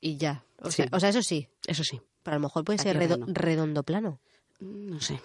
Y 0.00 0.16
ya. 0.16 0.44
O, 0.60 0.70
Sí. 0.70 0.76
sea, 0.82 0.88
o 0.92 1.00
sea, 1.00 1.08
eso 1.08 1.22
sí. 1.22 1.48
eso 1.66 1.82
sí. 1.82 2.00
Pero 2.22 2.34
a 2.36 2.38
lo 2.38 2.42
mejor 2.46 2.64
puede 2.64 2.78
ser 2.78 2.98
Tierra 2.98 3.16
redo- 3.16 3.26
no. 3.26 3.32
redondo 3.32 3.82
plano. 3.82 4.20
No 4.60 5.00
sé. 5.00 5.20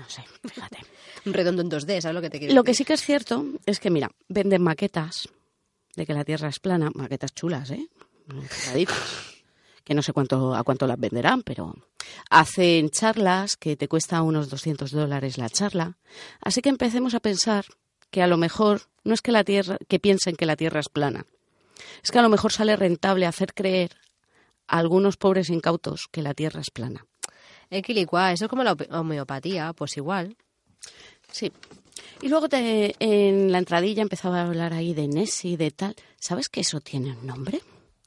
No 0.00 0.08
sé, 0.08 0.24
fíjate. 0.48 0.78
Un 1.26 1.34
redondo 1.34 1.60
en 1.60 1.70
2D, 1.70 2.00
¿sabes 2.00 2.14
lo 2.14 2.22
que 2.22 2.30
te 2.30 2.38
quiero 2.38 2.54
Lo 2.54 2.64
que 2.64 2.72
sí 2.72 2.86
que 2.86 2.94
es 2.94 3.02
cierto 3.02 3.44
es 3.66 3.80
que, 3.80 3.90
mira, 3.90 4.10
venden 4.28 4.62
maquetas 4.62 5.28
de 5.94 6.06
que 6.06 6.14
la 6.14 6.24
Tierra 6.24 6.48
es 6.48 6.58
plana, 6.58 6.90
maquetas 6.94 7.34
chulas, 7.34 7.70
¿eh? 7.70 7.86
Que 9.84 9.94
no 9.94 10.02
sé 10.02 10.12
cuánto, 10.12 10.54
a 10.54 10.62
cuánto 10.62 10.86
las 10.86 11.00
venderán, 11.00 11.42
pero 11.42 11.74
hacen 12.28 12.90
charlas 12.90 13.56
que 13.56 13.76
te 13.76 13.88
cuesta 13.88 14.22
unos 14.22 14.48
200 14.48 14.90
dólares 14.92 15.36
la 15.36 15.48
charla. 15.48 15.96
Así 16.40 16.62
que 16.62 16.68
empecemos 16.68 17.14
a 17.14 17.20
pensar 17.20 17.64
que 18.10 18.22
a 18.22 18.26
lo 18.26 18.36
mejor 18.36 18.82
no 19.04 19.14
es 19.14 19.22
que 19.22 19.32
la 19.32 19.42
Tierra, 19.42 19.78
que 19.88 19.98
piensen 19.98 20.36
que 20.36 20.46
la 20.46 20.56
Tierra 20.56 20.80
es 20.80 20.88
plana. 20.88 21.26
Es 22.04 22.10
que 22.10 22.18
a 22.18 22.22
lo 22.22 22.28
mejor 22.28 22.52
sale 22.52 22.76
rentable 22.76 23.26
hacer 23.26 23.52
creer 23.52 23.96
a 24.68 24.78
algunos 24.78 25.16
pobres 25.16 25.50
incautos 25.50 26.08
que 26.12 26.22
la 26.22 26.34
Tierra 26.34 26.60
es 26.60 26.70
plana. 26.70 27.06
Equilicua, 27.70 28.32
eso 28.32 28.44
es 28.46 28.48
como 28.50 28.64
la 28.64 28.72
homeopatía, 28.90 29.72
pues 29.72 29.96
igual. 29.96 30.36
Sí. 31.30 31.52
Y 32.22 32.28
luego 32.28 32.48
te- 32.48 32.94
en 32.98 33.52
la 33.52 33.58
entradilla 33.58 34.02
empezaba 34.02 34.40
a 34.40 34.46
hablar 34.46 34.72
ahí 34.72 34.92
de 34.94 35.06
Nessie, 35.08 35.56
de 35.56 35.70
tal. 35.70 35.94
¿Sabes 36.18 36.48
que 36.48 36.60
eso 36.60 36.80
tiene 36.80 37.12
un 37.16 37.26
nombre? 37.26 37.60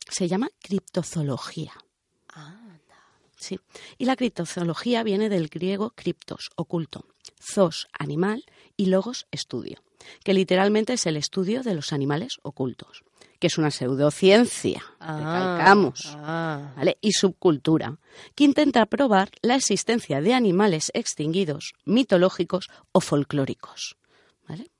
Se 0.10 0.28
llama 0.28 0.50
criptozoología. 0.62 1.74
Sí. 3.38 3.60
Y 3.98 4.06
la 4.06 4.16
criptozoología 4.16 5.04
viene 5.04 5.28
del 5.30 5.50
griego 5.50 5.92
criptos, 5.96 6.50
oculto, 6.56 7.06
zos, 7.42 7.88
animal, 7.98 8.46
y 8.78 8.86
logos, 8.86 9.28
estudio, 9.32 9.82
que 10.24 10.34
literalmente 10.34 10.94
es 10.94 11.06
el 11.08 11.18
estudio 11.18 11.62
de 11.62 11.74
los 11.76 11.92
animales 11.92 12.38
ocultos, 12.42 13.04
que 13.44 13.48
es 13.48 13.58
una 13.58 13.72
pseudociencia, 13.72 14.82
recalcamos. 15.02 16.16
Ah. 16.16 16.72
¿vale? 16.78 16.98
y 17.02 17.12
subcultura, 17.12 17.98
que 18.36 18.46
intenta 18.46 18.86
probar 18.86 19.32
la 19.42 19.56
existencia 19.56 20.22
de 20.22 20.34
animales 20.34 20.92
extinguidos, 20.94 21.74
mitológicos 21.84 22.68
o 22.94 23.02
folclóricos. 23.02 23.98
¿vale? 24.48 24.72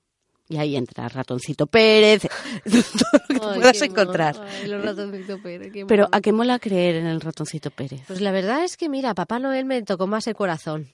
Y 0.48 0.56
ahí 0.56 0.76
entra 0.76 1.10
Ratoncito 1.10 1.66
Pérez, 1.66 2.22
todo 2.64 3.20
lo 3.28 3.28
que 3.28 3.38
te 3.38 3.46
Ay, 3.48 3.54
puedas 3.60 3.82
encontrar. 3.82 4.40
Ay, 4.42 4.66
los 4.68 5.40
Pérez, 5.42 5.72
Pero. 5.86 6.08
¿a 6.10 6.22
qué 6.22 6.32
mola 6.32 6.58
creer 6.58 6.94
en 6.96 7.06
el 7.06 7.20
Ratoncito 7.20 7.70
Pérez? 7.70 8.00
Pues 8.06 8.22
la 8.22 8.32
verdad 8.32 8.64
es 8.64 8.78
que, 8.78 8.88
mira, 8.88 9.12
Papá 9.14 9.38
Noel 9.40 9.66
me 9.66 9.82
tocó 9.82 10.06
más 10.06 10.26
el 10.26 10.34
corazón. 10.34 10.90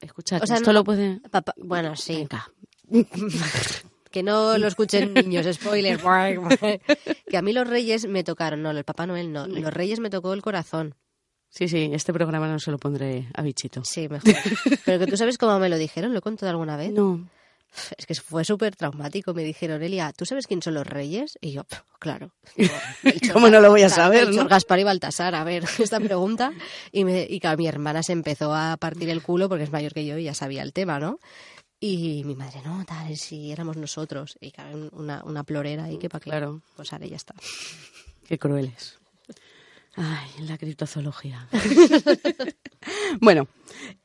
Escucha, 0.00 0.38
o 0.42 0.46
sea, 0.46 0.56
esto 0.56 0.72
no- 0.72 0.78
lo 0.78 0.84
puede... 0.84 1.20
Papá- 1.30 1.52
bueno, 1.58 1.96
sí. 1.96 2.14
Venga. 2.14 2.50
Que 4.10 4.22
no 4.22 4.58
lo 4.58 4.66
escuchen 4.66 5.14
niños, 5.14 5.46
spoiler. 5.54 6.00
que 7.28 7.36
a 7.36 7.42
mí 7.42 7.52
los 7.52 7.68
reyes 7.68 8.06
me 8.06 8.24
tocaron, 8.24 8.62
no, 8.62 8.70
el 8.70 8.84
Papá 8.84 9.06
Noel 9.06 9.32
no. 9.32 9.46
Los 9.46 9.72
reyes 9.72 10.00
me 10.00 10.10
tocó 10.10 10.32
el 10.32 10.42
corazón. 10.42 10.94
Sí, 11.48 11.68
sí, 11.68 11.90
este 11.92 12.12
programa 12.12 12.46
no 12.48 12.58
se 12.60 12.70
lo 12.70 12.78
pondré 12.78 13.28
a 13.34 13.42
bichito. 13.42 13.82
Sí, 13.84 14.08
mejor. 14.08 14.32
Pero 14.84 14.98
que 15.00 15.06
tú 15.06 15.16
sabes 15.16 15.36
cómo 15.36 15.58
me 15.58 15.68
lo 15.68 15.78
dijeron, 15.78 16.12
¿lo 16.12 16.18
he 16.18 16.22
contado 16.22 16.50
alguna 16.50 16.76
vez? 16.76 16.92
No, 16.92 17.28
Es 17.98 18.06
que 18.06 18.14
fue 18.14 18.44
súper 18.44 18.76
traumático. 18.76 19.34
Me 19.34 19.42
dijeron, 19.42 19.82
Elia, 19.82 20.12
¿tú 20.16 20.24
sabes 20.26 20.46
quién 20.46 20.62
son 20.62 20.74
los 20.74 20.86
reyes? 20.86 21.38
Y 21.40 21.52
yo, 21.52 21.64
"Pf, 21.64 21.82
claro. 21.98 22.32
Digo, 22.56 22.72
¿Cómo 23.32 23.48
no 23.48 23.60
lo 23.60 23.70
voy 23.70 23.82
a 23.82 23.88
saber, 23.88 24.32
no? 24.32 24.46
Gaspar 24.46 24.78
y 24.78 24.84
Baltasar, 24.84 25.34
a 25.34 25.42
ver, 25.44 25.64
esta 25.78 25.98
pregunta. 25.98 26.52
Y, 26.92 27.04
me, 27.04 27.26
y 27.28 27.40
claro, 27.40 27.58
mi 27.58 27.66
hermana 27.66 28.02
se 28.04 28.12
empezó 28.12 28.54
a 28.54 28.76
partir 28.76 29.08
el 29.10 29.22
culo 29.22 29.48
porque 29.48 29.64
es 29.64 29.72
mayor 29.72 29.92
que 29.92 30.04
yo 30.06 30.18
y 30.18 30.24
ya 30.24 30.34
sabía 30.34 30.62
el 30.62 30.72
tema, 30.72 31.00
¿no? 31.00 31.18
Y 31.82 32.22
mi 32.24 32.34
madre, 32.36 32.60
no, 32.62 32.84
tal, 32.84 33.16
si 33.16 33.50
éramos 33.50 33.76
nosotros. 33.78 34.36
Y 34.40 34.52
una, 34.92 35.22
una 35.24 35.44
plorera 35.44 35.90
y 35.90 35.98
que 35.98 36.08
para 36.10 36.22
Claro. 36.22 36.60
Pues 36.76 36.92
ahora 36.92 37.06
ya 37.06 37.16
está. 37.16 37.34
Qué 38.28 38.38
crueles. 38.38 38.98
Ay, 39.96 40.28
la 40.44 40.56
criptozoología. 40.58 41.48
bueno, 43.20 43.48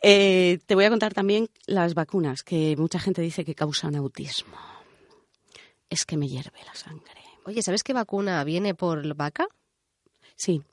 eh, 0.02 0.60
te 0.66 0.76
voy 0.76 0.86
a 0.86 0.90
contar 0.90 1.14
también 1.14 1.50
las 1.68 1.94
vacunas 1.94 2.44
que 2.44 2.76
mucha 2.78 3.00
gente 3.00 3.22
dice 3.22 3.46
que 3.46 3.56
causan 3.56 3.96
autismo. 3.96 4.58
Es 5.90 6.06
que 6.06 6.18
me 6.18 6.28
hierve 6.28 6.60
la 6.66 6.74
sangre. 6.76 7.22
Oye, 7.46 7.62
¿sabes 7.62 7.84
qué 7.84 7.94
vacuna 7.94 8.44
viene 8.44 8.74
por 8.74 9.14
vaca? 9.16 9.48
Sí, 10.36 10.64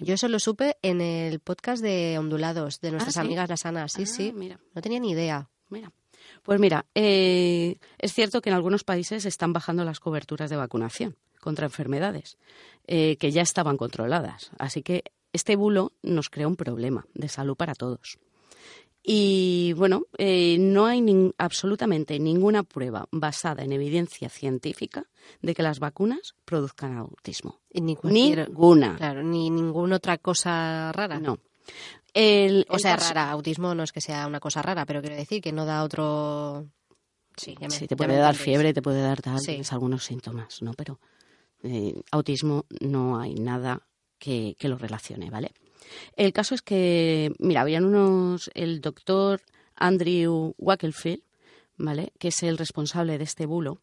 Yo 0.00 0.14
eso 0.14 0.26
lo 0.28 0.38
supe 0.38 0.78
en 0.82 1.00
el 1.02 1.38
podcast 1.40 1.82
de 1.82 2.16
Ondulados, 2.18 2.80
de 2.80 2.90
nuestras 2.92 3.14
¿sí? 3.14 3.20
amigas 3.20 3.48
las 3.50 3.66
Anas. 3.66 3.92
Sí, 3.92 4.02
Ah, 4.04 4.06
sí. 4.06 4.32
mira. 4.34 4.58
No 4.74 4.80
tenía 4.80 4.98
ni 5.00 5.10
idea. 5.10 5.50
Mira. 5.72 5.92
Pues 6.42 6.60
mira, 6.60 6.86
eh, 6.94 7.76
es 7.98 8.12
cierto 8.12 8.40
que 8.40 8.50
en 8.50 8.56
algunos 8.56 8.84
países 8.84 9.24
están 9.24 9.52
bajando 9.52 9.84
las 9.84 10.00
coberturas 10.00 10.50
de 10.50 10.56
vacunación 10.56 11.16
contra 11.40 11.66
enfermedades 11.66 12.38
eh, 12.86 13.16
que 13.16 13.32
ya 13.32 13.42
estaban 13.42 13.76
controladas. 13.76 14.50
Así 14.58 14.82
que 14.82 15.04
este 15.32 15.56
bulo 15.56 15.92
nos 16.02 16.30
crea 16.30 16.48
un 16.48 16.56
problema 16.56 17.06
de 17.14 17.28
salud 17.28 17.56
para 17.56 17.74
todos. 17.74 18.18
Y 19.04 19.72
bueno, 19.76 20.04
eh, 20.16 20.56
no 20.60 20.86
hay 20.86 21.32
absolutamente 21.36 22.20
ninguna 22.20 22.62
prueba 22.62 23.08
basada 23.10 23.64
en 23.64 23.72
evidencia 23.72 24.28
científica 24.28 25.06
de 25.40 25.54
que 25.54 25.64
las 25.64 25.80
vacunas 25.80 26.36
produzcan 26.44 26.96
autismo. 26.96 27.58
Ni 27.72 28.36
ninguna. 28.36 28.96
Claro, 28.96 29.24
ni 29.24 29.50
ninguna 29.50 29.96
otra 29.96 30.18
cosa 30.18 30.92
rara. 30.92 31.18
No. 31.18 31.40
O 32.14 32.78
sea, 32.78 32.96
rara, 32.96 33.30
autismo 33.30 33.74
no 33.74 33.82
es 33.82 33.92
que 33.92 34.00
sea 34.00 34.26
una 34.26 34.40
cosa 34.40 34.62
rara, 34.62 34.84
pero 34.86 35.00
quiero 35.00 35.16
decir 35.16 35.40
que 35.40 35.52
no 35.52 35.64
da 35.64 35.82
otro. 35.84 36.66
Sí, 37.36 37.56
te 37.88 37.96
puede 37.96 38.16
dar 38.16 38.34
fiebre, 38.34 38.74
te 38.74 38.82
puede 38.82 39.00
dar 39.00 39.22
tal, 39.22 39.40
algunos 39.70 40.04
síntomas, 40.04 40.60
¿no? 40.60 40.74
Pero 40.74 41.00
eh, 41.62 41.94
autismo 42.10 42.66
no 42.80 43.18
hay 43.18 43.34
nada 43.34 43.86
que, 44.18 44.54
que 44.58 44.68
lo 44.68 44.76
relacione, 44.76 45.30
¿vale? 45.30 45.52
El 46.16 46.32
caso 46.32 46.54
es 46.54 46.62
que, 46.62 47.32
mira, 47.38 47.62
habían 47.62 47.84
unos, 47.84 48.50
el 48.54 48.80
doctor 48.80 49.40
Andrew 49.74 50.54
Wackelfield, 50.58 51.22
¿vale? 51.76 52.12
que 52.18 52.28
es 52.28 52.42
el 52.42 52.58
responsable 52.58 53.18
de 53.18 53.24
este 53.24 53.46
bulo, 53.46 53.80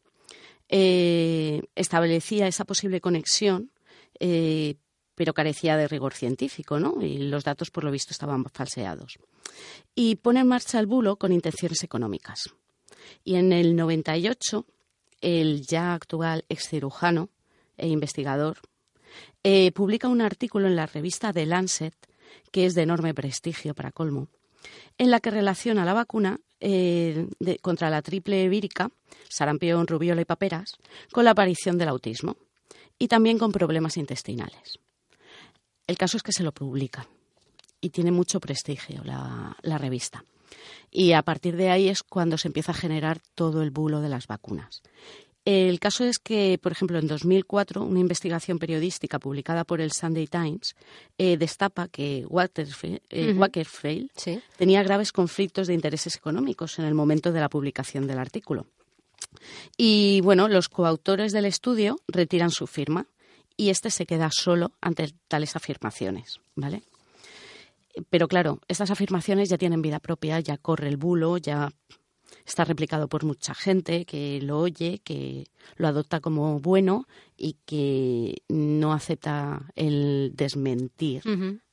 eh, 0.69 1.61
establecía 1.75 2.47
esa 2.47 2.65
posible 2.65 3.01
conexión, 3.01 3.71
eh, 4.19 4.75
pero 5.20 5.34
carecía 5.34 5.76
de 5.76 5.89
rigor 5.89 6.13
científico, 6.13 6.80
¿no? 6.80 6.95
Y 7.01 7.17
los 7.17 7.43
datos, 7.43 7.72
por 7.72 7.84
lo 7.84 7.91
visto, 7.91 8.13
estaban 8.13 8.45
falseados. 8.45 9.20
Y 9.93 10.15
pone 10.15 10.39
en 10.39 10.47
marcha 10.47 10.80
el 10.80 10.86
bulo 10.86 11.17
con 11.17 11.34
intenciones 11.34 11.84
económicas. 11.84 12.49
Y 13.26 13.36
en 13.36 13.51
el 13.51 13.76
98, 13.76 14.65
el 15.20 15.67
ya 15.67 15.93
actual 15.93 16.45
excirujano 16.47 17.28
e 17.76 17.89
investigador 17.89 18.59
eh, 19.43 19.74
publica 19.74 20.07
un 20.07 20.22
artículo 20.22 20.67
en 20.67 20.78
la 20.78 20.86
revista 20.86 21.34
The 21.34 21.45
Lancet, 21.45 21.95
que 22.49 22.65
es 22.65 22.74
de 22.74 22.84
enorme 22.84 23.13
prestigio 23.13 23.74
para 23.74 23.91
colmo, 23.91 24.30
en 24.97 25.11
la 25.11 25.20
que 25.20 25.32
relaciona 25.32 25.84
la 25.84 25.95
vacuna 25.95 26.39
eh, 26.61 27.28
contra 27.61 27.89
la 27.89 28.01
triple 28.01 28.47
vírica, 28.47 28.89
sarampión, 29.28 29.86
rubiola 29.86 30.22
y 30.22 30.26
paperas, 30.26 30.78
con 31.11 31.26
la 31.26 31.32
aparición 31.32 31.78
del 31.78 31.89
autismo 31.89 32.38
y 32.97 33.09
también 33.09 33.38
con 33.38 33.51
problemas 33.51 33.97
intestinales. 33.97 34.80
El 35.89 35.97
caso 35.97 36.17
es 36.17 36.23
que 36.23 36.31
se 36.31 36.43
lo 36.43 36.51
publica 36.51 37.07
y 37.81 37.89
tiene 37.89 38.11
mucho 38.11 38.39
prestigio 38.39 39.01
la 39.03 39.77
revista. 39.79 40.23
Y 40.91 41.13
a 41.13 41.23
partir 41.23 41.55
de 41.55 41.71
ahí 41.71 41.89
es 41.89 42.03
cuando 42.03 42.37
se 42.37 42.47
empieza 42.47 42.73
a 42.73 42.75
generar 42.75 43.19
todo 43.33 43.63
el 43.63 43.71
bulo 43.71 43.99
de 43.99 44.09
las 44.09 44.27
vacunas. 44.27 44.83
El 45.45 45.79
caso 45.79 46.03
es 46.03 46.19
que, 46.19 46.59
por 46.61 46.73
ejemplo, 46.73 46.99
en 46.99 47.07
2004, 47.07 47.83
una 47.83 47.99
investigación 47.99 48.59
periodística 48.59 49.17
publicada 49.17 49.63
por 49.63 49.81
el 49.81 49.91
Sunday 49.91 50.27
Times 50.27 50.75
eh, 51.17 51.37
destapa 51.37 51.87
que 51.87 52.23
Waterfield, 52.27 53.01
eh, 53.09 54.41
tenía 54.57 54.83
graves 54.83 55.11
conflictos 55.11 55.65
de 55.65 55.73
intereses 55.73 56.15
económicos 56.15 56.77
en 56.77 56.85
el 56.85 56.93
momento 56.93 57.31
de 57.31 57.39
la 57.39 57.49
publicación 57.49 58.05
del 58.05 58.19
artículo. 58.19 58.67
Y 59.75 60.21
bueno, 60.21 60.47
los 60.49 60.69
coautores 60.69 61.31
del 61.31 61.45
estudio 61.45 61.99
retiran 62.07 62.51
su 62.51 62.67
firma 62.67 63.07
y 63.60 63.72
este 63.72 63.91
se 63.91 64.05
queda 64.05 64.30
solo 64.32 64.72
ante 64.80 65.14
tales 65.28 65.57
afirmaciones, 65.57 66.39
¿vale? 66.55 66.82
Pero 68.10 68.30
claro, 68.30 68.62
estas 68.70 68.89
afirmaciones 68.89 69.49
ya 69.49 69.57
tienen 69.57 69.82
vida 69.82 69.99
propia, 69.99 70.39
ya 70.39 70.57
corre 70.57 70.88
el 70.88 70.95
bulo, 70.95 71.36
ya 71.38 71.70
está 72.45 72.65
replicado 72.65 73.07
por 73.07 73.23
mucha 73.23 73.53
gente 73.53 74.05
que 74.05 74.41
lo 74.41 74.59
oye, 74.59 75.01
que 75.03 75.45
lo 75.75 75.88
adopta 75.88 76.19
como 76.19 76.59
bueno 76.59 77.07
y 77.38 77.57
que 77.65 78.41
no 78.49 78.93
acepta 78.93 79.71
el 79.75 80.32
desmentir 80.36 81.21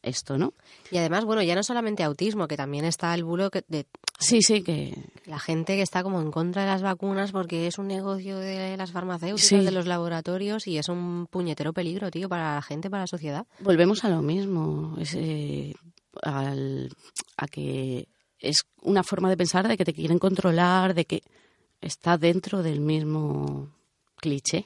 esto, 0.03 0.39
¿no? 0.39 0.55
Y 0.91 0.99
además, 0.99 1.25
bueno, 1.25 1.43
ya 1.43 1.55
no 1.55 1.63
solamente 1.63 2.03
autismo, 2.03 2.47
que 2.47 2.57
también 2.57 2.85
está 2.85 3.15
el 3.15 3.25
bulo 3.25 3.51
de 3.69 3.87
Sí, 4.19 4.41
sí, 4.41 4.63
que 4.63 4.95
la 5.27 5.39
gente 5.39 5.77
que 5.77 5.83
está 5.83 6.03
como 6.03 6.21
en 6.21 6.31
contra 6.31 6.63
de 6.63 6.69
las 6.69 6.83
vacunas 6.83 7.33
porque 7.33 7.67
es 7.67 7.79
un 7.79 7.89
negocio 7.89 8.39
de 8.39 8.77
las 8.77 8.93
farmacéuticas, 8.93 9.65
de 9.65 9.71
los 9.71 9.87
laboratorios 9.87 10.67
y 10.67 10.79
es 10.79 10.89
un 10.89 11.27
puñetero 11.27 11.73
peligro, 11.73 12.11
tío, 12.11 12.29
para 12.29 12.55
la 12.55 12.63
gente, 12.63 12.89
para 12.89 13.03
la 13.03 13.09
sociedad. 13.09 13.47
Volvemos 13.61 14.05
a 14.05 14.09
lo 14.09 14.23
mismo, 14.23 14.97
eh, 15.15 15.75
a 16.23 17.49
que 17.51 18.09
es 18.41 18.59
una 18.83 19.03
forma 19.03 19.29
de 19.29 19.37
pensar 19.37 19.67
de 19.69 19.77
que 19.77 19.85
te 19.85 19.95
quieren 19.95 20.19
controlar, 20.19 20.95
de 20.95 21.05
que 21.05 21.23
está 21.81 22.19
dentro 22.19 22.63
del 22.63 22.81
mismo 22.81 23.71
cliché, 24.17 24.65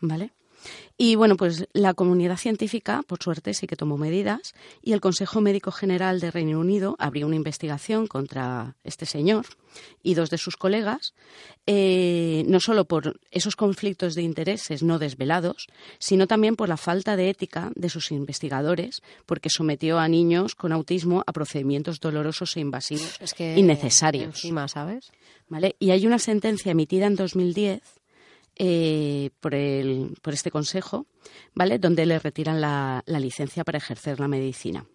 ¿vale? 0.00 0.32
Y 0.96 1.16
bueno, 1.16 1.36
pues 1.36 1.66
la 1.72 1.94
comunidad 1.94 2.36
científica, 2.36 3.02
por 3.06 3.22
suerte, 3.22 3.52
sí 3.52 3.66
que 3.66 3.76
tomó 3.76 3.98
medidas 3.98 4.54
y 4.80 4.92
el 4.92 5.00
Consejo 5.00 5.40
Médico 5.40 5.72
General 5.72 6.20
de 6.20 6.30
Reino 6.30 6.60
Unido 6.60 6.94
abrió 6.98 7.26
una 7.26 7.36
investigación 7.36 8.06
contra 8.06 8.76
este 8.84 9.04
señor 9.04 9.46
y 10.04 10.14
dos 10.14 10.30
de 10.30 10.38
sus 10.38 10.56
colegas, 10.56 11.14
eh, 11.66 12.44
no 12.46 12.60
solo 12.60 12.84
por 12.84 13.18
esos 13.32 13.56
conflictos 13.56 14.14
de 14.14 14.22
intereses 14.22 14.84
no 14.84 15.00
desvelados, 15.00 15.66
sino 15.98 16.28
también 16.28 16.54
por 16.54 16.68
la 16.68 16.76
falta 16.76 17.16
de 17.16 17.28
ética 17.28 17.72
de 17.74 17.88
sus 17.88 18.12
investigadores, 18.12 19.02
porque 19.26 19.50
sometió 19.50 19.98
a 19.98 20.06
niños 20.06 20.54
con 20.54 20.70
autismo 20.70 21.24
a 21.26 21.32
procedimientos 21.32 21.98
dolorosos 21.98 22.56
e 22.56 22.60
invasivos 22.60 23.18
innecesarios. 23.38 24.36
Encima, 24.36 24.68
¿sabes? 24.68 25.10
¿Vale? 25.48 25.74
Y 25.80 25.90
hay 25.90 26.06
una 26.06 26.18
sentencia 26.20 26.72
emitida 26.72 27.06
en 27.06 27.16
2010 27.16 27.82
eh, 28.56 29.30
por, 29.40 29.54
el, 29.54 30.16
por 30.22 30.34
este 30.34 30.50
consejo, 30.50 31.06
¿vale? 31.54 31.78
Donde 31.78 32.06
le 32.06 32.18
retiran 32.18 32.60
la, 32.60 33.02
licencia 33.06 33.64
para 33.64 33.78
ejercer 33.78 34.20
la 34.20 34.28
medicina. 34.28 34.86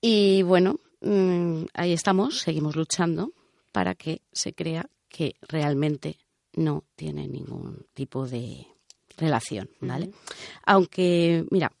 Y 0.00 0.42
bueno, 0.42 0.80
mm, 1.00 1.64
ahí 1.74 1.92
estamos, 1.92 2.38
seguimos 2.38 2.76
luchando 2.76 3.32
para 3.72 3.94
que 3.94 4.22
se 4.32 4.52
crea 4.52 4.88
que 5.08 5.36
realmente 5.42 6.18
no 6.54 6.84
tiene 6.96 7.28
ningún 7.28 7.86
tipo 7.94 8.26
de 8.26 8.66
relación, 9.16 9.70
¿vale? 9.80 10.10
Aunque, 10.64 11.46
mira, 11.50 11.72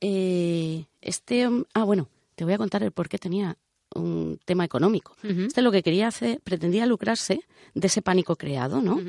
eh, 0.00 0.86
este, 1.00 1.48
ah, 1.74 1.84
bueno, 1.84 2.08
te 2.34 2.44
voy 2.44 2.54
a 2.54 2.58
contar 2.58 2.82
el 2.82 2.92
por 2.92 3.08
qué 3.08 3.18
tenía 3.18 3.56
un 3.94 4.38
tema 4.44 4.64
económico. 4.64 5.16
Este 5.22 5.62
lo 5.62 5.72
que 5.72 5.82
quería 5.82 6.08
hacer, 6.08 6.40
pretendía 6.42 6.86
lucrarse 6.86 7.40
de 7.74 7.86
ese 7.86 8.02
pánico 8.02 8.36
creado, 8.36 8.80
¿no? 8.80 9.00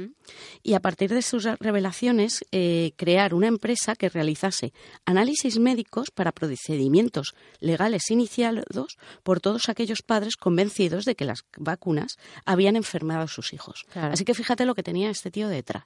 Y 0.64 0.74
a 0.74 0.80
partir 0.80 1.14
de 1.14 1.22
sus 1.22 1.46
revelaciones, 1.60 2.46
eh, 2.52 2.92
crear 2.96 3.34
una 3.34 3.48
empresa 3.48 3.96
que 3.96 4.10
realizase 4.10 4.74
análisis 5.06 5.60
médicos 5.60 6.12
para 6.12 6.32
procedimientos 6.32 7.34
legales 7.60 8.10
iniciados 8.10 8.98
por 9.24 9.40
todos 9.40 9.70
aquellos 9.70 10.02
padres 10.02 10.36
convencidos 10.36 11.06
de 11.06 11.16
que 11.16 11.26
las 11.26 11.46
vacunas 11.58 12.18
habían 12.46 12.76
enfermado 12.76 13.24
a 13.24 13.28
sus 13.28 13.54
hijos. 13.54 13.86
Así 13.94 14.26
que 14.26 14.34
fíjate 14.34 14.66
lo 14.66 14.76
que 14.76 14.84
tenía 14.84 15.10
este 15.10 15.32
tío 15.32 15.48
detrás. 15.48 15.84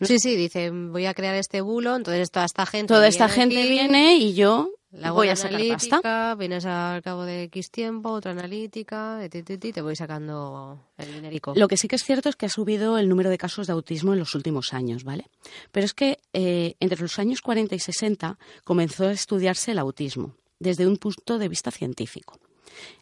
Sí, 0.00 0.18
sí, 0.18 0.36
dice, 0.36 0.70
voy 0.70 1.06
a 1.06 1.14
crear 1.14 1.34
este 1.34 1.60
bulo, 1.60 1.96
entonces 1.96 2.30
toda 2.30 2.46
esta 2.46 2.66
gente 2.66 2.94
Toda 2.94 3.08
esta 3.08 3.28
gente 3.28 3.68
viene 3.68 4.16
y 4.16 4.34
yo 4.34 4.70
la 4.90 5.10
voy 5.12 5.28
a 5.28 5.36
sacar 5.36 5.60
analítica, 5.60 6.34
vienes 6.34 6.64
al 6.64 7.02
cabo 7.02 7.24
de 7.24 7.42
X 7.44 7.70
tiempo, 7.70 8.10
otra 8.10 8.30
analítica, 8.30 9.20
y 9.22 9.28
te 9.28 9.82
voy 9.82 9.94
sacando 9.96 10.80
el 10.96 11.12
dinerico. 11.12 11.52
Lo 11.54 11.68
que 11.68 11.76
sí 11.76 11.88
que 11.88 11.96
es 11.96 12.04
cierto 12.04 12.30
es 12.30 12.36
que 12.36 12.46
ha 12.46 12.50
subido 12.50 12.96
el 12.96 13.08
número 13.08 13.28
de 13.28 13.36
casos 13.36 13.66
de 13.66 13.74
autismo 13.74 14.14
en 14.14 14.18
los 14.18 14.34
últimos 14.34 14.72
años, 14.72 15.04
¿vale? 15.04 15.26
Pero 15.72 15.84
es 15.84 15.92
que 15.92 16.18
eh, 16.32 16.74
entre 16.80 17.00
los 17.02 17.18
años 17.18 17.42
40 17.42 17.74
y 17.74 17.78
60 17.78 18.38
comenzó 18.64 19.04
a 19.04 19.12
estudiarse 19.12 19.72
el 19.72 19.78
autismo 19.78 20.34
desde 20.58 20.86
un 20.86 20.96
punto 20.96 21.38
de 21.38 21.48
vista 21.48 21.70
científico. 21.70 22.38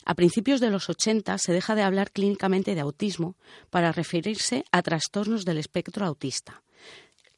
A 0.05 0.15
principios 0.15 0.61
de 0.61 0.71
los 0.71 0.89
80 0.89 1.39
se 1.39 1.53
deja 1.53 1.75
de 1.75 1.83
hablar 1.83 2.11
clínicamente 2.11 2.75
de 2.75 2.81
autismo 2.81 3.37
para 3.71 3.93
referirse 3.93 4.65
a 4.73 4.83
trastornos 4.83 5.45
del 5.45 5.59
espectro 5.59 6.05
autista, 6.07 6.63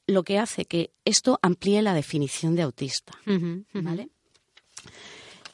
lo 0.06 0.22
que 0.22 0.38
hace 0.38 0.64
que 0.64 0.90
esto 1.04 1.38
amplíe 1.42 1.82
la 1.82 1.94
definición 1.94 2.54
de 2.54 2.62
autista, 2.62 3.12
¿vale? 3.74 4.08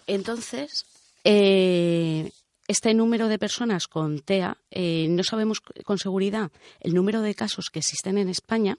Entonces, 0.07 0.85
eh, 1.25 2.31
este 2.67 2.95
número 2.95 3.29
de 3.29 3.39
personas 3.39 3.89
con 3.89 4.21
TEA, 4.21 4.57
eh, 4.71 5.07
no 5.11 5.23
sabemos 5.23 5.61
con 5.61 5.99
seguridad 5.99 6.51
el 6.81 6.95
número 6.95 7.21
de 7.21 7.35
casos 7.35 7.71
que 7.71 7.81
existen 7.81 8.19
en 8.19 8.29
España 8.29 8.79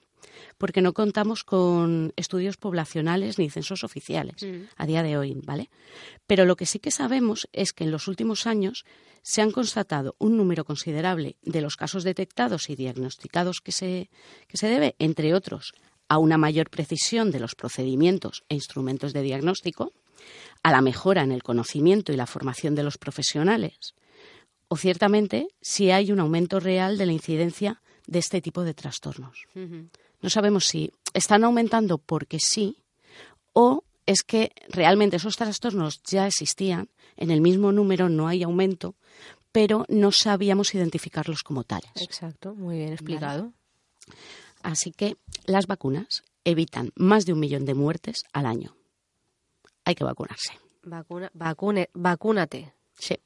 porque 0.58 0.82
no 0.82 0.94
contamos 0.94 1.44
con 1.44 2.14
estudios 2.16 2.58
poblacionales 2.58 3.38
ni 3.38 3.50
censos 3.50 3.84
oficiales 3.84 4.42
mm. 4.42 4.70
a 4.78 4.86
día 4.86 5.04
de 5.04 5.18
hoy, 5.18 5.38
¿vale? 5.44 5.70
Pero 6.28 6.46
lo 6.46 6.56
que 6.56 6.66
sí 6.66 6.80
que 6.80 6.92
sabemos 6.92 7.48
es 7.54 7.74
que 7.74 7.84
en 7.84 7.92
los 7.92 8.08
últimos 8.08 8.48
años 8.48 8.86
se 9.22 9.42
han 9.42 9.52
constatado 9.52 10.16
un 10.20 10.38
número 10.38 10.66
considerable 10.66 11.36
de 11.42 11.62
los 11.62 11.76
casos 11.76 12.04
detectados 12.04 12.70
y 12.70 12.76
diagnosticados 12.76 13.60
que 13.62 13.72
se, 13.72 14.10
que 14.48 14.58
se 14.58 14.68
debe, 14.68 14.96
entre 15.00 15.34
otros, 15.34 15.74
a 16.08 16.20
una 16.20 16.38
mayor 16.38 16.70
precisión 16.70 17.32
de 17.32 17.40
los 17.40 17.56
procedimientos 17.56 18.44
e 18.50 18.56
instrumentos 18.56 19.14
de 19.14 19.24
diagnóstico, 19.24 19.94
a 20.64 20.72
la 20.72 20.82
mejora 20.82 21.24
en 21.24 21.32
el 21.32 21.44
conocimiento 21.44 22.12
y 22.12 22.18
la 22.18 22.26
formación 22.26 22.76
de 22.76 22.84
los 22.84 22.98
profesionales, 22.98 23.96
o 24.68 24.78
ciertamente 24.78 25.48
si 25.62 25.92
hay 25.92 26.12
un 26.12 26.20
aumento 26.20 26.60
real 26.60 26.98
de 26.98 27.06
la 27.06 27.14
incidencia 27.14 27.82
de 28.08 28.20
este 28.20 28.42
tipo 28.42 28.64
de 28.64 28.74
trastornos. 28.74 29.46
No 30.22 30.30
sabemos 30.30 30.66
si 30.66 30.92
están 31.14 31.44
aumentando 31.44 31.98
porque 31.98 32.40
sí 32.40 32.78
o 33.54 33.84
es 34.06 34.22
que 34.24 34.52
realmente 34.70 35.18
esos 35.18 35.36
trastornos 35.36 36.02
ya 36.04 36.28
existían, 36.28 36.90
en 37.18 37.32
el 37.32 37.42
mismo 37.42 37.72
número 37.72 38.10
no 38.10 38.28
hay 38.28 38.44
aumento, 38.44 38.96
pero 39.52 39.86
no 39.88 40.12
sabíamos 40.12 40.76
identificarlos 40.76 41.42
como 41.42 41.64
tales. 41.64 41.92
Exacto, 41.96 42.54
muy 42.54 42.78
bien 42.78 42.94
explicado. 42.94 43.54
Así 44.62 44.92
que 44.92 45.16
las 45.46 45.68
vacunas 45.68 46.24
evitan 46.44 46.92
más 46.96 47.26
de 47.26 47.34
un 47.34 47.40
millón 47.40 47.66
de 47.66 47.74
muertes 47.74 48.24
al 48.34 48.46
año. 48.46 48.76
Hay 49.86 49.96
que 49.96 50.04
vacunarse. 50.04 50.60
Vacuna, 50.84 51.30
vacune, 51.34 51.90
vacúnate. 51.94 52.74
Sí. 52.94 53.20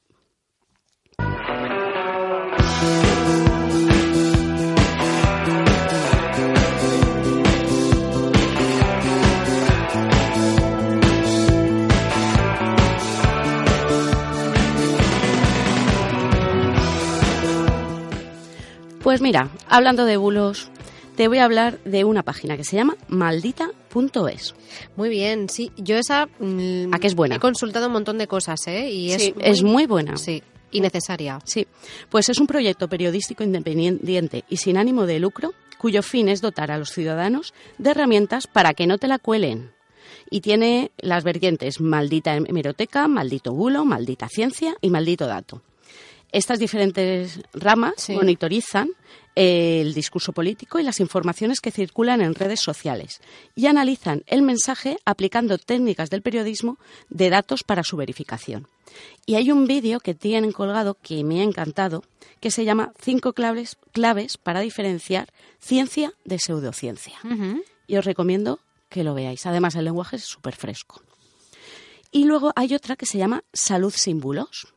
Pues 19.02 19.22
mira, 19.22 19.50
hablando 19.68 20.06
de 20.06 20.18
bulos, 20.18 20.70
te 21.16 21.28
voy 21.28 21.40
a 21.40 21.46
hablar 21.46 21.80
de 21.84 22.04
una 22.04 22.22
página 22.22 22.58
que 22.58 22.64
se 22.64 22.76
llama 22.76 22.96
maldita.es. 23.94 24.56
Muy 24.96 25.10
bien, 25.10 25.50
sí. 25.50 25.72
Yo 25.78 25.98
esa... 25.98 26.28
mm, 26.40 26.94
¿A 26.94 27.00
qué 27.00 27.08
es 27.08 27.16
buena? 27.16 27.36
He 27.36 27.40
consultado 27.40 27.88
un 27.88 27.94
montón 27.94 28.18
de 28.18 28.28
cosas, 28.28 28.66
¿eh? 28.68 28.90
Y 28.92 29.12
es, 29.12 29.22
Sí, 29.22 29.34
es 29.40 29.64
muy 29.64 29.86
buena. 29.86 30.18
Sí, 30.18 30.44
y 30.72 30.82
necesaria. 30.82 31.40
Sí, 31.46 31.68
pues 32.10 32.30
es 32.30 32.40
un 32.40 32.48
proyecto 32.48 32.88
periodístico 32.88 33.44
independiente 33.44 34.44
y 34.50 34.58
sin 34.58 34.78
ánimo 34.78 35.06
de 35.06 35.20
lucro, 35.20 35.54
cuyo 35.78 36.04
fin 36.04 36.30
es 36.30 36.42
dotar 36.42 36.72
a 36.72 36.78
los 36.78 36.92
ciudadanos 36.92 37.54
de 37.78 37.92
herramientas 37.92 38.48
para 38.48 38.74
que 38.74 38.88
no 38.88 38.98
te 38.98 39.08
la 39.08 39.20
cuelen. 39.20 39.72
Y 40.30 40.42
tiene 40.42 40.92
las 40.98 41.24
vertientes 41.24 41.82
maldita 41.82 42.36
hemeroteca, 42.36 43.08
maldito 43.08 43.54
bulo, 43.54 43.84
maldita 43.84 44.28
ciencia 44.30 44.76
y 44.82 44.90
maldito 44.90 45.26
dato. 45.26 45.64
Estas 46.32 46.60
diferentes 46.60 47.40
ramas 47.54 47.94
Sí. 47.98 48.14
monitorizan 48.14 48.90
eh, 49.36 49.82
el 49.82 49.94
discurso 49.94 50.32
político 50.34 50.80
y 50.80 50.84
las 50.84 51.00
informaciones 51.00 51.62
que 51.62 51.72
circulan 51.72 52.22
en 52.22 52.36
redes 52.36 52.60
sociales 52.60 53.22
y 53.56 53.68
analizan 53.68 54.24
el 54.28 54.42
mensaje 54.42 54.98
aplicando 55.06 55.58
técnicas 55.58 56.10
del 56.10 56.22
periodismo 56.22 56.78
de 57.10 57.30
datos 57.30 57.64
para 57.64 57.84
su 57.84 57.96
verificación. 57.98 58.68
Y 59.26 59.36
hay 59.36 59.52
un 59.52 59.66
vídeo 59.66 60.00
que 60.00 60.14
tienen 60.16 60.52
colgado 60.52 60.98
que 61.02 61.24
me 61.24 61.40
ha 61.40 61.44
encantado, 61.44 62.04
que 62.40 62.52
se 62.52 62.66
llama 62.66 62.92
Cinco 63.00 63.34
claves, 63.34 63.78
claves 63.92 64.38
para 64.38 64.60
diferenciar 64.62 65.30
ciencia 65.60 66.14
de 66.26 66.40
pseudociencia. 66.40 67.18
Y 67.88 67.98
os 67.98 68.06
recomiendo 68.06 68.60
que 68.90 69.04
lo 69.04 69.14
veáis. 69.14 69.46
Además, 69.46 69.76
el 69.76 69.86
lenguaje 69.86 70.16
es 70.18 70.24
súper 70.24 70.56
fresco. 70.56 71.02
Y 72.12 72.26
luego 72.26 72.52
hay 72.56 72.74
otra 72.74 72.96
que 72.96 73.06
se 73.06 73.18
llama 73.20 73.44
Salud 73.54 73.94
sin 73.96 74.20
bulos. 74.20 74.74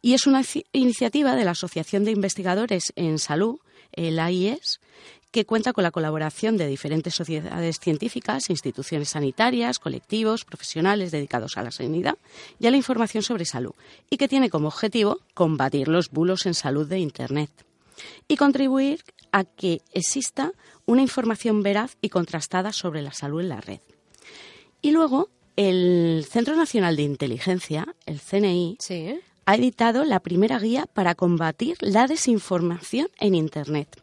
Y 0.00 0.14
es 0.14 0.26
una 0.26 0.40
ci- 0.40 0.66
iniciativa 0.72 1.36
de 1.36 1.44
la 1.44 1.52
Asociación 1.52 2.04
de 2.04 2.10
Investigadores 2.10 2.92
en 2.96 3.18
Salud, 3.18 3.58
el 3.92 4.18
AIES, 4.18 4.80
que 5.30 5.46
cuenta 5.46 5.72
con 5.72 5.82
la 5.82 5.90
colaboración 5.90 6.58
de 6.58 6.66
diferentes 6.66 7.14
sociedades 7.14 7.78
científicas, 7.80 8.50
instituciones 8.50 9.10
sanitarias, 9.10 9.78
colectivos, 9.78 10.44
profesionales 10.44 11.10
dedicados 11.10 11.56
a 11.56 11.62
la 11.62 11.70
sanidad 11.70 12.18
y 12.58 12.66
a 12.66 12.70
la 12.70 12.76
información 12.76 13.22
sobre 13.22 13.46
salud, 13.46 13.72
y 14.10 14.18
que 14.18 14.28
tiene 14.28 14.50
como 14.50 14.68
objetivo 14.68 15.20
combatir 15.32 15.88
los 15.88 16.10
bulos 16.10 16.44
en 16.44 16.54
salud 16.54 16.86
de 16.86 16.98
Internet 16.98 17.50
y 18.28 18.36
contribuir 18.36 19.04
a 19.30 19.44
que 19.44 19.80
exista 19.92 20.52
una 20.84 21.00
información 21.02 21.62
veraz 21.62 21.96
y 22.02 22.10
contrastada 22.10 22.72
sobre 22.72 23.00
la 23.00 23.12
salud 23.12 23.40
en 23.40 23.48
la 23.48 23.60
red. 23.60 23.80
Y 24.82 24.90
luego, 24.90 25.30
el 25.56 26.26
Centro 26.28 26.56
Nacional 26.56 26.96
de 26.96 27.02
Inteligencia, 27.04 27.94
el 28.04 28.20
CNI. 28.20 28.76
Ha 29.44 29.54
editado 29.56 30.04
la 30.04 30.20
primera 30.20 30.58
guía 30.58 30.86
para 30.92 31.14
combatir 31.14 31.76
la 31.80 32.06
desinformación 32.06 33.08
en 33.18 33.34
Internet, 33.34 34.02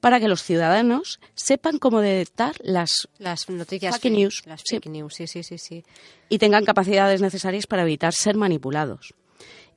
para 0.00 0.20
que 0.20 0.28
los 0.28 0.42
ciudadanos 0.42 1.20
sepan 1.34 1.78
cómo 1.78 2.00
detectar 2.00 2.56
las 2.62 3.08
Las 3.18 3.48
noticias 3.48 3.98
Fake 3.98 4.12
news, 4.12 4.42
Las 4.46 4.62
sí. 4.64 4.76
fake 4.76 4.86
news, 4.90 5.14
sí, 5.14 5.26
sí, 5.26 5.42
sí, 5.42 5.58
sí. 5.58 5.84
y 6.28 6.38
tengan 6.38 6.64
capacidades 6.64 7.20
necesarias 7.20 7.66
para 7.66 7.82
evitar 7.82 8.12
ser 8.12 8.36
manipulados. 8.36 9.14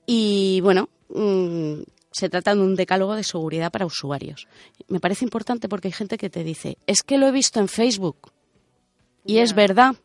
Y 0.05 0.59
bueno, 0.61 0.89
mm, 1.09 1.81
se 2.11 2.29
trata 2.29 2.55
de 2.55 2.61
un 2.61 2.75
decálogo 2.75 3.15
de 3.15 3.23
seguridad 3.23 3.71
para 3.71 3.85
usuarios. 3.85 4.47
Me 4.87 4.99
parece 4.99 5.25
importante 5.25 5.67
porque 5.67 5.89
hay 5.89 5.93
gente 5.93 6.17
que 6.17 6.29
te 6.29 6.43
dice, 6.43 6.77
es 6.87 7.03
que 7.03 7.17
lo 7.17 7.27
he 7.27 7.31
visto 7.31 7.59
en 7.59 7.67
Facebook 7.67 8.31
y 9.25 9.39
es 9.39 9.53
verdad. 9.53 9.95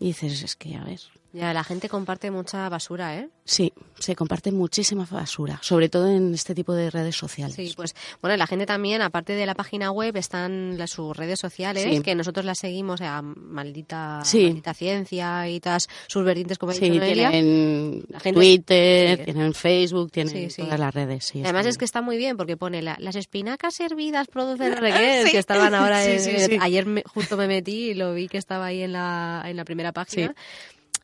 Y 0.00 0.06
dices, 0.08 0.42
es 0.42 0.56
que 0.56 0.76
a 0.76 0.84
ver, 0.84 1.00
Ya, 1.32 1.52
la 1.52 1.62
gente 1.62 1.88
comparte 1.90 2.30
mucha 2.30 2.68
basura, 2.70 3.16
¿eh? 3.18 3.28
sí, 3.44 3.72
se 3.98 4.16
comparte 4.16 4.50
muchísima 4.50 5.06
basura, 5.10 5.58
sobre 5.62 5.88
todo 5.90 6.10
en 6.10 6.32
este 6.32 6.54
tipo 6.54 6.72
de 6.72 6.90
redes 6.90 7.16
sociales. 7.16 7.54
Sí, 7.54 7.72
pues 7.76 7.94
bueno, 8.22 8.36
la 8.38 8.46
gente 8.46 8.64
también, 8.64 9.02
aparte 9.02 9.34
de 9.34 9.44
la 9.44 9.54
página 9.54 9.90
web, 9.90 10.16
están 10.16 10.78
las, 10.78 10.90
sus 10.90 11.14
redes 11.16 11.38
sociales, 11.38 11.82
Sí. 11.84 12.00
que 12.00 12.14
nosotros 12.14 12.46
las 12.46 12.58
seguimos, 12.58 13.00
a 13.02 13.20
maldita, 13.22 14.20
Sí. 14.24 14.44
maldita 14.46 14.72
ciencia 14.74 15.48
y 15.48 15.60
todas 15.60 15.88
sus 16.06 16.24
vertientes, 16.24 16.56
como 16.58 16.72
Sí, 16.72 16.88
dicho 16.88 17.04
tienen 17.04 18.04
La 18.08 18.20
gente- 18.20 18.38
Twitter, 18.38 19.18
sí. 19.18 19.24
tienen 19.24 19.52
Facebook, 19.54 20.10
tienen 20.10 20.48
todas 20.48 20.80
las 20.80 20.94
redes. 20.94 21.32
Además 21.34 21.66
es 21.66 21.76
que 21.76 21.84
está 21.84 22.00
muy 22.00 22.16
bien 22.16 22.36
porque 22.38 22.56
pone 22.56 22.80
la- 22.80 22.96
las 23.00 23.16
espinacas 23.16 23.78
hervidas 23.80 24.28
producen 24.28 24.72
Sí. 25.26 25.30
que 25.32 25.38
estaban 25.38 25.74
ahora 25.74 26.04
en- 26.04 26.62
ayer 26.62 26.86
me- 26.86 27.02
justo 27.06 27.36
me 27.36 27.46
metí 27.48 27.90
y 27.90 27.94
lo 27.94 28.14
vi 28.14 28.28
que 28.28 28.38
estaba 28.38 28.66
ahí 28.66 28.82
en 28.82 28.92
la 28.92 29.42
en 29.46 29.56
la 29.56 29.64
primera 29.64 29.92
página. 29.92 30.34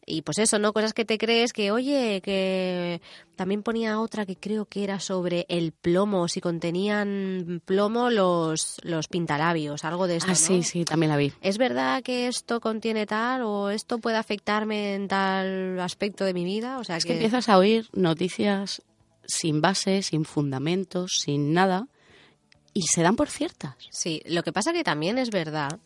Y 0.07 0.23
pues 0.23 0.39
eso, 0.39 0.59
¿no? 0.59 0.73
Cosas 0.73 0.93
que 0.93 1.05
te 1.05 1.17
crees 1.19 1.53
que, 1.53 1.71
oye, 1.71 2.21
que 2.23 3.01
también 3.37 3.63
ponía 3.63 4.01
otra 4.01 4.27
que 4.27 4.37
creo 4.37 4.67
que 4.67 4.85
era 4.85 5.01
sobre 5.01 5.47
el 5.49 5.73
plomo, 5.73 6.29
si 6.29 6.41
contenían 6.41 7.63
plomo 7.65 8.11
los, 8.11 8.77
los 8.83 9.09
pintalabios, 9.09 9.85
algo 9.85 10.07
de 10.07 10.17
esto, 10.17 10.29
Ah, 10.31 10.35
¿no? 10.35 10.37
sí, 10.37 10.63
sí, 10.63 10.85
también 10.85 11.11
la 11.11 11.17
vi. 11.17 11.33
¿Es 11.41 11.57
verdad 11.59 12.03
que 12.03 12.27
esto 12.29 12.61
contiene 12.61 13.07
tal 13.07 13.43
o 13.43 13.71
esto 13.71 13.99
puede 13.99 14.17
afectarme 14.17 14.95
en 14.95 15.09
tal 15.09 15.81
aspecto 15.81 16.25
de 16.25 16.35
mi 16.35 16.45
vida? 16.45 16.79
O 16.79 16.85
sea, 16.85 16.97
Es 16.99 17.05
que 17.07 17.15
empiezas 17.15 17.49
a 17.49 17.57
oír 17.59 17.89
noticias 17.93 18.83
sin 19.27 19.61
base, 19.63 20.03
sin 20.03 20.25
fundamentos, 20.27 21.13
sin 21.25 21.55
nada, 21.55 21.89
y 22.75 22.83
se 22.83 23.03
dan 23.03 23.17
por 23.17 23.29
ciertas. 23.31 23.75
Sí, 23.91 24.21
lo 24.27 24.43
que 24.43 24.53
pasa 24.53 24.73
que 24.73 24.85
también 24.85 25.17
es 25.17 25.31
verdad. 25.31 25.79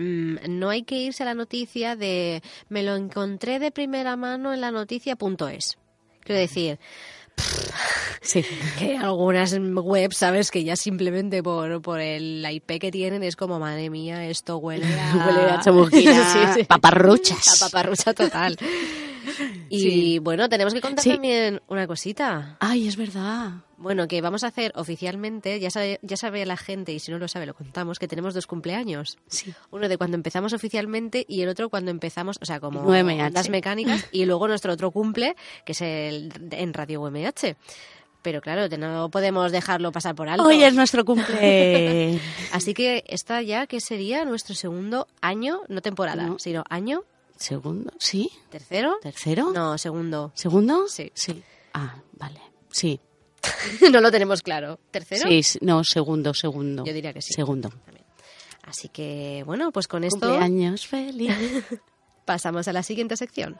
Mm, 0.00 0.36
no 0.48 0.70
hay 0.70 0.82
que 0.82 0.96
irse 0.96 1.22
a 1.22 1.26
la 1.26 1.34
noticia 1.34 1.96
de 1.96 2.42
me 2.68 2.82
lo 2.82 2.96
encontré 2.96 3.58
de 3.58 3.70
primera 3.70 4.16
mano 4.16 4.52
en 4.52 4.60
la 4.60 4.70
noticia.es. 4.70 5.78
Quiero 6.24 6.40
decir, 6.40 6.78
Sí. 8.22 8.44
que 8.78 8.96
algunas 8.96 9.56
webs, 9.58 10.16
sabes, 10.16 10.50
que 10.50 10.62
ya 10.64 10.76
simplemente 10.76 11.42
por, 11.42 11.80
por 11.80 12.00
el 12.00 12.44
IP 12.48 12.78
que 12.80 12.90
tienen 12.90 13.22
es 13.22 13.36
como, 13.36 13.58
madre 13.58 13.90
mía, 13.90 14.26
esto 14.28 14.58
huele 14.58 14.86
a... 15.00 15.26
Huele 15.26 15.50
a 15.50 15.60
chamusquina, 15.60 16.32
Sí, 16.54 16.60
sí. 16.60 16.64
paparruchas. 16.64 17.62
A 17.62 17.66
paparrucha 17.66 18.12
total. 18.14 18.56
Y 19.70 19.80
Sí. 19.80 20.18
bueno, 20.18 20.48
tenemos 20.48 20.74
que 20.74 20.80
contar 20.80 21.02
Sí. 21.02 21.10
también 21.10 21.60
una 21.68 21.86
cosita. 21.86 22.56
Ay, 22.60 22.88
es 22.88 22.96
verdad. 22.96 23.50
Bueno, 23.76 24.06
que 24.08 24.20
vamos 24.20 24.44
a 24.44 24.48
hacer 24.48 24.72
oficialmente, 24.74 25.58
ya 25.58 25.70
sabe, 25.70 25.98
ya 26.02 26.16
sabe 26.18 26.44
la 26.44 26.56
gente, 26.58 26.92
y 26.92 26.98
si 26.98 27.10
no 27.10 27.18
lo 27.18 27.28
sabe, 27.28 27.46
lo 27.46 27.54
contamos, 27.54 27.98
que 27.98 28.06
tenemos 28.08 28.34
dos 28.34 28.46
cumpleaños. 28.46 29.16
Sí. 29.28 29.54
Uno 29.70 29.88
de 29.88 29.96
cuando 29.96 30.16
empezamos 30.16 30.52
oficialmente 30.52 31.24
y 31.26 31.40
el 31.42 31.48
otro 31.48 31.70
cuando 31.70 31.90
empezamos, 31.90 32.36
o 32.42 32.44
sea, 32.44 32.60
como 32.60 32.82
9MH. 32.84 33.32
las 33.32 33.48
mecánicas, 33.48 34.06
y 34.12 34.26
luego 34.26 34.48
nuestro 34.48 34.72
otro 34.74 34.90
cumple, 34.90 35.34
que 35.64 35.72
es 35.72 35.80
el 35.80 36.30
en 36.50 36.74
Radio 36.74 37.00
UMH. 37.00 37.56
Pero 38.22 38.42
claro, 38.42 38.68
no 38.76 39.08
podemos 39.10 39.50
dejarlo 39.50 39.92
pasar 39.92 40.14
por 40.14 40.28
alto. 40.28 40.44
Hoy 40.44 40.62
es 40.62 40.74
nuestro 40.74 41.06
cumple. 41.06 42.20
Así 42.52 42.74
que 42.74 43.02
esta 43.08 43.40
ya 43.40 43.66
que 43.66 43.80
sería 43.80 44.26
nuestro 44.26 44.54
segundo 44.54 45.08
año, 45.22 45.62
no 45.68 45.80
temporada, 45.80 46.26
No. 46.26 46.38
sino 46.38 46.64
año, 46.68 47.04
¿Segundo? 47.40 47.90
¿Sí? 47.98 48.30
tercero. 48.50 48.98
¿Tercero? 49.00 49.50
No, 49.50 49.78
segundo. 49.78 50.30
¿Segundo? 50.34 50.86
Sí. 50.88 51.10
Sí. 51.14 51.42
Ah, 51.72 51.96
vale. 52.12 52.38
Sí. 52.70 53.00
no 53.90 54.02
lo 54.02 54.10
tenemos 54.10 54.42
claro. 54.42 54.78
¿Tercero? 54.90 55.26
Sí, 55.26 55.58
no, 55.62 55.82
segundo, 55.82 56.34
segundo. 56.34 56.84
Yo 56.84 56.92
diría 56.92 57.14
que 57.14 57.22
sí. 57.22 57.32
Segundo. 57.32 57.70
Así 58.62 58.90
que, 58.90 59.42
bueno, 59.46 59.72
pues 59.72 59.88
con 59.88 60.04
esto 60.04 60.28
Cumpleaños 60.28 60.86
feliz. 60.86 61.32
pasamos 62.26 62.68
a 62.68 62.74
la 62.74 62.82
siguiente 62.82 63.16
sección. 63.16 63.56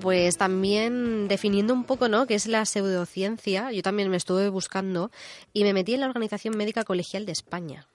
Pues 0.00 0.36
también 0.36 1.28
definiendo 1.28 1.74
un 1.74 1.84
poco, 1.84 2.08
¿no?, 2.08 2.26
qué 2.26 2.34
es 2.34 2.46
la 2.46 2.64
pseudociencia, 2.64 3.72
yo 3.72 3.82
también 3.82 4.10
me 4.10 4.16
estuve 4.16 4.48
buscando 4.48 5.10
y 5.52 5.64
me 5.64 5.72
metí 5.72 5.94
en 5.94 6.00
la 6.00 6.06
Organización 6.06 6.56
Médica 6.56 6.84
Colegial 6.84 7.26
de 7.26 7.32
España. 7.32 7.88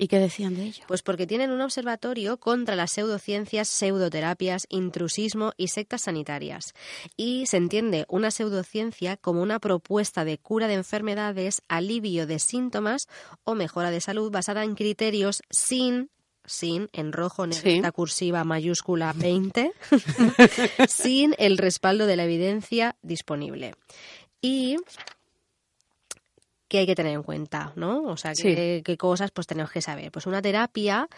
¿Y 0.00 0.06
qué 0.06 0.20
decían 0.20 0.54
de 0.54 0.62
ello? 0.62 0.84
Pues 0.86 1.02
porque 1.02 1.26
tienen 1.26 1.50
un 1.50 1.60
observatorio 1.60 2.38
contra 2.38 2.76
las 2.76 2.92
pseudociencias, 2.92 3.68
pseudoterapias, 3.68 4.66
intrusismo 4.68 5.54
y 5.56 5.68
sectas 5.68 6.02
sanitarias. 6.02 6.72
Y 7.16 7.46
se 7.46 7.56
entiende 7.56 8.06
una 8.08 8.30
pseudociencia 8.30 9.16
como 9.16 9.42
una 9.42 9.58
propuesta 9.58 10.24
de 10.24 10.38
cura 10.38 10.68
de 10.68 10.74
enfermedades, 10.74 11.62
alivio 11.66 12.28
de 12.28 12.38
síntomas 12.38 13.08
o 13.42 13.56
mejora 13.56 13.90
de 13.90 14.00
salud 14.00 14.30
basada 14.30 14.62
en 14.62 14.76
criterios 14.76 15.42
sin 15.50 16.10
sin, 16.48 16.88
en 16.92 17.12
rojo, 17.12 17.46
negrita, 17.46 17.92
cursiva, 17.92 18.44
mayúscula 18.44 19.12
20, 19.16 19.72
sin 20.88 21.34
el 21.38 21.58
respaldo 21.58 22.06
de 22.06 22.16
la 22.16 22.24
evidencia 22.24 22.96
disponible. 23.02 23.74
Y 24.40 24.76
que 26.68 26.78
hay 26.78 26.86
que 26.86 26.94
tener 26.94 27.14
en 27.14 27.22
cuenta, 27.22 27.72
¿no? 27.76 28.02
O 28.04 28.16
sea, 28.16 28.32
qué, 28.34 28.82
qué 28.84 28.96
cosas 28.96 29.30
pues 29.30 29.46
tenemos 29.46 29.70
que 29.70 29.80
saber. 29.80 30.12
Pues 30.12 30.26
una 30.26 30.42
terapia 30.42 31.08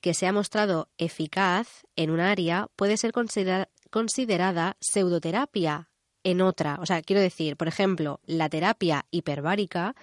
que 0.00 0.14
se 0.14 0.26
ha 0.26 0.32
mostrado 0.32 0.88
eficaz 0.98 1.84
en 1.94 2.10
un 2.10 2.20
área 2.20 2.68
puede 2.74 2.96
ser 2.96 3.12
considerada 3.12 4.76
pseudoterapia 4.80 5.88
en 6.26 6.42
otra. 6.42 6.76
O 6.80 6.86
sea, 6.86 7.02
quiero 7.02 7.22
decir, 7.22 7.56
por 7.56 7.68
ejemplo, 7.68 8.18
la 8.26 8.48
terapia 8.48 9.06
hiperbárica 9.12 9.94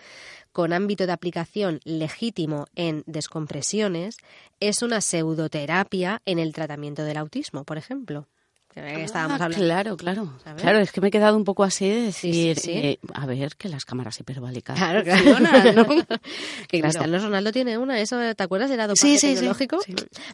con 0.54 0.72
ámbito 0.72 1.06
de 1.06 1.12
aplicación 1.12 1.82
legítimo 1.84 2.68
en 2.76 3.04
descompresiones 3.08 4.18
es 4.62 4.82
una 4.82 5.02
pseudoterapia 5.02 6.22
en 6.26 6.40
el 6.40 6.54
tratamiento 6.54 7.04
del 7.04 7.18
autismo, 7.18 7.66
por 7.66 7.78
ejemplo. 7.78 8.28
Ah, 8.76 9.50
claro, 9.54 9.98
claro. 9.98 10.34
Claro, 10.58 10.80
es 10.80 10.92
que 10.92 11.02
me 11.02 11.10
he 11.10 11.12
quedado 11.12 11.38
un 11.38 11.44
poco 11.44 11.64
así 11.64 11.88
de 11.88 12.02
decir, 12.02 12.58
eh, 12.68 13.00
a 13.14 13.26
ver, 13.26 13.56
que 13.56 13.70
las 13.70 13.86
cámaras 13.86 14.20
hiperbálicas 14.20 14.78
claro, 14.78 15.04
¿no? 15.04 15.88
que 16.68 16.82
Cristiano 16.82 17.20
Ronaldo 17.20 17.52
tiene 17.52 17.78
una, 17.78 18.00
¿eso 18.00 18.18
te 18.36 18.44
acuerdas? 18.44 18.72
¿Era 18.72 18.88
dopaje 18.88 19.18
tecnológico? 19.20 19.78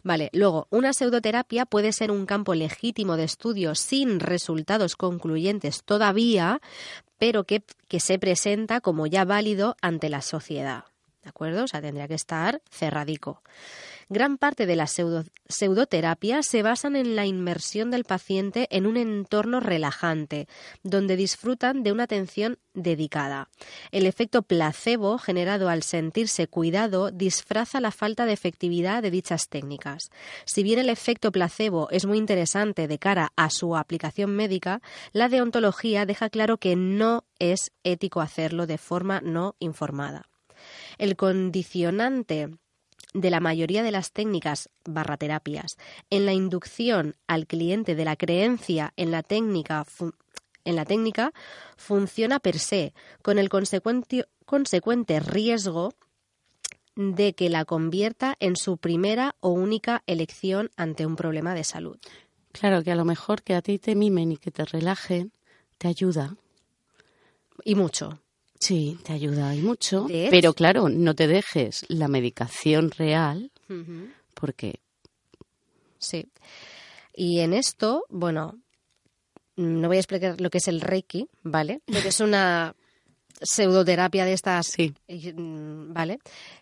Vale, 0.04 0.30
luego, 0.32 0.66
una 0.70 0.92
pseudoterapia 0.92 1.66
puede 1.66 1.92
ser 1.92 2.10
un 2.10 2.26
campo 2.26 2.54
legítimo 2.54 3.16
de 3.16 3.24
estudio 3.24 3.74
sin 3.74 4.20
resultados 4.20 4.96
concluyentes 4.96 5.82
todavía, 5.84 6.60
pero 7.18 7.44
que, 7.44 7.62
que 7.88 8.00
se 8.00 8.18
presenta 8.18 8.80
como 8.80 9.06
ya 9.06 9.24
válido 9.24 9.76
ante 9.82 10.08
la 10.08 10.22
sociedad. 10.22 10.84
¿De 11.22 11.28
acuerdo? 11.28 11.64
O 11.64 11.68
sea, 11.68 11.82
tendría 11.82 12.08
que 12.08 12.14
estar 12.14 12.62
cerradico. 12.70 13.42
Gran 14.12 14.38
parte 14.38 14.66
de 14.66 14.74
las 14.74 15.00
pseudoterapias 15.48 16.44
se 16.44 16.64
basan 16.64 16.96
en 16.96 17.14
la 17.14 17.26
inmersión 17.26 17.92
del 17.92 18.02
paciente 18.02 18.66
en 18.72 18.86
un 18.86 18.96
entorno 18.96 19.60
relajante, 19.60 20.48
donde 20.82 21.14
disfrutan 21.14 21.84
de 21.84 21.92
una 21.92 22.02
atención 22.02 22.58
dedicada. 22.74 23.50
El 23.92 24.06
efecto 24.06 24.42
placebo 24.42 25.16
generado 25.18 25.68
al 25.68 25.84
sentirse 25.84 26.48
cuidado 26.48 27.12
disfraza 27.12 27.80
la 27.80 27.92
falta 27.92 28.26
de 28.26 28.32
efectividad 28.32 29.00
de 29.00 29.12
dichas 29.12 29.48
técnicas. 29.48 30.10
Si 30.44 30.64
bien 30.64 30.80
el 30.80 30.88
efecto 30.88 31.30
placebo 31.30 31.88
es 31.92 32.04
muy 32.04 32.18
interesante 32.18 32.88
de 32.88 32.98
cara 32.98 33.32
a 33.36 33.48
su 33.48 33.76
aplicación 33.76 34.34
médica, 34.34 34.82
la 35.12 35.28
deontología 35.28 36.04
deja 36.04 36.30
claro 36.30 36.58
que 36.58 36.74
no 36.74 37.26
es 37.38 37.70
ético 37.84 38.20
hacerlo 38.20 38.66
de 38.66 38.76
forma 38.76 39.20
no 39.20 39.54
informada. 39.60 40.28
El 40.98 41.14
condicionante 41.14 42.48
de 43.14 43.30
la 43.30 43.40
mayoría 43.40 43.82
de 43.82 43.90
las 43.90 44.12
técnicas 44.12 44.70
barra 44.84 45.16
terapias 45.16 45.76
en 46.10 46.26
la 46.26 46.32
inducción 46.32 47.16
al 47.26 47.46
cliente 47.46 47.94
de 47.94 48.04
la 48.04 48.16
creencia 48.16 48.92
en 48.96 49.10
la 49.10 49.22
técnica 49.22 49.84
en 50.64 50.76
la 50.76 50.84
técnica 50.84 51.32
funciona 51.76 52.38
per 52.38 52.58
se, 52.58 52.92
con 53.22 53.38
el 53.38 53.48
consecuente, 53.48 54.26
consecuente 54.44 55.20
riesgo 55.20 55.94
de 56.96 57.34
que 57.34 57.48
la 57.48 57.64
convierta 57.64 58.36
en 58.40 58.56
su 58.56 58.76
primera 58.76 59.36
o 59.40 59.50
única 59.50 60.02
elección 60.06 60.70
ante 60.76 61.06
un 61.06 61.16
problema 61.16 61.54
de 61.54 61.64
salud. 61.64 61.98
Claro, 62.52 62.82
que 62.82 62.90
a 62.90 62.96
lo 62.96 63.04
mejor 63.04 63.42
que 63.42 63.54
a 63.54 63.62
ti 63.62 63.78
te 63.78 63.94
mimen 63.94 64.32
y 64.32 64.36
que 64.36 64.50
te 64.50 64.64
relajen 64.64 65.32
te 65.78 65.88
ayuda. 65.88 66.36
Y 67.64 67.74
mucho. 67.74 68.20
Sí, 68.60 68.98
te 69.02 69.14
ayuda 69.14 69.54
y 69.54 69.62
mucho. 69.62 70.06
Pero 70.30 70.52
claro, 70.52 70.90
no 70.90 71.14
te 71.14 71.26
dejes 71.26 71.86
la 71.88 72.08
medicación 72.08 72.90
real 72.90 73.50
porque... 74.34 74.80
Sí. 75.98 76.26
Y 77.14 77.40
en 77.40 77.54
esto, 77.54 78.04
bueno, 78.10 78.60
no 79.56 79.88
voy 79.88 79.96
a 79.96 80.00
explicar 80.00 80.40
lo 80.40 80.50
que 80.50 80.58
es 80.58 80.68
el 80.68 80.80
Reiki, 80.80 81.28
¿vale? 81.42 81.80
Porque 81.86 82.08
es 82.08 82.20
una 82.20 82.74
pseudoterapia 83.42 84.24
de 84.24 84.34
estas, 84.34 84.66
sí. 84.66 84.94
Mm, 85.08 85.92
¿vale? 85.92 86.18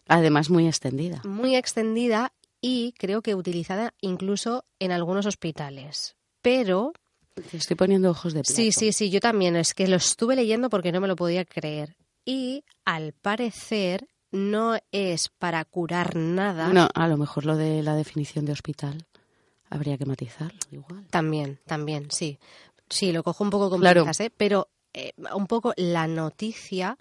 Además 0.07 0.51
muy 0.51 0.66
extendida. 0.66 1.20
Muy 1.24 1.57
extendida 1.57 2.32
y 2.61 2.92
creo 2.99 3.22
que 3.22 3.34
utilizada 3.34 3.94
incluso 4.01 4.64
en 4.78 4.92
algunos 4.92 5.26
hospitales. 5.26 6.16
Pero 6.42 6.92
te 7.41 7.57
estoy 7.57 7.76
poniendo 7.76 8.11
ojos 8.11 8.32
de 8.32 8.43
plato. 8.43 8.55
Sí, 8.55 8.72
sí, 8.72 8.93
sí, 8.93 9.11
yo 9.11 9.20
también. 9.20 9.57
Es 9.57 9.74
que 9.74 9.89
lo 9.89 9.97
estuve 9.97 10.36
leyendo 10.36 10.70
porque 10.70 10.93
no 10.93 11.01
me 11.01 11.09
lo 11.09 11.16
podía 11.16 11.45
creer. 11.45 11.97
Y 12.24 12.64
al 12.84 13.12
parecer 13.12 14.09
no 14.30 14.76
es 14.93 15.28
para 15.28 15.64
curar 15.64 16.16
nada. 16.16 16.68
No, 16.68 16.89
a 16.95 17.09
lo 17.09 17.16
mejor 17.16 17.47
lo 17.47 17.57
de 17.57 17.82
la 17.82 17.95
definición 17.95 18.45
de 18.45 18.53
hospital 18.53 19.07
habría 19.70 19.97
que 19.97 20.07
matizarlo 20.07 20.59
igual. 20.70 21.07
También, 21.11 21.59
también, 21.66 22.11
sí. 22.11 22.39
Sí, 22.89 23.12
lo 23.12 23.22
cojo 23.22 23.45
un 23.45 23.51
poco 23.51 23.70
con 23.70 23.80
claro. 23.80 24.07
¿eh? 24.18 24.30
pero 24.36 24.68
eh, 24.95 25.12
un 25.34 25.47
poco 25.47 25.74
la 25.76 26.07
noticia 26.07 26.99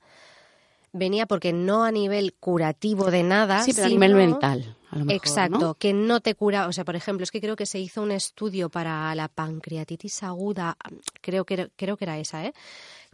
venía 0.92 1.26
porque 1.26 1.54
no 1.54 1.84
a 1.84 1.92
nivel 1.92 2.34
curativo 2.34 3.10
de 3.12 3.24
nada, 3.24 3.62
sí, 3.64 3.74
pero 3.74 3.88
a 3.88 3.90
nivel 3.90 4.16
mental. 4.16 4.77
Exacto, 5.10 5.76
que 5.76 5.94
no 5.94 6.22
te 6.22 6.36
cura. 6.36 6.68
O 6.68 6.74
sea, 6.74 6.86
por 6.86 6.96
ejemplo, 6.96 7.24
es 7.24 7.32
que 7.32 7.42
creo 7.42 7.56
que 7.56 7.66
se 7.66 7.80
hizo 7.80 8.02
un 8.02 8.12
estudio 8.12 8.70
para 8.70 9.14
la 9.16 9.28
pancreatitis 9.28 10.24
aguda, 10.24 10.78
creo 11.22 11.46
que, 11.46 11.70
creo 11.76 11.98
que 11.98 12.06
era 12.06 12.18
esa, 12.18 12.46
¿eh? 12.46 12.54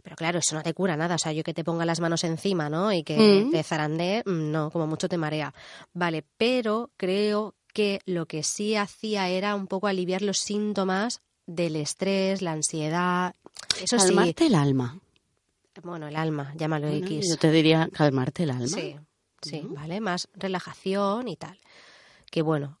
Pero 0.02 0.16
claro, 0.16 0.38
eso 0.38 0.54
no 0.54 0.62
te 0.62 0.74
cura 0.74 0.96
nada. 0.96 1.14
O 1.14 1.18
sea, 1.18 1.32
yo 1.32 1.42
que 1.42 1.54
te 1.54 1.64
ponga 1.64 1.86
las 1.86 1.98
manos 1.98 2.24
encima, 2.24 2.68
¿no? 2.68 2.92
Y 2.92 3.02
que 3.02 3.16
mm. 3.46 3.50
te 3.50 3.62
zarandee, 3.62 4.22
mm, 4.24 4.52
no, 4.52 4.70
como 4.70 4.86
mucho 4.86 5.08
te 5.08 5.16
marea. 5.16 5.54
Vale, 5.94 6.24
pero 6.36 6.90
creo 6.96 7.54
que 7.72 8.00
lo 8.04 8.26
que 8.26 8.42
sí 8.42 8.76
hacía 8.76 9.28
era 9.28 9.54
un 9.54 9.66
poco 9.66 9.86
aliviar 9.86 10.20
los 10.20 10.38
síntomas 10.38 11.22
del 11.46 11.76
estrés, 11.76 12.42
la 12.42 12.52
ansiedad. 12.52 13.34
Eso 13.82 13.96
Calmarte 13.96 14.46
el 14.46 14.54
alma. 14.54 14.98
Bueno, 15.82 16.06
el 16.06 16.16
alma, 16.16 16.52
llámalo 16.56 16.88
X. 16.88 17.26
Yo 17.28 17.36
te 17.36 17.50
diría 17.50 17.88
calmarte 17.92 18.44
el 18.44 18.50
alma. 18.50 18.68
Sí, 18.68 18.96
sí, 19.44 19.62
¿vale? 19.70 20.00
Más 20.00 20.28
relajación 20.34 21.28
y 21.28 21.36
tal. 21.36 21.58
Que 22.30 22.42
bueno, 22.42 22.78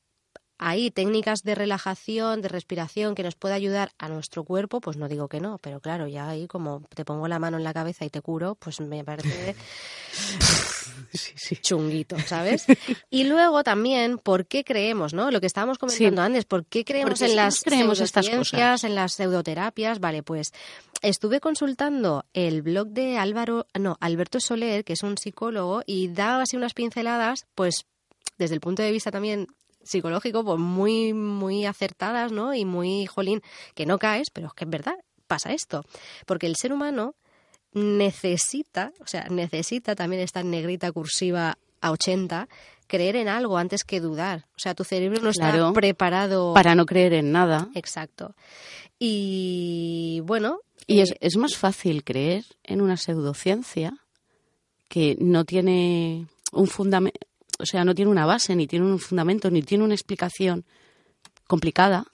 hay 0.66 0.90
técnicas 0.90 1.42
de 1.42 1.54
relajación, 1.54 2.40
de 2.40 2.48
respiración 2.48 3.14
que 3.14 3.22
nos 3.22 3.34
puede 3.34 3.52
ayudar 3.52 3.92
a 3.98 4.08
nuestro 4.08 4.44
cuerpo, 4.44 4.80
pues 4.80 4.96
no 4.96 5.08
digo 5.08 5.28
que 5.28 5.38
no, 5.38 5.58
pero 5.58 5.78
claro, 5.80 6.08
ya 6.08 6.26
ahí 6.26 6.46
como 6.46 6.80
te 6.94 7.04
pongo 7.04 7.28
la 7.28 7.38
mano 7.38 7.58
en 7.58 7.64
la 7.64 7.74
cabeza 7.74 8.06
y 8.06 8.08
te 8.08 8.22
curo, 8.22 8.54
pues 8.54 8.80
me 8.80 9.04
parece 9.04 9.54
chunguito, 11.60 12.18
¿sabes? 12.20 12.64
Y 13.10 13.24
luego 13.24 13.62
también, 13.62 14.16
¿por 14.16 14.46
qué 14.46 14.64
creemos, 14.64 15.12
no? 15.12 15.30
Lo 15.30 15.38
que 15.38 15.46
estábamos 15.46 15.76
comentando 15.76 16.22
antes, 16.22 16.46
¿por 16.46 16.64
qué 16.64 16.82
creemos 16.86 17.20
en 17.20 17.36
las 17.36 17.60
creemos 17.62 18.00
estas 18.00 18.26
cosas? 18.30 18.84
en 18.84 18.94
las 18.94 19.12
pseudoterapias? 19.12 20.00
Vale, 20.00 20.22
pues 20.22 20.52
estuve 21.02 21.40
consultando 21.40 22.24
el 22.32 22.62
blog 22.62 22.88
de 22.88 23.18
Álvaro, 23.18 23.66
no, 23.78 23.98
Alberto 24.00 24.40
Soler, 24.40 24.82
que 24.82 24.94
es 24.94 25.02
un 25.02 25.18
psicólogo, 25.18 25.82
y 25.84 26.08
daba 26.08 26.44
así 26.44 26.56
unas 26.56 26.72
pinceladas, 26.72 27.44
pues 27.54 27.84
desde 28.38 28.54
el 28.54 28.62
punto 28.62 28.82
de 28.82 28.92
vista 28.92 29.10
también 29.10 29.48
psicológico, 29.84 30.44
pues 30.44 30.58
muy, 30.58 31.12
muy 31.12 31.66
acertadas, 31.66 32.32
¿no? 32.32 32.54
Y 32.54 32.64
muy, 32.64 33.06
jolín, 33.06 33.42
que 33.74 33.86
no 33.86 33.98
caes, 33.98 34.28
pero 34.32 34.48
es 34.48 34.54
que 34.54 34.64
es 34.64 34.70
verdad, 34.70 34.96
pasa 35.26 35.52
esto. 35.52 35.84
Porque 36.26 36.46
el 36.46 36.56
ser 36.56 36.72
humano 36.72 37.14
necesita, 37.72 38.92
o 39.00 39.06
sea, 39.06 39.26
necesita 39.30 39.94
también 39.94 40.22
esta 40.22 40.42
negrita 40.42 40.92
cursiva 40.92 41.58
a 41.80 41.90
80, 41.90 42.48
creer 42.86 43.16
en 43.16 43.28
algo 43.28 43.58
antes 43.58 43.84
que 43.84 44.00
dudar. 44.00 44.46
O 44.56 44.58
sea, 44.58 44.74
tu 44.74 44.84
cerebro 44.84 45.20
no 45.20 45.30
está 45.30 45.72
preparado. 45.72 46.54
Para 46.54 46.74
no 46.74 46.86
creer 46.86 47.12
en 47.14 47.32
nada. 47.32 47.68
Exacto. 47.74 48.34
Y 48.98 50.20
bueno. 50.24 50.60
Y 50.86 51.00
es, 51.00 51.10
eh, 51.10 51.18
es 51.20 51.36
más 51.36 51.56
fácil 51.56 52.04
creer 52.04 52.44
en 52.62 52.80
una 52.80 52.96
pseudociencia 52.96 53.98
que 54.88 55.16
no 55.18 55.44
tiene 55.44 56.26
un 56.52 56.66
fundamento 56.68 57.18
o 57.58 57.66
sea, 57.66 57.84
no 57.84 57.94
tiene 57.94 58.10
una 58.10 58.26
base, 58.26 58.54
ni 58.56 58.66
tiene 58.66 58.86
un 58.86 58.98
fundamento, 58.98 59.50
ni 59.50 59.62
tiene 59.62 59.84
una 59.84 59.94
explicación 59.94 60.64
complicada, 61.46 62.06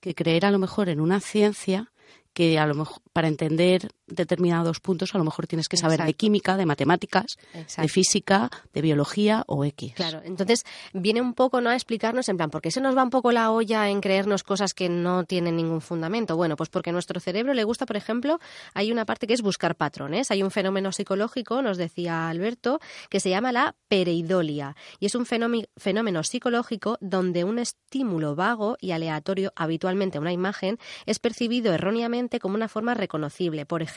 que 0.00 0.14
creer 0.14 0.44
a 0.46 0.50
lo 0.50 0.58
mejor 0.58 0.88
en 0.88 1.00
una 1.00 1.20
ciencia 1.20 1.90
que 2.32 2.58
a 2.58 2.66
lo 2.66 2.74
mejor 2.74 3.00
para 3.12 3.28
entender 3.28 3.90
determinados 4.06 4.80
puntos 4.80 5.14
a 5.14 5.18
lo 5.18 5.24
mejor 5.24 5.46
tienes 5.46 5.68
que 5.68 5.76
saber 5.76 6.02
de 6.02 6.14
química, 6.14 6.56
de 6.56 6.66
matemáticas, 6.66 7.36
de 7.52 7.88
física, 7.88 8.50
de 8.72 8.82
biología 8.82 9.44
o 9.46 9.64
X. 9.64 9.94
Claro, 9.94 10.20
entonces 10.24 10.64
viene 10.92 11.20
un 11.20 11.34
poco 11.34 11.60
¿no? 11.60 11.70
a 11.70 11.74
explicarnos 11.74 12.28
en 12.28 12.36
plan, 12.36 12.50
¿por 12.50 12.60
qué 12.60 12.70
se 12.70 12.80
nos 12.80 12.96
va 12.96 13.02
un 13.02 13.10
poco 13.10 13.32
la 13.32 13.50
olla 13.50 13.88
en 13.88 14.00
creernos 14.00 14.42
cosas 14.42 14.74
que 14.74 14.88
no 14.88 15.24
tienen 15.24 15.56
ningún 15.56 15.80
fundamento? 15.80 16.36
Bueno, 16.36 16.56
pues 16.56 16.68
porque 16.68 16.90
a 16.90 16.92
nuestro 16.92 17.20
cerebro 17.20 17.54
le 17.54 17.64
gusta, 17.64 17.86
por 17.86 17.96
ejemplo, 17.96 18.38
hay 18.74 18.92
una 18.92 19.04
parte 19.04 19.26
que 19.26 19.34
es 19.34 19.42
buscar 19.42 19.76
patrones. 19.76 20.30
Hay 20.30 20.42
un 20.42 20.50
fenómeno 20.50 20.92
psicológico, 20.92 21.62
nos 21.62 21.78
decía 21.78 22.28
Alberto, 22.28 22.80
que 23.08 23.20
se 23.20 23.30
llama 23.30 23.52
la 23.52 23.74
pereidolia 23.88 24.76
y 25.00 25.06
es 25.06 25.14
un 25.14 25.26
fenómeno, 25.26 25.66
fenómeno 25.76 26.22
psicológico 26.22 26.98
donde 27.00 27.44
un 27.44 27.58
estímulo 27.58 28.34
vago 28.34 28.76
y 28.80 28.92
aleatorio, 28.92 29.52
habitualmente 29.56 30.18
una 30.18 30.32
imagen, 30.32 30.78
es 31.06 31.18
percibido 31.18 31.72
erróneamente 31.72 32.38
como 32.38 32.54
una 32.54 32.68
forma 32.68 32.94
reconocible. 32.94 33.66
Por 33.66 33.82
ejemplo, 33.82 33.93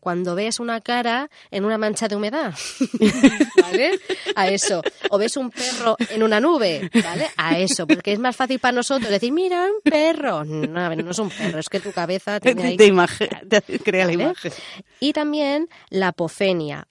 cuando 0.00 0.34
ves 0.34 0.60
una 0.60 0.80
cara 0.80 1.28
en 1.50 1.64
una 1.64 1.78
mancha 1.78 2.08
de 2.08 2.16
humedad, 2.16 2.54
¿vale? 3.62 3.98
A 4.34 4.48
eso. 4.48 4.82
O 5.10 5.18
ves 5.18 5.36
un 5.36 5.50
perro 5.50 5.96
en 6.10 6.22
una 6.22 6.40
nube, 6.40 6.90
¿vale? 7.02 7.28
A 7.36 7.58
eso, 7.58 7.86
porque 7.86 8.12
es 8.12 8.18
más 8.18 8.36
fácil 8.36 8.58
para 8.58 8.72
nosotros 8.72 9.10
decir, 9.10 9.32
mira, 9.32 9.64
un 9.66 9.80
perro. 9.82 10.44
No, 10.44 10.80
a 10.80 10.88
ver, 10.88 11.04
no 11.04 11.10
es 11.10 11.18
un 11.18 11.30
perro, 11.30 11.58
es 11.58 11.68
que 11.68 11.80
tu 11.80 11.92
cabeza 11.92 12.40
tiene 12.40 12.62
ahí... 12.64 12.76
Te 12.76 12.86
imagen, 12.86 13.28
te 13.48 13.60
crea 13.80 14.06
la 14.06 14.12
imagen. 14.12 14.52
Y 15.00 15.12
también 15.12 15.68
la 15.90 16.08
apofenia, 16.08 16.86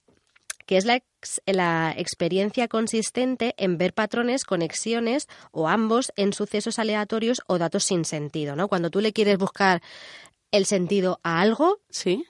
que 0.66 0.76
es 0.76 0.84
la, 0.84 0.96
ex- 0.96 1.40
la 1.46 1.94
experiencia 1.96 2.68
consistente 2.68 3.54
en 3.56 3.78
ver 3.78 3.92
patrones, 3.94 4.44
conexiones 4.44 5.26
o 5.50 5.68
ambos 5.68 6.12
en 6.16 6.32
sucesos 6.32 6.78
aleatorios 6.78 7.40
o 7.46 7.58
datos 7.58 7.84
sin 7.84 8.04
sentido, 8.04 8.54
¿no? 8.56 8.68
Cuando 8.68 8.90
tú 8.90 9.00
le 9.00 9.12
quieres 9.12 9.38
buscar 9.38 9.82
el 10.52 10.66
sentido 10.66 11.20
a 11.22 11.40
algo 11.40 11.78
Sí. 11.90 12.24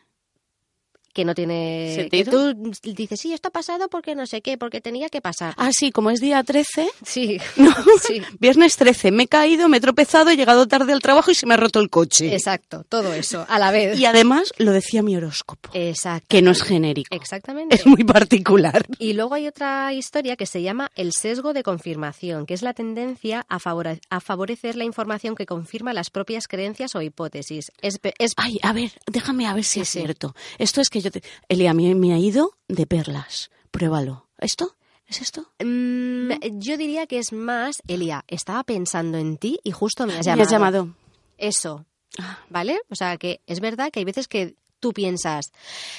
Que 1.12 1.24
no 1.24 1.34
tiene 1.34 1.92
¿Sentido? 1.94 2.30
que 2.54 2.54
tú 2.54 2.92
dices, 2.94 3.20
sí, 3.20 3.32
esto 3.32 3.48
ha 3.48 3.52
pasado 3.52 3.88
porque 3.88 4.14
no 4.14 4.26
sé 4.26 4.40
qué, 4.42 4.56
porque 4.58 4.80
tenía 4.80 5.08
que 5.08 5.20
pasar. 5.20 5.54
Ah, 5.56 5.70
sí, 5.72 5.90
como 5.90 6.10
es 6.10 6.20
día 6.20 6.42
13, 6.42 6.88
Sí, 7.04 7.38
no, 7.56 7.74
sí. 8.02 8.22
viernes 8.38 8.76
13, 8.76 9.10
me 9.10 9.24
he 9.24 9.28
caído, 9.28 9.68
me 9.68 9.78
he 9.78 9.80
tropezado, 9.80 10.30
he 10.30 10.36
llegado 10.36 10.66
tarde 10.68 10.92
al 10.92 11.00
trabajo 11.00 11.30
y 11.30 11.34
se 11.34 11.46
me 11.46 11.54
ha 11.54 11.56
roto 11.56 11.80
el 11.80 11.90
coche. 11.90 12.32
Exacto, 12.34 12.84
todo 12.88 13.12
eso, 13.14 13.44
a 13.48 13.58
la 13.58 13.70
vez. 13.70 13.98
Y 13.98 14.04
además 14.06 14.52
lo 14.58 14.72
decía 14.72 15.02
mi 15.02 15.16
horóscopo, 15.16 15.70
Exacto. 15.74 16.26
que 16.28 16.42
no 16.42 16.50
es 16.52 16.62
genérico, 16.62 17.14
Exactamente. 17.14 17.74
es 17.76 17.86
muy 17.86 18.04
particular. 18.04 18.84
Y 18.98 19.12
luego 19.14 19.34
hay 19.34 19.46
otra 19.46 19.92
historia 19.92 20.36
que 20.36 20.46
se 20.46 20.62
llama 20.62 20.90
el 20.94 21.12
sesgo 21.12 21.52
de 21.52 21.62
confirmación, 21.62 22.46
que 22.46 22.54
es 22.54 22.62
la 22.62 22.74
tendencia 22.74 23.44
a, 23.48 23.58
favore- 23.58 24.00
a 24.10 24.20
favorecer 24.20 24.76
la 24.76 24.84
información 24.84 25.34
que 25.34 25.46
confirma 25.46 25.92
las 25.92 26.10
propias 26.10 26.46
creencias 26.48 26.94
o 26.94 27.02
hipótesis. 27.02 27.72
Es, 27.82 27.98
Ay, 28.36 28.58
a 28.62 28.72
ver, 28.72 28.92
déjame 29.10 29.46
a 29.46 29.54
ver 29.54 29.64
si 29.64 29.70
Sí, 29.74 29.80
es 29.80 29.88
sí. 29.88 29.98
cierto. 30.00 30.34
Esto 30.58 30.80
es 30.80 30.88
que 30.90 30.99
yo 31.02 31.10
te... 31.10 31.22
Elia, 31.48 31.72
me 31.74 32.12
ha 32.12 32.18
ido 32.18 32.52
de 32.68 32.86
perlas. 32.86 33.50
Pruébalo. 33.70 34.28
¿Esto? 34.38 34.76
¿Es 35.06 35.20
esto? 35.20 35.46
mm, 35.64 36.30
yo 36.58 36.76
diría 36.76 37.06
que 37.06 37.18
es 37.18 37.32
más, 37.32 37.76
Elia, 37.88 38.24
estaba 38.28 38.62
pensando 38.64 39.18
en 39.18 39.36
ti 39.38 39.58
y 39.64 39.72
justo 39.72 40.06
me 40.06 40.12
has 40.12 40.18
Me 40.20 40.24
llamado. 40.24 40.42
has 40.44 40.50
llamado. 40.50 40.94
Eso, 41.38 41.84
Ah. 42.18 42.38
¿vale? 42.48 42.78
O 42.90 42.94
sea, 42.94 43.16
que 43.16 43.40
es 43.46 43.60
verdad 43.60 43.90
que 43.92 44.00
hay 44.00 44.04
veces 44.04 44.28
que 44.28 44.54
tú 44.80 44.92
piensas, 44.92 45.52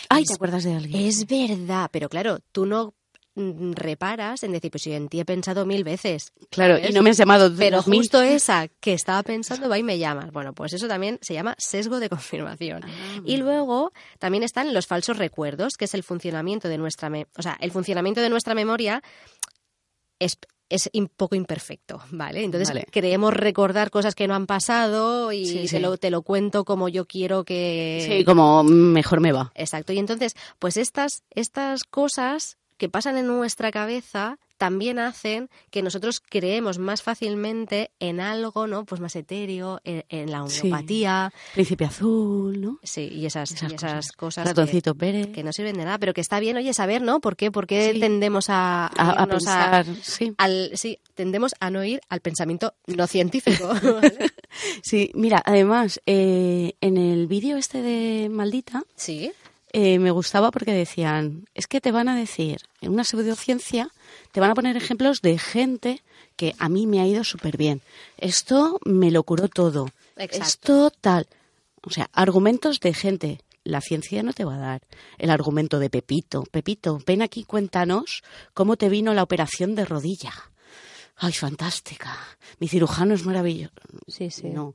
Ay, 0.09 0.23
¿te 0.25 0.33
acuerdas 0.33 0.63
de 0.63 0.73
alguien? 0.75 1.05
es 1.05 1.25
verdad, 1.27 1.89
pero 1.91 2.09
claro, 2.09 2.39
tú 2.51 2.65
no 2.65 2.93
reparas 3.36 4.43
en 4.43 4.51
decir, 4.51 4.71
pues 4.71 4.84
yo 4.84 4.93
en 4.93 5.07
ti 5.07 5.19
he 5.19 5.25
pensado 5.25 5.65
mil 5.65 5.84
veces. 5.84 6.34
Claro, 6.49 6.77
y 6.77 6.91
no 6.91 7.01
me 7.01 7.11
has 7.11 7.17
llamado 7.17 7.51
Pero 7.57 7.77
2000. 7.77 7.99
justo 7.99 8.21
esa 8.21 8.67
que 8.67 8.93
estaba 8.93 9.23
pensando 9.23 9.69
va 9.69 9.77
y 9.77 9.84
me 9.84 9.97
llamas. 9.97 10.32
Bueno, 10.32 10.53
pues 10.53 10.73
eso 10.73 10.88
también 10.88 11.17
se 11.21 11.34
llama 11.34 11.55
sesgo 11.57 11.99
de 11.99 12.09
confirmación. 12.09 12.82
Ah. 12.84 13.21
Y 13.25 13.38
luego 13.38 13.91
también 14.19 14.43
están 14.43 14.73
los 14.73 14.86
falsos 14.88 15.17
recuerdos, 15.17 15.77
que 15.77 15.86
es 15.86 15.93
el 15.93 16.03
funcionamiento 16.03 16.67
de 16.67 16.77
nuestra, 16.77 17.09
me- 17.09 17.27
o 17.38 17.41
sea, 17.41 17.57
el 17.61 17.71
funcionamiento 17.71 18.21
de 18.21 18.29
nuestra 18.29 18.53
memoria 18.55 19.01
es 20.19 20.38
es 20.69 20.89
un 20.93 21.09
poco 21.09 21.36
imperfecto, 21.36 22.01
¿vale? 22.11 22.45
Entonces 22.45 22.69
Vale. 22.69 22.86
creemos 22.89 23.34
recordar 23.34 23.89
cosas 23.91 24.15
que 24.15 24.25
no 24.25 24.36
han 24.36 24.45
pasado 24.47 25.34
y 25.34 25.45
Sí, 25.45 25.67
te. 25.67 25.82
Lo, 25.82 25.97
te 25.97 26.09
lo 26.09 26.21
cuento 26.21 26.63
como 26.63 26.88
yo 26.88 27.05
quiero 27.05 27.43
que... 27.43 28.05
Sí, 28.07 28.23
como 28.23 28.63
mejor 28.63 29.19
me 29.19 29.34
va. 29.34 29.51
Exacto. 29.53 29.91
Y 29.91 29.99
entonces, 29.99 30.34
pues 30.59 30.77
estas, 30.77 31.23
estas 31.36 31.84
cosas 31.84 32.57
que 32.82 32.89
pasan 32.89 33.15
en 33.15 33.27
nuestra 33.27 33.69
cabeza 33.69 34.39
también 34.57 34.97
hacen 34.97 35.49
que 35.69 35.84
nosotros 35.84 36.19
creemos 36.19 36.79
más 36.79 37.03
fácilmente 37.03 37.91
en 37.99 38.19
algo, 38.19 38.65
¿no? 38.65 38.86
Pues 38.86 38.99
más 39.01 39.15
etéreo, 39.15 39.82
en, 39.84 40.03
en 40.09 40.32
la 40.32 40.47
Sí. 40.47 40.61
homeopatía. 40.61 41.32
Príncipe 41.53 41.86
azul, 41.86 42.59
¿no? 42.59 42.79
Sí, 42.82 43.07
y 43.11 43.27
esas, 43.27 43.51
Esas 43.51 43.71
y 43.71 43.75
esas 43.75 43.91
cosas. 43.93 44.11
cosas, 44.13 44.43
que, 44.45 44.49
Ratoncito 44.49 44.95
Pérez. 44.95 45.27
que 45.32 45.43
no 45.43 45.53
sirven 45.53 45.77
de 45.77 45.86
nada, 45.86 45.99
pero 45.99 46.13
que 46.15 46.21
está 46.21 46.39
bien, 46.39 46.57
oye, 46.57 46.73
saber, 46.73 47.03
¿no? 47.03 47.19
¿Por 47.21 47.36
qué? 47.36 47.51
¿Por 47.51 47.67
qué 47.67 47.91
Sí. 47.93 47.99
tendemos 47.99 48.49
a, 48.49 48.88
A, 48.88 49.27
pensar, 49.27 49.86
sí. 50.01 50.34
al, 50.39 50.71
sí, 50.73 50.97
tendemos 51.13 51.53
a 51.59 51.69
no 51.69 51.84
ir 51.84 52.01
al 52.09 52.21
pensamiento 52.21 52.73
no 52.88 53.05
científico. 53.05 53.67
¿vale? 54.01 54.32
Sí, 54.82 55.11
mira, 55.13 55.41
además, 55.45 56.01
eh, 56.07 56.73
en 56.82 56.97
el 56.97 57.27
vídeo 57.27 57.57
este 57.57 57.84
de 57.84 58.27
Maldita, 58.29 58.84
Sí. 58.95 59.32
Eh, 59.74 59.99
me 59.99 60.11
gustaba 60.11 60.51
porque 60.51 60.74
decían, 60.74 61.45
es 61.53 61.67
que 61.67 61.80
te 61.80 61.91
van 61.91 62.09
a 62.09 62.15
decir, 62.15 62.59
en 62.82 62.91
una 62.91 63.05
pseudociencia, 63.05 63.89
te 64.34 64.41
van 64.41 64.51
a 64.51 64.55
poner 64.55 64.76
ejemplos 64.76 65.22
de 65.22 65.38
gente 65.38 66.03
que 66.36 66.53
a 66.59 66.67
mí 66.67 66.88
me 66.88 66.99
ha 66.99 67.07
ido 67.07 67.24
súper 67.24 67.55
bien. 67.55 67.82
Esto 68.17 68.80
me 68.84 69.11
lo 69.11 69.24
curó 69.24 69.47
todo. 69.47 69.89
Exacto. 70.17 70.43
Esto 70.43 70.91
tal. 70.99 71.28
O 71.84 71.89
sea, 71.89 72.09
argumentos 72.13 72.80
de 72.80 72.93
gente. 72.93 73.41
La 73.63 73.80
ciencia 73.80 74.24
no 74.24 74.34
te 74.34 74.43
va 74.43 74.55
a 74.55 74.59
dar 74.59 74.82
el 75.19 75.30
argumento 75.30 75.78
de 75.80 75.89
Pepito. 75.89 76.43
Pepito, 76.49 76.99
ven 77.05 77.22
aquí, 77.22 77.43
cuéntanos 77.43 78.24
cómo 78.53 78.76
te 78.76 78.89
vino 78.89 79.13
la 79.13 79.24
operación 79.24 79.76
de 79.76 79.86
rodilla. 79.86 80.34
Ay, 81.15 81.34
fantástica. 81.34 82.17
Mi 82.59 82.67
cirujano 82.67 83.13
es 83.13 83.24
maravilloso. 83.24 83.76
Sí, 84.07 84.32
sí. 84.32 84.47
No. 84.49 84.74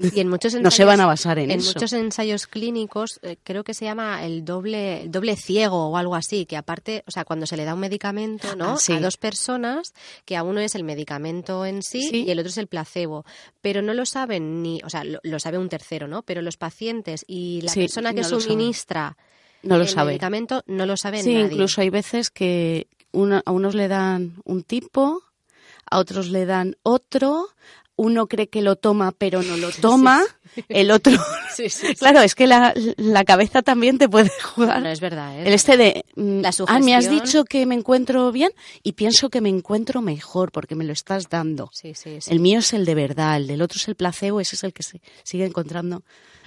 Y 0.00 0.20
en 0.20 0.28
muchos 0.28 0.54
No 0.54 0.70
se 0.70 0.82
ensayos- 0.84 0.86
van 0.86 1.00
a 1.00 1.06
basar 1.06 1.38
en 1.40 1.50
eso. 1.50 1.72
muchos 1.74 1.92
ensayos 1.92 2.46
clínicos 2.46 3.18
eh, 3.22 3.36
creo 3.42 3.64
que 3.64 3.74
se 3.74 3.84
llama 3.84 4.24
el 4.24 4.44
doble 4.44 5.02
el 5.02 5.10
doble 5.10 5.34
ciego 5.34 5.88
o 5.88 5.96
algo 5.96 6.14
así, 6.14 6.46
que 6.46 6.56
aparte, 6.56 7.02
o 7.06 7.10
sea, 7.10 7.24
cuando 7.24 7.46
se 7.46 7.56
le 7.56 7.64
da 7.64 7.74
un 7.74 7.80
medicamento, 7.80 8.54
¿no? 8.54 8.72
Ah, 8.72 8.76
sí. 8.76 8.92
A 8.92 9.00
dos 9.00 9.16
personas, 9.16 9.94
que 10.24 10.36
a 10.36 10.44
uno 10.44 10.60
es 10.60 10.74
el 10.76 10.84
medicamento 10.84 11.66
en 11.66 11.82
sí, 11.82 12.08
Sí. 12.10 12.24
y 12.26 12.30
el 12.30 12.38
otro 12.38 12.50
es 12.50 12.58
el 12.58 12.68
placebo, 12.68 13.24
pero 13.60 13.82
no 13.82 13.92
lo 13.92 14.06
saben 14.06 14.62
ni, 14.62 14.80
o 14.84 14.90
sea, 14.90 15.02
lo, 15.02 15.18
lo 15.24 15.40
sabe 15.40 15.58
un 15.58 15.68
tercero, 15.68 16.06
¿no? 16.06 16.22
Pero 16.22 16.42
los 16.42 16.56
pacientes 16.56 17.24
y 17.26 17.60
la 17.62 17.72
Sí, 17.72 17.80
persona 17.80 18.14
que 18.14 18.20
no 18.22 18.28
saben. 18.28 18.40
suministra 18.42 19.16
No 19.64 19.76
lo 19.78 19.82
el 19.82 19.88
sabe. 19.88 20.10
medicamento 20.12 20.62
no 20.66 20.86
lo 20.86 20.96
sabe 20.96 21.22
Sí, 21.24 21.34
nadie. 21.34 21.46
incluso 21.54 21.80
hay 21.80 21.90
veces 21.90 22.30
que 22.30 22.86
a 23.44 23.50
unos 23.50 23.74
le 23.74 23.88
dan 23.88 24.34
un 24.44 24.62
tipo, 24.62 25.22
a 25.90 25.98
otros 25.98 26.28
le 26.28 26.46
dan 26.46 26.76
otro, 26.84 27.48
uno 27.98 28.28
cree 28.28 28.48
que 28.48 28.62
lo 28.62 28.76
toma 28.76 29.12
pero 29.12 29.42
no 29.42 29.56
lo 29.58 29.70
toma, 29.82 30.22
el 30.68 30.90
otro... 30.90 31.12
Sí, 31.58 31.70
sí, 31.70 31.88
sí. 31.88 31.94
Claro, 31.96 32.20
es 32.20 32.36
que 32.36 32.46
la, 32.46 32.72
la 32.96 33.24
cabeza 33.24 33.62
también 33.62 33.98
te 33.98 34.08
puede 34.08 34.30
jugar. 34.54 34.80
No 34.80 34.88
es 34.88 35.00
verdad, 35.00 35.36
¿eh? 35.36 35.42
El 35.44 35.54
este 35.54 35.76
de, 35.76 36.04
mm, 36.14 36.40
La 36.40 36.52
ah, 36.68 36.78
me 36.78 36.94
has 36.94 37.10
dicho 37.10 37.42
que 37.44 37.66
me 37.66 37.74
encuentro 37.74 38.30
bien 38.30 38.52
y 38.84 38.92
pienso 38.92 39.28
que 39.28 39.40
me 39.40 39.48
encuentro 39.48 40.00
mejor 40.00 40.52
porque 40.52 40.76
me 40.76 40.84
lo 40.84 40.92
estás 40.92 41.28
dando. 41.28 41.68
Sí, 41.72 41.94
sí, 41.94 42.20
sí. 42.20 42.30
El 42.30 42.38
mío 42.38 42.60
es 42.60 42.72
el 42.74 42.84
de 42.84 42.94
verdad, 42.94 43.38
el 43.38 43.48
del 43.48 43.60
otro 43.60 43.78
es 43.78 43.88
el 43.88 43.96
placebo, 43.96 44.40
ese 44.40 44.54
es 44.54 44.62
el 44.62 44.72
que 44.72 44.84
se 44.84 45.00
sigue 45.24 45.46
encontrando. 45.46 46.04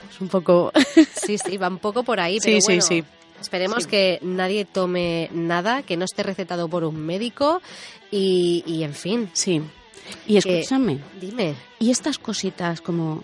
Es 0.10 0.22
un 0.22 0.30
poco... 0.30 0.72
Sí, 1.26 1.38
sí, 1.38 1.58
va 1.58 1.68
un 1.68 1.80
poco 1.80 2.04
por 2.04 2.22
ahí, 2.22 2.40
Sí, 2.40 2.46
pero 2.46 2.62
sí, 2.62 2.66
bueno, 2.68 2.82
sí. 2.82 3.04
Esperemos 3.42 3.86
que 3.86 4.20
nadie 4.22 4.64
tome 4.64 5.30
nada 5.34 5.84
que 5.84 5.98
no 5.98 6.06
esté 6.06 6.24
recetado 6.24 6.70
por 6.70 6.86
un 6.86 6.96
médico 7.06 7.62
y, 8.12 8.64
y 8.66 8.84
en 8.84 8.94
fin, 8.94 9.30
sí. 9.34 9.62
Y 10.28 10.38
escúchame, 10.38 11.00
dime. 11.20 11.56
y 11.80 11.92
estas 11.92 12.18
cositas 12.20 12.82
como 12.82 13.22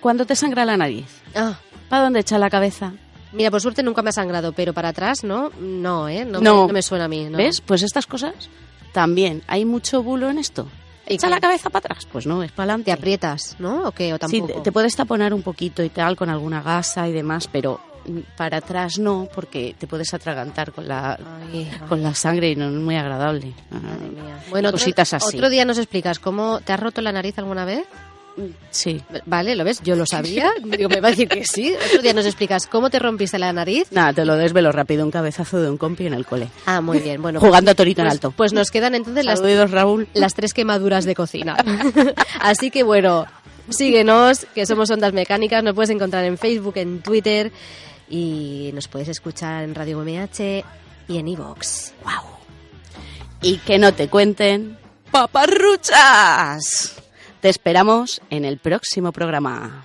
cuando 0.00 0.24
te 0.26 0.36
sangra 0.36 0.64
la 0.64 0.76
nariz, 0.76 1.06
Ah, 1.34 1.58
¿para 1.88 2.04
dónde 2.04 2.20
echa 2.20 2.38
la 2.38 2.50
cabeza? 2.50 2.92
mira, 3.32 3.50
por 3.50 3.60
suerte 3.60 3.82
nunca 3.82 4.00
me 4.02 4.10
ha 4.10 4.12
sangrado, 4.12 4.52
pero 4.52 4.72
para 4.72 4.88
atrás 4.90 5.22
no, 5.24 5.50
no, 5.60 6.08
¿eh? 6.08 6.24
No, 6.24 6.40
No. 6.40 6.62
Me, 6.62 6.66
no 6.68 6.72
me 6.72 6.82
suena 6.82 7.04
a 7.04 7.08
mí. 7.08 7.24
No. 7.28 7.36
¿Ves? 7.38 7.60
Pues 7.60 7.82
estas 7.82 8.06
cosas 8.06 8.32
también. 8.92 9.42
Hay 9.46 9.64
mucho 9.64 10.02
bulo 10.02 10.30
en 10.30 10.38
esto. 10.38 10.66
¿Y 11.08 11.14
¿Echa 11.14 11.28
la 11.28 11.40
cabeza 11.40 11.70
para 11.70 11.86
atrás? 11.86 12.06
Pues 12.10 12.26
no, 12.26 12.42
es 12.42 12.50
para 12.52 12.66
Te 12.66 12.72
adelante. 12.72 12.92
aprietas, 12.92 13.56
¿no? 13.58 13.88
¿O 13.88 13.92
qué? 13.92 14.12
¿O 14.12 14.16
Sí, 14.16 14.20
tampoco? 14.40 14.46
te, 14.54 14.60
te 14.60 14.72
puedes 14.72 14.96
taponar 14.96 15.32
un 15.34 15.42
poquito 15.42 15.82
y 15.82 15.88
tal 15.88 16.16
con 16.16 16.28
alguna 16.30 16.62
gasa 16.62 17.08
y 17.08 17.12
demás, 17.12 17.48
pero 17.50 17.80
para 18.36 18.58
atrás 18.58 18.98
no, 19.00 19.28
porque 19.34 19.74
te 19.78 19.86
puedes 19.88 20.14
atragantar 20.14 20.70
con 20.72 20.86
la, 20.86 21.14
Ay, 21.52 21.68
ay, 21.72 21.78
con 21.88 22.02
la 22.02 22.14
sangre 22.14 22.50
y 22.50 22.56
no 22.56 22.66
es 22.66 22.72
muy 22.72 22.96
agradable. 22.96 23.52
madre 23.70 24.08
mía. 24.10 24.38
Bueno, 24.50 24.68
otro, 24.68 24.78
Cositas 24.78 25.12
así. 25.14 25.36
otro 25.36 25.48
día 25.48 25.64
nos 25.64 25.78
explicas 25.78 26.18
cómo 26.20 26.60
te 26.60 26.72
has 26.72 26.78
roto 26.80 27.00
la 27.02 27.10
nariz 27.12 27.36
alguna 27.38 27.64
vez. 27.64 27.84
Sí. 28.70 29.02
Vale, 29.24 29.56
¿lo 29.56 29.64
ves? 29.64 29.80
Yo 29.82 29.96
lo 29.96 30.04
sabía. 30.06 30.50
Digo, 30.62 30.88
me 30.88 31.00
va 31.00 31.08
a 31.08 31.10
decir 31.12 31.28
que 31.28 31.44
sí. 31.44 31.74
Otro 31.86 32.02
día 32.02 32.12
nos 32.12 32.26
explicas 32.26 32.66
cómo 32.66 32.90
te 32.90 32.98
rompiste 32.98 33.38
la 33.38 33.52
nariz. 33.52 33.88
Nada, 33.90 34.12
te 34.12 34.24
lo 34.24 34.36
desvelo 34.36 34.72
rápido. 34.72 35.04
Un 35.04 35.10
cabezazo 35.10 35.60
de 35.60 35.70
un 35.70 35.76
compi 35.78 36.06
en 36.06 36.14
el 36.14 36.26
cole. 36.26 36.48
Ah, 36.66 36.80
muy 36.80 36.98
bien. 36.98 37.22
Bueno, 37.22 37.40
Jugando 37.40 37.70
a 37.70 37.74
pues, 37.74 37.76
torito 37.76 38.00
en 38.02 38.06
pues, 38.06 38.14
alto. 38.14 38.30
Pues, 38.32 38.52
nos 38.52 38.70
quedan 38.70 38.94
entonces 38.94 39.24
las, 39.24 39.38
Saludos, 39.38 39.70
Raúl. 39.70 40.08
las 40.14 40.34
tres 40.34 40.52
quemaduras 40.52 41.04
de 41.04 41.14
cocina. 41.14 41.56
Así 42.40 42.70
que 42.70 42.82
bueno, 42.82 43.26
síguenos, 43.70 44.46
que 44.54 44.66
somos 44.66 44.90
Ondas 44.90 45.12
Mecánicas. 45.12 45.62
Nos 45.62 45.74
puedes 45.74 45.90
encontrar 45.90 46.24
en 46.24 46.36
Facebook, 46.38 46.74
en 46.76 47.00
Twitter 47.00 47.52
y 48.08 48.70
nos 48.74 48.88
puedes 48.88 49.08
escuchar 49.08 49.64
en 49.64 49.74
Radio 49.74 49.98
MH 50.00 50.64
y 51.08 51.18
en 51.18 51.28
Evox. 51.28 51.92
¡Wow! 52.04 52.36
Y 53.42 53.58
que 53.58 53.78
no 53.78 53.92
te 53.94 54.08
cuenten 54.08 54.78
paparruchas. 55.10 56.96
Te 57.40 57.48
esperamos 57.48 58.22
en 58.30 58.44
el 58.44 58.58
próximo 58.58 59.12
programa. 59.12 59.84